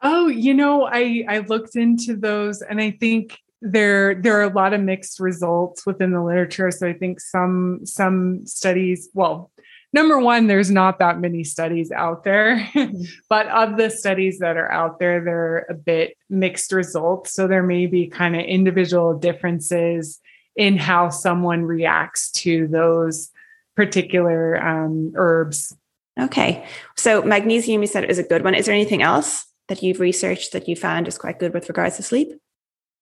Oh, 0.00 0.28
you 0.28 0.54
know, 0.54 0.86
I 0.86 1.24
I 1.28 1.38
looked 1.40 1.74
into 1.74 2.16
those 2.16 2.62
and 2.62 2.80
I 2.80 2.92
think 2.92 3.36
there 3.60 4.14
there 4.14 4.38
are 4.38 4.44
a 4.44 4.52
lot 4.52 4.72
of 4.72 4.80
mixed 4.80 5.18
results 5.18 5.84
within 5.84 6.12
the 6.12 6.22
literature 6.22 6.70
so 6.70 6.86
i 6.86 6.92
think 6.92 7.18
some 7.18 7.80
some 7.84 8.46
studies 8.46 9.08
well 9.14 9.50
number 9.92 10.18
one, 10.18 10.46
there's 10.46 10.70
not 10.70 10.98
that 10.98 11.20
many 11.20 11.44
studies 11.44 11.90
out 11.90 12.24
there, 12.24 12.68
mm-hmm. 12.74 13.02
but 13.28 13.48
of 13.48 13.76
the 13.76 13.90
studies 13.90 14.38
that 14.38 14.56
are 14.56 14.70
out 14.70 14.98
there, 14.98 15.22
they're 15.24 15.66
a 15.70 15.74
bit 15.74 16.16
mixed 16.28 16.72
results. 16.72 17.32
So 17.32 17.46
there 17.46 17.62
may 17.62 17.86
be 17.86 18.06
kind 18.06 18.36
of 18.36 18.42
individual 18.42 19.18
differences 19.18 20.20
in 20.56 20.76
how 20.76 21.08
someone 21.08 21.64
reacts 21.64 22.30
to 22.32 22.66
those 22.66 23.30
particular 23.76 24.60
um, 24.60 25.12
herbs. 25.14 25.74
Okay. 26.18 26.66
So 26.96 27.22
magnesium, 27.22 27.80
you 27.80 27.86
said, 27.86 28.04
is 28.04 28.18
a 28.18 28.24
good 28.24 28.42
one. 28.42 28.54
Is 28.54 28.66
there 28.66 28.74
anything 28.74 29.02
else 29.02 29.46
that 29.68 29.82
you've 29.82 30.00
researched 30.00 30.52
that 30.52 30.66
you 30.66 30.74
found 30.74 31.06
is 31.06 31.16
quite 31.16 31.38
good 31.38 31.54
with 31.54 31.68
regards 31.68 31.96
to 31.96 32.02
sleep? 32.02 32.32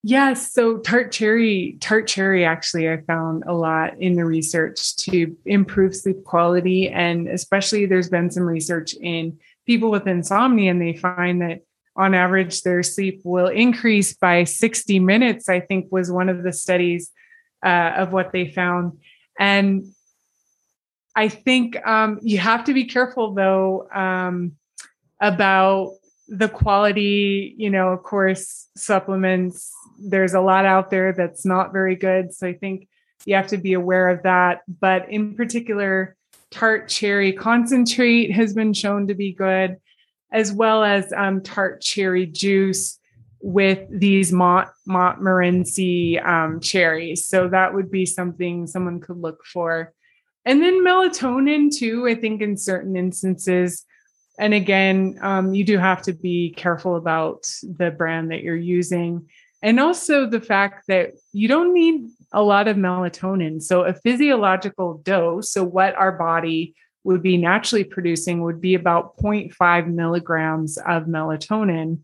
Yes. 0.03 0.53
So 0.53 0.79
tart 0.79 1.11
cherry, 1.11 1.79
tart 1.81 2.07
cherry 2.07 2.45
actually 2.45 2.89
I 2.89 2.99
found 2.99 3.43
a 3.47 3.55
lot 3.55 3.99
in 3.99 4.15
the 4.15 4.25
research 4.25 4.95
to 4.97 5.37
improve 5.45 5.97
sleep 5.97 6.23
quality. 6.25 6.89
And 6.89 7.29
especially 7.29 7.87
there's 7.87 8.09
been 8.09 8.31
some 8.31 8.45
research 8.45 8.95
in 8.95 9.39
people 9.67 9.91
with 9.91 10.07
insomnia, 10.07 10.71
and 10.71 10.81
they 10.81 10.95
find 10.97 11.43
that 11.43 11.63
on 11.97 12.15
average 12.15 12.63
their 12.63 12.83
sleep 12.83 13.21
will 13.25 13.49
increase 13.49 14.15
by 14.15 14.45
60 14.45 15.01
minutes, 15.01 15.49
I 15.49 15.61
think 15.61 15.91
was 15.91 16.11
one 16.11 16.29
of 16.29 16.43
the 16.43 16.53
studies 16.53 17.11
uh, 17.65 17.93
of 17.97 18.13
what 18.13 18.33
they 18.33 18.51
found. 18.53 18.99
And 19.39 19.87
I 21.17 21.29
think 21.29 21.85
um, 21.87 22.21
you 22.23 22.39
have 22.39 22.65
to 22.65 22.75
be 22.75 22.85
careful 22.85 23.35
though 23.35 23.89
um, 23.91 24.53
about 25.21 25.95
the 26.29 26.49
quality, 26.49 27.55
you 27.57 27.71
know, 27.71 27.89
of 27.89 28.03
course, 28.03 28.69
supplements, 28.77 29.73
there's 29.99 30.35
a 30.35 30.41
lot 30.41 30.67
out 30.67 30.91
there 30.91 31.13
that's 31.13 31.45
not 31.45 31.73
very 31.73 31.97
good. 31.97 32.35
So 32.35 32.49
I 32.49 32.55
think 32.55 32.89
you 33.25 33.35
have 33.35 33.49
to 33.49 33.59
be 33.59 33.75
aware 33.75 34.09
of 34.09 34.23
that. 34.25 34.63
But 34.69 35.11
in 35.11 35.35
particular, 35.35 36.17
tart 36.51 36.89
cherry 36.89 37.33
concentrate 37.33 38.33
has 38.33 38.55
been 38.55 38.73
shown 38.73 39.09
to 39.09 39.15
be 39.15 39.33
good, 39.33 39.77
as 40.33 40.53
well 40.53 40.83
as 40.83 41.13
um, 41.13 41.43
tart 41.43 41.81
cherry 41.81 42.27
juice 42.27 42.99
with 43.41 43.87
these 43.91 44.33
Mont 44.33 44.69
Montmorency 44.87 46.19
um, 46.19 46.61
cherries. 46.61 47.27
So 47.27 47.49
that 47.49 47.75
would 47.75 47.91
be 47.91 48.07
something 48.07 48.67
someone 48.67 49.01
could 49.01 49.19
look 49.19 49.45
for. 49.45 49.93
And 50.45 50.63
then 50.63 50.85
melatonin 50.85 51.77
too, 51.77 52.07
I 52.07 52.15
think 52.15 52.41
in 52.41 52.57
certain 52.57 52.97
instances. 52.97 53.85
And 54.39 54.55
again, 54.55 55.19
um, 55.23 55.55
you 55.55 55.65
do 55.65 55.79
have 55.79 56.03
to 56.03 56.13
be 56.13 56.51
careful 56.51 56.97
about 56.97 57.47
the 57.63 57.91
brand 57.91 58.31
that 58.31 58.43
you're 58.43 58.57
using. 58.57 59.29
And 59.63 59.81
also 59.81 60.27
the 60.27 60.41
fact 60.41 60.85
that 60.89 61.13
you 61.33 61.49
don't 61.49 61.73
need 61.73 62.11
a 62.33 62.43
lot 62.43 62.69
of 62.69 62.77
melatonin. 62.77 63.63
So 63.63 63.85
a 63.85 63.95
physiological 63.95 64.99
dose, 64.99 65.51
so 65.51 65.65
what 65.65 65.95
our 65.95 66.13
body 66.13 66.75
would 67.05 67.23
be 67.23 67.37
naturally 67.37 67.85
producing 67.85 68.43
would 68.43 68.61
be 68.61 68.75
about 68.75 69.17
0.5 69.17 69.87
milligrams 69.87 70.77
of 70.77 71.05
melatonin. 71.05 72.01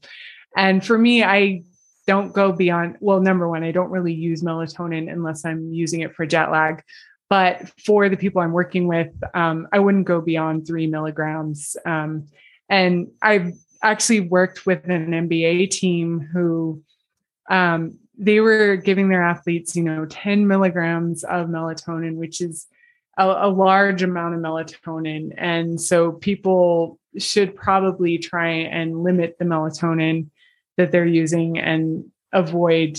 And 0.57 0.85
for 0.85 0.97
me, 0.97 1.25
I 1.25 1.63
don't 2.07 2.33
go 2.33 2.53
beyond, 2.53 2.97
well, 3.01 3.21
number 3.21 3.49
one, 3.49 3.65
I 3.65 3.73
don't 3.73 3.91
really 3.91 4.15
use 4.15 4.43
melatonin 4.43 5.11
unless 5.13 5.45
I'm 5.45 5.73
using 5.73 6.01
it 6.01 6.15
for 6.15 6.27
jet 6.27 6.51
lag. 6.51 6.83
But 7.33 7.71
for 7.81 8.11
the 8.11 8.17
people 8.19 8.43
I'm 8.43 8.53
working 8.53 8.87
with, 8.87 9.11
um, 9.33 9.67
I 9.73 9.79
wouldn't 9.79 10.05
go 10.05 10.21
beyond 10.21 10.67
three 10.67 10.87
milligrams. 10.87 11.79
Um, 11.87 12.27
and 12.69 13.11
I've 13.23 13.55
actually 13.83 14.21
worked 14.21 14.67
with 14.67 14.85
an 14.85 15.13
NBA 15.13 15.71
team 15.71 16.29
who 16.31 16.83
um, 17.49 17.99
they 18.19 18.41
were 18.41 18.77
giving 18.77 19.09
their 19.09 19.25
athletes, 19.25 19.75
you 19.75 19.83
know, 19.83 20.05
10 20.05 20.47
milligrams 20.47 21.25
of 21.25 21.47
melatonin, 21.47 22.17
which 22.17 22.43
is 22.43 22.67
a, 23.17 23.25
a 23.25 23.49
large 23.49 24.03
amount 24.03 24.35
of 24.35 24.41
melatonin. 24.43 25.31
And 25.39 25.81
so 25.81 26.13
people 26.13 26.99
should 27.17 27.57
probably 27.57 28.19
try 28.19 28.51
and 28.51 29.03
limit 29.03 29.37
the 29.39 29.47
melatonin 29.47 30.27
that 30.77 30.93
they're 30.93 31.07
using 31.07 31.59
and 31.59 32.05
avoid 32.35 32.99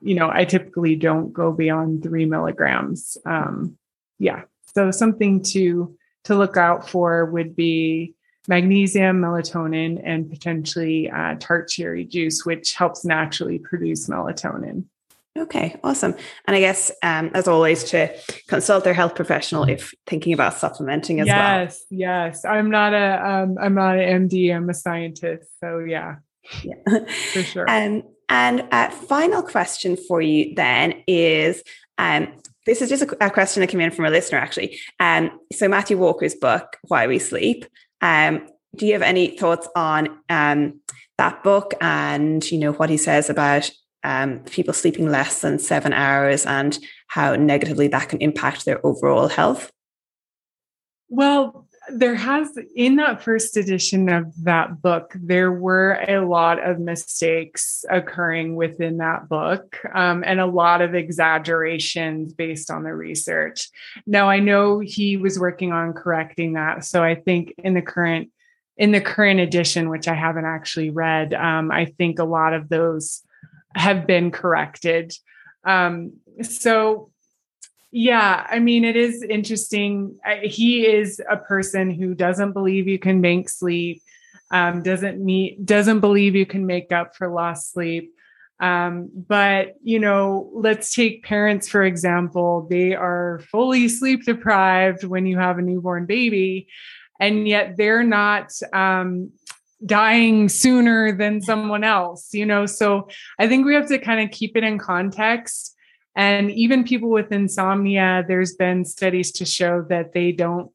you 0.00 0.14
know 0.14 0.30
i 0.32 0.44
typically 0.44 0.96
don't 0.96 1.32
go 1.32 1.52
beyond 1.52 2.02
three 2.02 2.26
milligrams 2.26 3.16
um, 3.26 3.76
yeah 4.18 4.42
so 4.74 4.90
something 4.90 5.42
to 5.42 5.96
to 6.24 6.34
look 6.34 6.56
out 6.56 6.88
for 6.88 7.26
would 7.26 7.54
be 7.54 8.14
magnesium 8.48 9.20
melatonin 9.20 10.00
and 10.04 10.30
potentially 10.30 11.10
uh, 11.10 11.34
tart 11.38 11.68
cherry 11.68 12.04
juice 12.04 12.44
which 12.44 12.74
helps 12.74 13.04
naturally 13.04 13.58
produce 13.58 14.08
melatonin 14.08 14.84
Okay, 15.36 15.74
awesome. 15.82 16.14
And 16.46 16.54
I 16.54 16.60
guess, 16.60 16.92
um, 17.02 17.32
as 17.34 17.48
always, 17.48 17.82
to 17.84 18.14
consult 18.46 18.84
their 18.84 18.94
health 18.94 19.16
professional 19.16 19.64
if 19.64 19.92
thinking 20.06 20.32
about 20.32 20.54
supplementing 20.54 21.20
as 21.20 21.26
yes, 21.26 21.36
well. 21.36 21.60
Yes, 21.60 21.84
yes. 21.90 22.44
I'm 22.44 22.70
not 22.70 22.94
a, 22.94 23.28
um, 23.28 23.56
I'm 23.60 23.74
not 23.74 23.98
an 23.98 24.28
MD. 24.28 24.54
I'm 24.54 24.70
a 24.70 24.74
scientist. 24.74 25.48
So 25.58 25.80
yeah, 25.80 26.16
yeah, 26.62 26.98
for 27.32 27.42
sure. 27.42 27.66
Um, 27.68 28.04
and 28.28 28.66
a 28.72 28.90
final 28.90 29.42
question 29.42 29.96
for 29.96 30.20
you 30.20 30.54
then 30.54 31.02
is 31.06 31.62
um, 31.98 32.32
this 32.66 32.82
is 32.82 32.88
just 32.88 33.02
a, 33.02 33.26
a, 33.26 33.30
question 33.30 33.60
that 33.60 33.68
came 33.68 33.80
in 33.80 33.90
from 33.90 34.04
a 34.04 34.10
listener 34.10 34.38
actually. 34.38 34.78
Um, 35.00 35.38
so 35.52 35.68
Matthew 35.68 35.98
Walker's 35.98 36.34
book, 36.34 36.76
Why 36.82 37.06
We 37.06 37.18
Sleep. 37.18 37.66
Um, 38.00 38.48
do 38.76 38.86
you 38.86 38.92
have 38.94 39.02
any 39.02 39.36
thoughts 39.36 39.68
on 39.76 40.18
um, 40.28 40.80
that 41.18 41.42
book 41.42 41.74
and 41.80 42.48
you 42.50 42.58
know 42.58 42.72
what 42.72 42.90
he 42.90 42.96
says 42.96 43.30
about 43.30 43.70
um, 44.02 44.40
people 44.40 44.74
sleeping 44.74 45.08
less 45.08 45.40
than 45.40 45.58
seven 45.58 45.92
hours 45.92 46.44
and 46.44 46.78
how 47.08 47.36
negatively 47.36 47.88
that 47.88 48.08
can 48.08 48.20
impact 48.20 48.64
their 48.64 48.84
overall 48.84 49.28
health? 49.28 49.70
Well, 51.08 51.66
there 51.92 52.14
has 52.14 52.56
in 52.74 52.96
that 52.96 53.22
first 53.22 53.56
edition 53.56 54.08
of 54.08 54.32
that 54.44 54.80
book 54.80 55.12
there 55.20 55.52
were 55.52 56.02
a 56.08 56.18
lot 56.18 56.62
of 56.62 56.78
mistakes 56.78 57.84
occurring 57.90 58.56
within 58.56 58.98
that 58.98 59.28
book 59.28 59.78
um, 59.94 60.24
and 60.26 60.40
a 60.40 60.46
lot 60.46 60.80
of 60.80 60.94
exaggerations 60.94 62.32
based 62.32 62.70
on 62.70 62.84
the 62.84 62.94
research. 62.94 63.68
Now 64.06 64.28
i 64.28 64.38
know 64.38 64.80
he 64.80 65.16
was 65.16 65.38
working 65.38 65.72
on 65.72 65.92
correcting 65.92 66.54
that 66.54 66.84
so 66.84 67.02
i 67.02 67.14
think 67.14 67.54
in 67.58 67.74
the 67.74 67.82
current 67.82 68.30
in 68.76 68.92
the 68.92 69.00
current 69.00 69.40
edition 69.40 69.88
which 69.88 70.08
i 70.08 70.14
haven't 70.14 70.46
actually 70.46 70.90
read 70.90 71.34
um, 71.34 71.70
i 71.70 71.84
think 71.84 72.18
a 72.18 72.24
lot 72.24 72.54
of 72.54 72.68
those 72.68 73.22
have 73.74 74.06
been 74.06 74.30
corrected. 74.30 75.12
Um, 75.64 76.14
so 76.42 77.10
yeah, 77.96 78.44
I 78.50 78.58
mean, 78.58 78.84
it 78.84 78.96
is 78.96 79.22
interesting. 79.22 80.18
He 80.42 80.84
is 80.84 81.22
a 81.30 81.36
person 81.36 81.92
who 81.92 82.12
doesn't 82.12 82.50
believe 82.50 82.88
you 82.88 82.98
can 82.98 83.20
make 83.20 83.48
sleep, 83.48 84.02
um, 84.50 84.82
doesn't 84.82 85.24
meet, 85.24 85.64
doesn't 85.64 86.00
believe 86.00 86.34
you 86.34 86.44
can 86.44 86.66
make 86.66 86.90
up 86.90 87.14
for 87.14 87.28
lost 87.28 87.72
sleep. 87.72 88.12
Um, 88.58 89.10
but 89.14 89.76
you 89.84 90.00
know, 90.00 90.50
let's 90.54 90.92
take 90.92 91.22
parents 91.22 91.68
for 91.68 91.84
example. 91.84 92.66
They 92.68 92.96
are 92.96 93.40
fully 93.52 93.88
sleep 93.88 94.24
deprived 94.24 95.04
when 95.04 95.24
you 95.24 95.38
have 95.38 95.58
a 95.58 95.62
newborn 95.62 96.06
baby, 96.06 96.66
and 97.20 97.46
yet 97.46 97.76
they're 97.76 98.02
not 98.02 98.50
um, 98.72 99.30
dying 99.86 100.48
sooner 100.48 101.12
than 101.16 101.40
someone 101.40 101.84
else. 101.84 102.34
You 102.34 102.46
know, 102.46 102.66
so 102.66 103.08
I 103.38 103.46
think 103.46 103.64
we 103.64 103.74
have 103.74 103.86
to 103.86 104.00
kind 104.00 104.20
of 104.20 104.36
keep 104.36 104.56
it 104.56 104.64
in 104.64 104.78
context 104.78 105.73
and 106.16 106.50
even 106.50 106.84
people 106.84 107.10
with 107.10 107.32
insomnia, 107.32 108.24
there's 108.26 108.54
been 108.54 108.84
studies 108.84 109.32
to 109.32 109.44
show 109.44 109.82
that 109.88 110.12
they 110.12 110.32
don't 110.32 110.70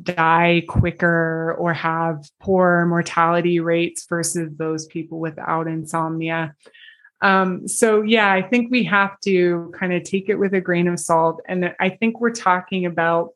die 0.00 0.62
quicker 0.68 1.54
or 1.58 1.72
have 1.72 2.28
poor 2.40 2.86
mortality 2.86 3.60
rates 3.60 4.06
versus 4.08 4.50
those 4.56 4.86
people 4.86 5.18
without 5.18 5.66
insomnia. 5.66 6.54
Um, 7.22 7.66
so, 7.66 8.02
yeah, 8.02 8.30
I 8.30 8.42
think 8.42 8.70
we 8.70 8.84
have 8.84 9.18
to 9.20 9.72
kind 9.78 9.92
of 9.92 10.02
take 10.02 10.28
it 10.28 10.36
with 10.36 10.54
a 10.54 10.60
grain 10.60 10.86
of 10.86 11.00
salt. 11.00 11.40
And 11.48 11.74
I 11.80 11.88
think 11.88 12.20
we're 12.20 12.30
talking 12.30 12.84
about 12.84 13.30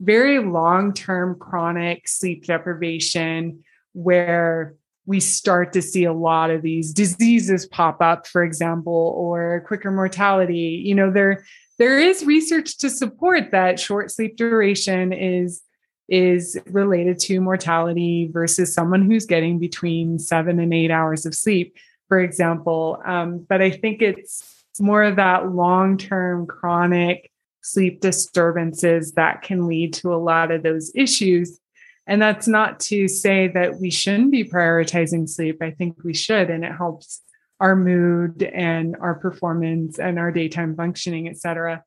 very 0.00 0.38
long 0.38 0.92
term 0.92 1.38
chronic 1.38 2.06
sleep 2.06 2.44
deprivation 2.44 3.64
where 3.92 4.74
we 5.06 5.20
start 5.20 5.72
to 5.72 5.82
see 5.82 6.04
a 6.04 6.12
lot 6.12 6.50
of 6.50 6.62
these 6.62 6.92
diseases 6.92 7.66
pop 7.66 8.00
up 8.00 8.26
for 8.26 8.44
example 8.44 9.14
or 9.16 9.64
quicker 9.66 9.90
mortality. 9.90 10.82
You 10.84 10.94
know 10.94 11.10
there 11.10 11.44
there 11.78 11.98
is 11.98 12.24
research 12.24 12.78
to 12.78 12.90
support 12.90 13.50
that 13.50 13.80
short 13.80 14.10
sleep 14.10 14.36
duration 14.36 15.12
is 15.12 15.62
is 16.08 16.58
related 16.66 17.18
to 17.18 17.40
mortality 17.40 18.28
versus 18.30 18.74
someone 18.74 19.02
who's 19.02 19.26
getting 19.26 19.58
between 19.58 20.18
seven 20.18 20.60
and 20.60 20.74
eight 20.74 20.90
hours 20.90 21.26
of 21.26 21.34
sleep 21.34 21.76
for 22.08 22.20
example. 22.20 23.00
Um, 23.04 23.44
but 23.48 23.62
i 23.62 23.70
think 23.70 24.02
it's 24.02 24.62
more 24.80 25.02
of 25.02 25.16
that 25.16 25.52
long-term 25.52 26.46
chronic 26.46 27.30
sleep 27.62 28.00
disturbances 28.00 29.12
that 29.12 29.42
can 29.42 29.66
lead 29.66 29.94
to 29.94 30.12
a 30.12 30.16
lot 30.16 30.50
of 30.50 30.62
those 30.62 30.90
issues 30.94 31.60
and 32.06 32.20
that's 32.20 32.48
not 32.48 32.80
to 32.80 33.08
say 33.08 33.48
that 33.48 33.80
we 33.80 33.90
shouldn't 33.90 34.30
be 34.30 34.44
prioritizing 34.44 35.28
sleep. 35.28 35.62
I 35.62 35.70
think 35.70 36.02
we 36.04 36.14
should, 36.14 36.50
and 36.50 36.64
it 36.64 36.72
helps 36.72 37.20
our 37.60 37.76
mood 37.76 38.42
and 38.42 38.96
our 39.00 39.14
performance 39.14 39.98
and 39.98 40.18
our 40.18 40.32
daytime 40.32 40.74
functioning, 40.74 41.28
et 41.28 41.38
cetera. 41.38 41.84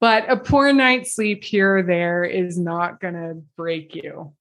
But 0.00 0.28
a 0.28 0.36
poor 0.36 0.72
night's 0.72 1.14
sleep 1.14 1.44
here 1.44 1.78
or 1.78 1.82
there 1.84 2.24
is 2.24 2.58
not 2.58 2.98
going 3.00 3.14
to 3.14 3.42
break 3.56 3.94
you. 3.94 4.34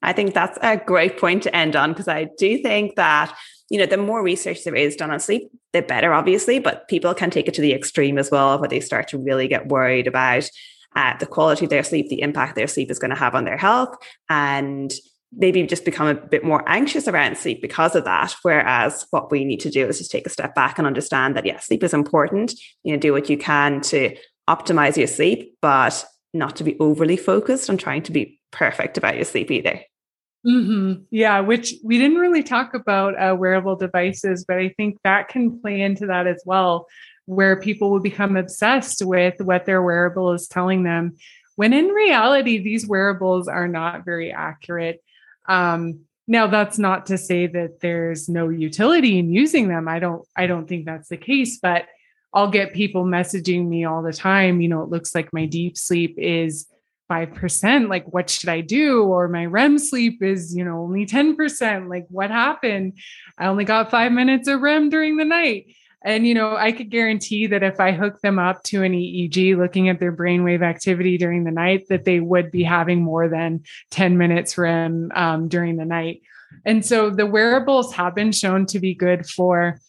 I 0.00 0.12
think 0.12 0.32
that's 0.32 0.58
a 0.62 0.76
great 0.76 1.18
point 1.18 1.42
to 1.42 1.56
end 1.56 1.74
on 1.74 1.90
because 1.90 2.06
I 2.06 2.28
do 2.38 2.58
think 2.58 2.94
that, 2.94 3.36
you 3.68 3.78
know, 3.78 3.86
the 3.86 3.96
more 3.96 4.22
research 4.22 4.62
there 4.62 4.76
is 4.76 4.94
done 4.94 5.10
on 5.10 5.18
sleep, 5.18 5.50
the 5.72 5.82
better, 5.82 6.12
obviously, 6.12 6.60
but 6.60 6.86
people 6.86 7.12
can 7.14 7.30
take 7.30 7.48
it 7.48 7.54
to 7.54 7.62
the 7.62 7.72
extreme 7.72 8.16
as 8.16 8.30
well, 8.30 8.60
where 8.60 8.68
they 8.68 8.80
start 8.80 9.08
to 9.08 9.18
really 9.18 9.48
get 9.48 9.66
worried 9.66 10.06
about 10.06 10.48
uh, 10.96 11.16
the 11.18 11.26
quality 11.26 11.66
of 11.66 11.70
their 11.70 11.82
sleep, 11.82 12.08
the 12.08 12.20
impact 12.20 12.54
their 12.54 12.66
sleep 12.66 12.90
is 12.90 12.98
going 12.98 13.10
to 13.10 13.16
have 13.16 13.34
on 13.34 13.44
their 13.44 13.56
health, 13.56 13.96
and 14.28 14.92
maybe 15.36 15.62
just 15.66 15.84
become 15.84 16.06
a 16.06 16.14
bit 16.14 16.44
more 16.44 16.62
anxious 16.68 17.08
around 17.08 17.36
sleep 17.36 17.60
because 17.60 17.96
of 17.96 18.04
that. 18.04 18.34
Whereas 18.42 19.04
what 19.10 19.30
we 19.30 19.44
need 19.44 19.60
to 19.60 19.70
do 19.70 19.86
is 19.88 19.98
just 19.98 20.10
take 20.10 20.26
a 20.26 20.30
step 20.30 20.54
back 20.54 20.78
and 20.78 20.86
understand 20.86 21.36
that, 21.36 21.44
yeah, 21.46 21.58
sleep 21.58 21.82
is 21.82 21.92
important. 21.92 22.54
You 22.84 22.92
know, 22.92 23.00
do 23.00 23.12
what 23.12 23.28
you 23.28 23.36
can 23.36 23.80
to 23.82 24.16
optimize 24.48 24.96
your 24.96 25.08
sleep, 25.08 25.56
but 25.60 26.04
not 26.32 26.56
to 26.56 26.64
be 26.64 26.76
overly 26.78 27.16
focused 27.16 27.68
on 27.68 27.76
trying 27.76 28.02
to 28.04 28.12
be 28.12 28.40
perfect 28.52 28.96
about 28.96 29.16
your 29.16 29.24
sleep 29.24 29.50
either. 29.50 29.80
Mm-hmm. 30.46 31.04
Yeah, 31.10 31.40
which 31.40 31.74
we 31.82 31.96
didn't 31.96 32.18
really 32.18 32.42
talk 32.42 32.74
about 32.74 33.18
uh, 33.18 33.34
wearable 33.34 33.76
devices, 33.76 34.44
but 34.46 34.58
I 34.58 34.74
think 34.76 34.98
that 35.02 35.28
can 35.28 35.60
play 35.60 35.80
into 35.80 36.06
that 36.06 36.26
as 36.26 36.42
well 36.44 36.86
where 37.26 37.56
people 37.56 37.90
will 37.90 38.00
become 38.00 38.36
obsessed 38.36 39.04
with 39.04 39.40
what 39.40 39.66
their 39.66 39.82
wearable 39.82 40.32
is 40.32 40.48
telling 40.48 40.82
them 40.82 41.16
when 41.56 41.72
in 41.72 41.86
reality 41.86 42.58
these 42.58 42.86
wearables 42.86 43.48
are 43.48 43.68
not 43.68 44.04
very 44.04 44.32
accurate 44.32 45.02
um, 45.48 46.00
now 46.26 46.46
that's 46.46 46.78
not 46.78 47.06
to 47.06 47.18
say 47.18 47.46
that 47.46 47.80
there's 47.80 48.28
no 48.28 48.48
utility 48.48 49.18
in 49.18 49.32
using 49.32 49.68
them 49.68 49.88
i 49.88 49.98
don't 49.98 50.26
i 50.36 50.46
don't 50.46 50.68
think 50.68 50.84
that's 50.84 51.08
the 51.08 51.16
case 51.16 51.58
but 51.58 51.86
i'll 52.32 52.50
get 52.50 52.72
people 52.72 53.04
messaging 53.04 53.66
me 53.66 53.84
all 53.84 54.02
the 54.02 54.12
time 54.12 54.60
you 54.60 54.68
know 54.68 54.82
it 54.82 54.90
looks 54.90 55.14
like 55.14 55.32
my 55.32 55.46
deep 55.46 55.76
sleep 55.76 56.14
is 56.18 56.66
5%. 57.10 57.88
Like, 57.88 58.06
what 58.12 58.30
should 58.30 58.48
I 58.48 58.60
do? 58.60 59.04
Or 59.04 59.28
my 59.28 59.46
REM 59.46 59.78
sleep 59.78 60.22
is, 60.22 60.56
you 60.56 60.64
know, 60.64 60.82
only 60.82 61.06
10%. 61.06 61.88
Like, 61.88 62.06
what 62.08 62.30
happened? 62.30 62.94
I 63.38 63.46
only 63.46 63.64
got 63.64 63.90
five 63.90 64.12
minutes 64.12 64.48
of 64.48 64.60
REM 64.60 64.90
during 64.90 65.16
the 65.16 65.24
night. 65.24 65.66
And, 66.04 66.26
you 66.26 66.34
know, 66.34 66.54
I 66.54 66.70
could 66.70 66.90
guarantee 66.90 67.46
that 67.46 67.62
if 67.62 67.80
I 67.80 67.92
hook 67.92 68.20
them 68.20 68.38
up 68.38 68.62
to 68.64 68.82
an 68.82 68.92
EEG 68.92 69.56
looking 69.56 69.88
at 69.88 69.98
their 69.98 70.14
brainwave 70.14 70.62
activity 70.62 71.16
during 71.16 71.44
the 71.44 71.50
night, 71.50 71.88
that 71.88 72.04
they 72.04 72.20
would 72.20 72.50
be 72.50 72.62
having 72.62 73.02
more 73.02 73.26
than 73.26 73.64
10 73.90 74.18
minutes 74.18 74.58
REM 74.58 75.10
um, 75.14 75.48
during 75.48 75.76
the 75.76 75.86
night. 75.86 76.20
And 76.66 76.84
so 76.84 77.08
the 77.08 77.26
wearables 77.26 77.94
have 77.94 78.14
been 78.14 78.32
shown 78.32 78.66
to 78.66 78.78
be 78.78 78.94
good 78.94 79.26
for 79.26 79.80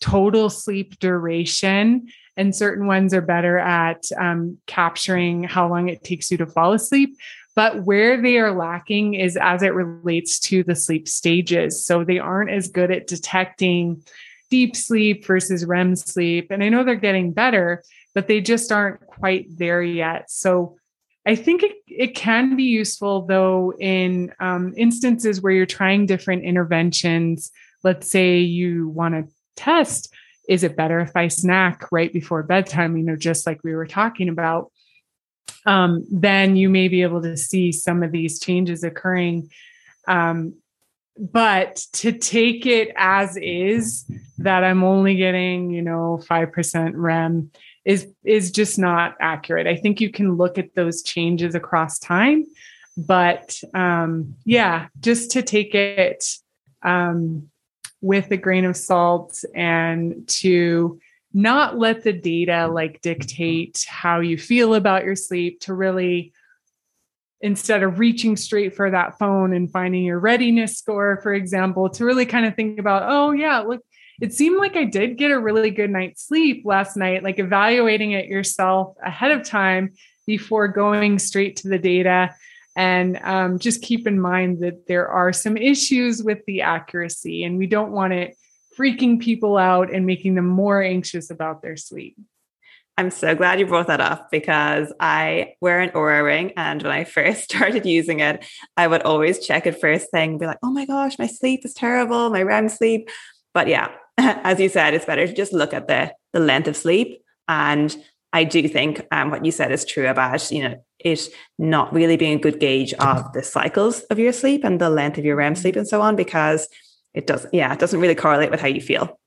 total 0.00 0.50
sleep 0.50 0.98
duration. 0.98 2.08
And 2.36 2.54
certain 2.54 2.86
ones 2.86 3.14
are 3.14 3.20
better 3.20 3.58
at 3.58 4.04
um, 4.18 4.58
capturing 4.66 5.44
how 5.44 5.68
long 5.68 5.88
it 5.88 6.02
takes 6.02 6.32
you 6.32 6.38
to 6.38 6.46
fall 6.46 6.72
asleep. 6.72 7.16
But 7.54 7.84
where 7.84 8.20
they 8.20 8.38
are 8.38 8.52
lacking 8.52 9.14
is 9.14 9.36
as 9.36 9.62
it 9.62 9.74
relates 9.74 10.40
to 10.40 10.64
the 10.64 10.74
sleep 10.74 11.06
stages. 11.06 11.84
So 11.84 12.02
they 12.02 12.18
aren't 12.18 12.50
as 12.50 12.68
good 12.68 12.90
at 12.90 13.06
detecting 13.06 14.02
deep 14.50 14.76
sleep 14.76 15.26
versus 15.26 15.64
REM 15.64 15.96
sleep. 15.96 16.50
And 16.50 16.62
I 16.62 16.68
know 16.68 16.84
they're 16.84 16.96
getting 16.96 17.32
better, 17.32 17.82
but 18.14 18.26
they 18.26 18.40
just 18.40 18.70
aren't 18.72 19.06
quite 19.06 19.46
there 19.56 19.82
yet. 19.82 20.30
So 20.30 20.76
I 21.26 21.34
think 21.34 21.62
it, 21.62 21.76
it 21.86 22.14
can 22.14 22.56
be 22.56 22.64
useful 22.64 23.26
though 23.26 23.72
in 23.78 24.32
um, 24.40 24.74
instances 24.76 25.40
where 25.40 25.52
you're 25.52 25.66
trying 25.66 26.06
different 26.06 26.44
interventions. 26.44 27.50
Let's 27.82 28.10
say 28.10 28.38
you 28.38 28.88
want 28.88 29.14
to 29.14 29.32
test 29.56 30.12
is 30.50 30.64
it 30.64 30.76
better 30.76 30.98
if 30.98 31.16
I 31.16 31.28
snack 31.28 31.92
right 31.92 32.12
before 32.12 32.42
bedtime, 32.42 32.96
you 32.96 33.04
know, 33.04 33.14
just 33.14 33.46
like 33.46 33.62
we 33.62 33.72
were 33.72 33.86
talking 33.86 34.28
about? 34.28 34.72
Um, 35.64 36.04
then 36.10 36.56
you 36.56 36.68
may 36.68 36.88
be 36.88 37.02
able 37.02 37.22
to 37.22 37.36
see 37.36 37.70
some 37.70 38.02
of 38.02 38.10
these 38.10 38.40
changes 38.40 38.82
occurring 38.82 39.48
um, 40.08 40.54
but 41.18 41.76
to 41.92 42.12
take 42.12 42.66
it 42.66 42.92
as 42.96 43.36
is 43.36 44.04
that 44.38 44.64
i'm 44.64 44.82
only 44.82 45.16
getting 45.16 45.70
you 45.70 45.82
know 45.82 46.20
5% 46.28 46.92
rem 46.94 47.50
is 47.84 48.06
is 48.24 48.50
just 48.50 48.78
not 48.78 49.16
accurate. 49.20 49.66
I 49.66 49.76
think 49.76 50.00
you 50.00 50.10
can 50.10 50.36
look 50.36 50.58
at 50.58 50.74
those 50.74 51.02
changes 51.02 51.54
across 51.54 51.98
time 51.98 52.44
but 52.96 53.58
um 53.74 54.34
yeah 54.44 54.88
just 55.00 55.30
to 55.32 55.42
take 55.42 55.74
it 55.74 56.24
um 56.82 57.48
with 58.02 58.30
a 58.30 58.36
grain 58.36 58.64
of 58.64 58.76
salt 58.76 59.42
and 59.54 60.26
to 60.28 60.98
not 61.32 61.78
let 61.78 62.02
the 62.02 62.12
data 62.12 62.66
like 62.66 63.00
dictate 63.00 63.84
how 63.88 64.20
you 64.20 64.36
feel 64.36 64.74
about 64.74 65.04
your 65.04 65.14
sleep 65.14 65.60
to 65.60 65.74
really 65.74 66.32
instead 67.40 67.82
of 67.82 67.98
reaching 67.98 68.36
straight 68.36 68.74
for 68.74 68.90
that 68.90 69.18
phone 69.18 69.52
and 69.52 69.70
finding 69.70 70.04
your 70.04 70.18
readiness 70.18 70.76
score, 70.76 71.20
for 71.22 71.32
example, 71.32 71.88
to 71.88 72.04
really 72.04 72.26
kind 72.26 72.44
of 72.46 72.54
think 72.54 72.78
about, 72.78 73.04
oh, 73.06 73.30
yeah, 73.30 73.60
look, 73.60 73.80
it 74.20 74.34
seemed 74.34 74.58
like 74.58 74.76
I 74.76 74.84
did 74.84 75.16
get 75.16 75.30
a 75.30 75.40
really 75.40 75.70
good 75.70 75.90
night's 75.90 76.26
sleep 76.26 76.62
last 76.66 76.96
night, 76.96 77.22
like 77.22 77.38
evaluating 77.38 78.12
it 78.12 78.26
yourself 78.26 78.94
ahead 79.02 79.30
of 79.30 79.44
time 79.44 79.94
before 80.26 80.68
going 80.68 81.18
straight 81.18 81.56
to 81.56 81.68
the 81.68 81.78
data. 81.78 82.34
And 82.76 83.18
um, 83.22 83.58
just 83.58 83.82
keep 83.82 84.06
in 84.06 84.20
mind 84.20 84.60
that 84.60 84.86
there 84.86 85.08
are 85.08 85.32
some 85.32 85.56
issues 85.56 86.22
with 86.22 86.44
the 86.46 86.62
accuracy, 86.62 87.44
and 87.44 87.58
we 87.58 87.66
don't 87.66 87.92
want 87.92 88.12
it 88.12 88.36
freaking 88.78 89.20
people 89.20 89.56
out 89.56 89.92
and 89.92 90.06
making 90.06 90.34
them 90.34 90.46
more 90.46 90.82
anxious 90.82 91.30
about 91.30 91.62
their 91.62 91.76
sleep. 91.76 92.16
I'm 93.00 93.10
so 93.10 93.34
glad 93.34 93.58
you 93.58 93.64
brought 93.64 93.86
that 93.86 94.02
up 94.02 94.30
because 94.30 94.92
I 95.00 95.54
wear 95.62 95.80
an 95.80 95.88
Oura 95.92 96.22
ring. 96.22 96.52
And 96.58 96.82
when 96.82 96.92
I 96.92 97.04
first 97.16 97.44
started 97.44 97.86
using 97.86 98.20
it, 98.20 98.44
I 98.76 98.86
would 98.86 99.00
always 99.04 99.38
check 99.38 99.66
it 99.66 99.80
first 99.80 100.10
thing, 100.10 100.32
and 100.32 100.38
be 100.38 100.44
like, 100.44 100.58
oh 100.62 100.70
my 100.70 100.84
gosh, 100.84 101.18
my 101.18 101.26
sleep 101.26 101.64
is 101.64 101.72
terrible, 101.72 102.28
my 102.28 102.42
REM 102.42 102.68
sleep. 102.68 103.08
But 103.54 103.68
yeah, 103.68 103.88
as 104.18 104.60
you 104.60 104.68
said, 104.68 104.92
it's 104.92 105.06
better 105.06 105.26
to 105.26 105.32
just 105.32 105.54
look 105.54 105.72
at 105.72 105.88
the, 105.88 106.12
the 106.34 106.40
length 106.40 106.68
of 106.68 106.76
sleep. 106.76 107.22
And 107.48 107.96
I 108.34 108.44
do 108.44 108.68
think 108.68 109.06
um, 109.10 109.30
what 109.30 109.46
you 109.46 109.50
said 109.50 109.72
is 109.72 109.86
true 109.86 110.06
about, 110.06 110.52
you 110.52 110.68
know, 110.68 110.84
it 110.98 111.26
not 111.58 111.94
really 111.94 112.18
being 112.18 112.36
a 112.36 112.42
good 112.42 112.60
gauge 112.60 112.92
of 112.94 113.32
the 113.32 113.42
cycles 113.42 114.00
of 114.10 114.18
your 114.18 114.34
sleep 114.34 114.62
and 114.62 114.78
the 114.78 114.90
length 114.90 115.16
of 115.16 115.24
your 115.24 115.36
REM 115.36 115.56
sleep 115.56 115.76
and 115.76 115.88
so 115.88 116.02
on, 116.02 116.16
because 116.16 116.68
it 117.14 117.26
doesn't, 117.26 117.54
yeah, 117.54 117.72
it 117.72 117.78
doesn't 117.78 118.00
really 118.00 118.14
correlate 118.14 118.50
with 118.50 118.60
how 118.60 118.68
you 118.68 118.82
feel. 118.82 119.18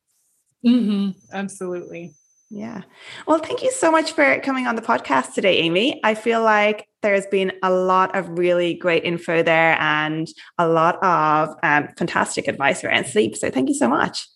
Mm-hmm. 0.64 1.18
Absolutely. 1.34 2.14
Yeah. 2.56 2.84
Well, 3.26 3.40
thank 3.40 3.64
you 3.64 3.72
so 3.72 3.90
much 3.90 4.12
for 4.12 4.40
coming 4.42 4.68
on 4.68 4.76
the 4.76 4.82
podcast 4.84 5.34
today, 5.34 5.58
Amy. 5.58 6.00
I 6.04 6.14
feel 6.14 6.44
like 6.44 6.88
there's 7.02 7.26
been 7.26 7.52
a 7.64 7.72
lot 7.72 8.16
of 8.16 8.38
really 8.38 8.76
great 8.76 9.04
info 9.04 9.42
there 9.42 9.76
and 9.80 10.28
a 10.60 10.68
lot 10.68 11.04
of 11.04 11.56
um, 11.64 11.88
fantastic 11.98 12.48
advice 12.48 12.84
around 12.84 13.08
sleep. 13.08 13.36
So 13.36 13.50
thank 13.50 13.70
you 13.70 13.76
so 13.76 13.90
much. 13.90 14.28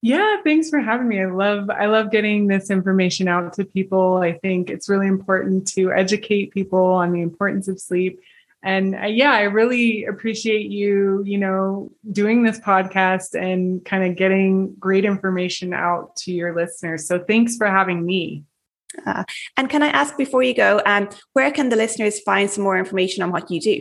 Yeah, 0.00 0.38
thanks 0.42 0.70
for 0.70 0.80
having 0.80 1.06
me. 1.06 1.20
I 1.20 1.26
love 1.26 1.68
I 1.68 1.84
love 1.84 2.10
getting 2.10 2.46
this 2.46 2.70
information 2.70 3.28
out 3.28 3.52
to 3.54 3.64
people. 3.66 4.18
I 4.18 4.32
think 4.38 4.70
it's 4.70 4.88
really 4.88 5.08
important 5.08 5.68
to 5.72 5.92
educate 5.92 6.52
people 6.52 6.82
on 6.82 7.12
the 7.12 7.20
importance 7.20 7.68
of 7.68 7.78
sleep 7.78 8.20
and 8.62 8.94
uh, 8.94 9.06
yeah 9.06 9.32
i 9.32 9.42
really 9.42 10.04
appreciate 10.04 10.70
you 10.70 11.22
you 11.24 11.38
know 11.38 11.90
doing 12.12 12.42
this 12.42 12.58
podcast 12.60 13.40
and 13.40 13.84
kind 13.84 14.04
of 14.04 14.16
getting 14.16 14.74
great 14.78 15.04
information 15.04 15.72
out 15.72 16.14
to 16.16 16.32
your 16.32 16.54
listeners 16.54 17.06
so 17.06 17.18
thanks 17.18 17.56
for 17.56 17.66
having 17.66 18.04
me 18.04 18.44
uh, 19.06 19.22
and 19.56 19.70
can 19.70 19.82
i 19.82 19.88
ask 19.88 20.16
before 20.16 20.42
you 20.42 20.54
go 20.54 20.80
um, 20.86 21.08
where 21.32 21.52
can 21.52 21.68
the 21.68 21.76
listeners 21.76 22.20
find 22.20 22.50
some 22.50 22.64
more 22.64 22.78
information 22.78 23.22
on 23.22 23.30
what 23.30 23.50
you 23.50 23.60
do 23.60 23.80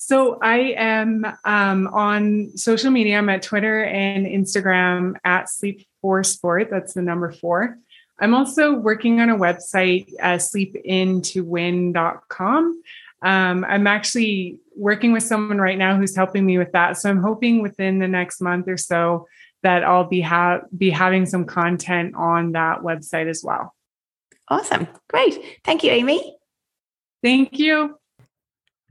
so 0.00 0.38
I 0.40 0.74
am 0.76 1.26
um, 1.44 1.88
on 1.88 2.56
social 2.56 2.92
media. 2.92 3.18
I'm 3.18 3.28
at 3.28 3.42
Twitter 3.42 3.82
and 3.82 4.26
Instagram 4.26 5.14
at 5.24 5.50
Sleep 5.50 5.84
for 6.00 6.22
Sport. 6.22 6.68
That's 6.70 6.94
the 6.94 7.02
number 7.02 7.32
four. 7.32 7.78
I'm 8.20 8.32
also 8.32 8.74
working 8.74 9.20
on 9.20 9.30
a 9.30 9.36
website, 9.36 10.12
uh, 10.20 10.38
sleepintowin.com. 10.38 12.82
Um, 13.22 13.64
I'm 13.64 13.86
actually 13.86 14.58
working 14.76 15.12
with 15.12 15.24
someone 15.24 15.58
right 15.58 15.78
now 15.78 15.96
who's 15.96 16.14
helping 16.14 16.46
me 16.46 16.58
with 16.58 16.72
that. 16.72 16.96
So 16.96 17.10
I'm 17.10 17.22
hoping 17.22 17.62
within 17.62 17.98
the 17.98 18.08
next 18.08 18.40
month 18.40 18.68
or 18.68 18.76
so 18.76 19.26
that 19.62 19.82
I'll 19.82 20.08
be 20.08 20.20
ha- 20.20 20.60
be 20.76 20.90
having 20.90 21.26
some 21.26 21.44
content 21.44 22.14
on 22.16 22.52
that 22.52 22.80
website 22.80 23.28
as 23.28 23.42
well. 23.44 23.74
Awesome. 24.48 24.86
Great. 25.08 25.38
Thank 25.64 25.82
you, 25.82 25.90
Amy. 25.90 26.36
Thank 27.22 27.58
you. 27.58 27.97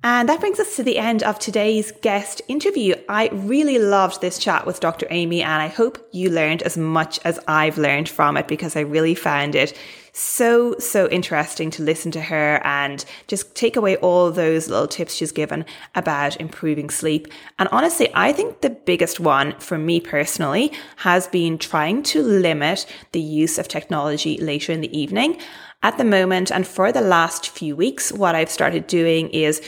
And 0.03 0.29
that 0.29 0.39
brings 0.39 0.59
us 0.59 0.75
to 0.75 0.83
the 0.83 0.99
end 0.99 1.23
of 1.23 1.39
today's 1.39 1.91
guest 2.01 2.41
interview. 2.47 2.93
I 3.09 3.29
really 3.33 3.79
loved 3.79 4.21
this 4.21 4.37
chat 4.37 4.65
with 4.65 4.79
Dr. 4.79 5.07
Amy, 5.09 5.41
and 5.41 5.61
I 5.61 5.67
hope 5.67 6.07
you 6.11 6.29
learned 6.29 6.61
as 6.61 6.77
much 6.77 7.19
as 7.25 7.39
I've 7.47 7.79
learned 7.79 8.07
from 8.07 8.37
it 8.37 8.47
because 8.47 8.75
I 8.75 8.81
really 8.81 9.15
found 9.15 9.55
it 9.55 9.75
so, 10.13 10.77
so 10.79 11.07
interesting 11.09 11.69
to 11.71 11.83
listen 11.83 12.11
to 12.11 12.21
her 12.21 12.59
and 12.63 13.05
just 13.27 13.55
take 13.55 13.75
away 13.75 13.97
all 13.97 14.31
those 14.31 14.67
little 14.67 14.87
tips 14.87 15.15
she's 15.15 15.31
given 15.31 15.65
about 15.93 16.39
improving 16.39 16.89
sleep. 16.89 17.27
And 17.59 17.69
honestly, 17.71 18.09
I 18.13 18.33
think 18.33 18.61
the 18.61 18.69
biggest 18.69 19.19
one 19.19 19.59
for 19.59 19.77
me 19.77 19.99
personally 19.99 20.71
has 20.97 21.27
been 21.27 21.57
trying 21.57 22.03
to 22.03 22.21
limit 22.21 22.85
the 23.11 23.21
use 23.21 23.57
of 23.57 23.67
technology 23.67 24.37
later 24.37 24.71
in 24.71 24.81
the 24.81 24.97
evening. 24.97 25.39
At 25.83 25.99
the 25.99 26.03
moment, 26.03 26.51
and 26.51 26.65
for 26.65 26.91
the 26.91 27.01
last 27.01 27.49
few 27.49 27.75
weeks, 27.75 28.11
what 28.11 28.33
I've 28.33 28.49
started 28.49 28.87
doing 28.87 29.29
is 29.29 29.61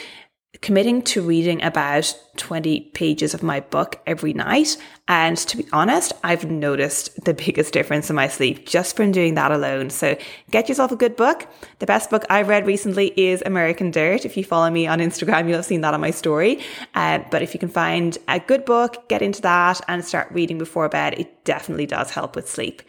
committing 0.62 1.02
to 1.02 1.22
reading 1.22 1.62
about 1.64 2.14
20 2.36 2.82
pages 2.94 3.34
of 3.34 3.42
my 3.42 3.60
book 3.60 4.00
every 4.06 4.34
night. 4.34 4.78
And 5.08 5.38
to 5.38 5.58
be 5.58 5.66
honest, 5.72 6.12
I've 6.24 6.50
noticed 6.50 7.24
the 7.24 7.34
biggest 7.46 7.74
difference 7.74 8.10
in 8.10 8.16
my 8.16 8.28
sleep 8.28 8.66
just 8.66 8.96
from 8.96 9.12
doing 9.12 9.36
that 9.36 9.52
alone. 9.52 9.90
So 9.90 10.18
get 10.52 10.68
yourself 10.68 10.92
a 10.92 10.96
good 10.96 11.16
book. 11.16 11.48
The 11.80 11.86
best 11.86 12.10
book 12.10 12.26
I've 12.30 12.50
read 12.50 12.66
recently 12.68 13.14
is 13.16 13.42
American 13.46 13.92
Dirt. 13.92 14.26
If 14.26 14.36
you 14.36 14.44
follow 14.44 14.70
me 14.70 14.88
on 14.88 15.00
Instagram, 15.00 15.48
you'll 15.48 15.58
have 15.58 15.66
seen 15.66 15.82
that 15.82 15.94
on 15.94 16.02
my 16.02 16.12
story. 16.12 16.60
Uh, 16.94 17.20
but 17.32 17.42
if 17.42 17.54
you 17.54 17.60
can 17.60 17.70
find 17.70 18.18
a 18.28 18.40
good 18.40 18.66
book, 18.66 19.08
get 19.08 19.22
into 19.22 19.42
that 19.44 19.82
and 19.88 20.04
start 20.04 20.30
reading 20.32 20.58
before 20.58 20.90
bed, 20.90 21.18
it 21.18 21.46
definitely 21.46 21.86
does 21.86 22.12
help 22.12 22.36
with 22.36 22.50
sleep. 22.50 22.82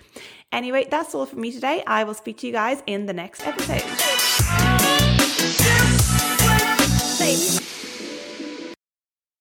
Anyway, 0.53 0.87
that's 0.91 1.15
all 1.15 1.27
for 1.27 1.37
me 1.37 1.53
today. 1.53 1.85
I 1.87 2.03
will 2.03 2.15
speak 2.15 2.39
to 2.39 2.47
you 2.47 2.53
guys 2.53 2.83
in 2.87 3.07
the 3.07 3.13
next 3.13 3.47
episode. 3.47 4.80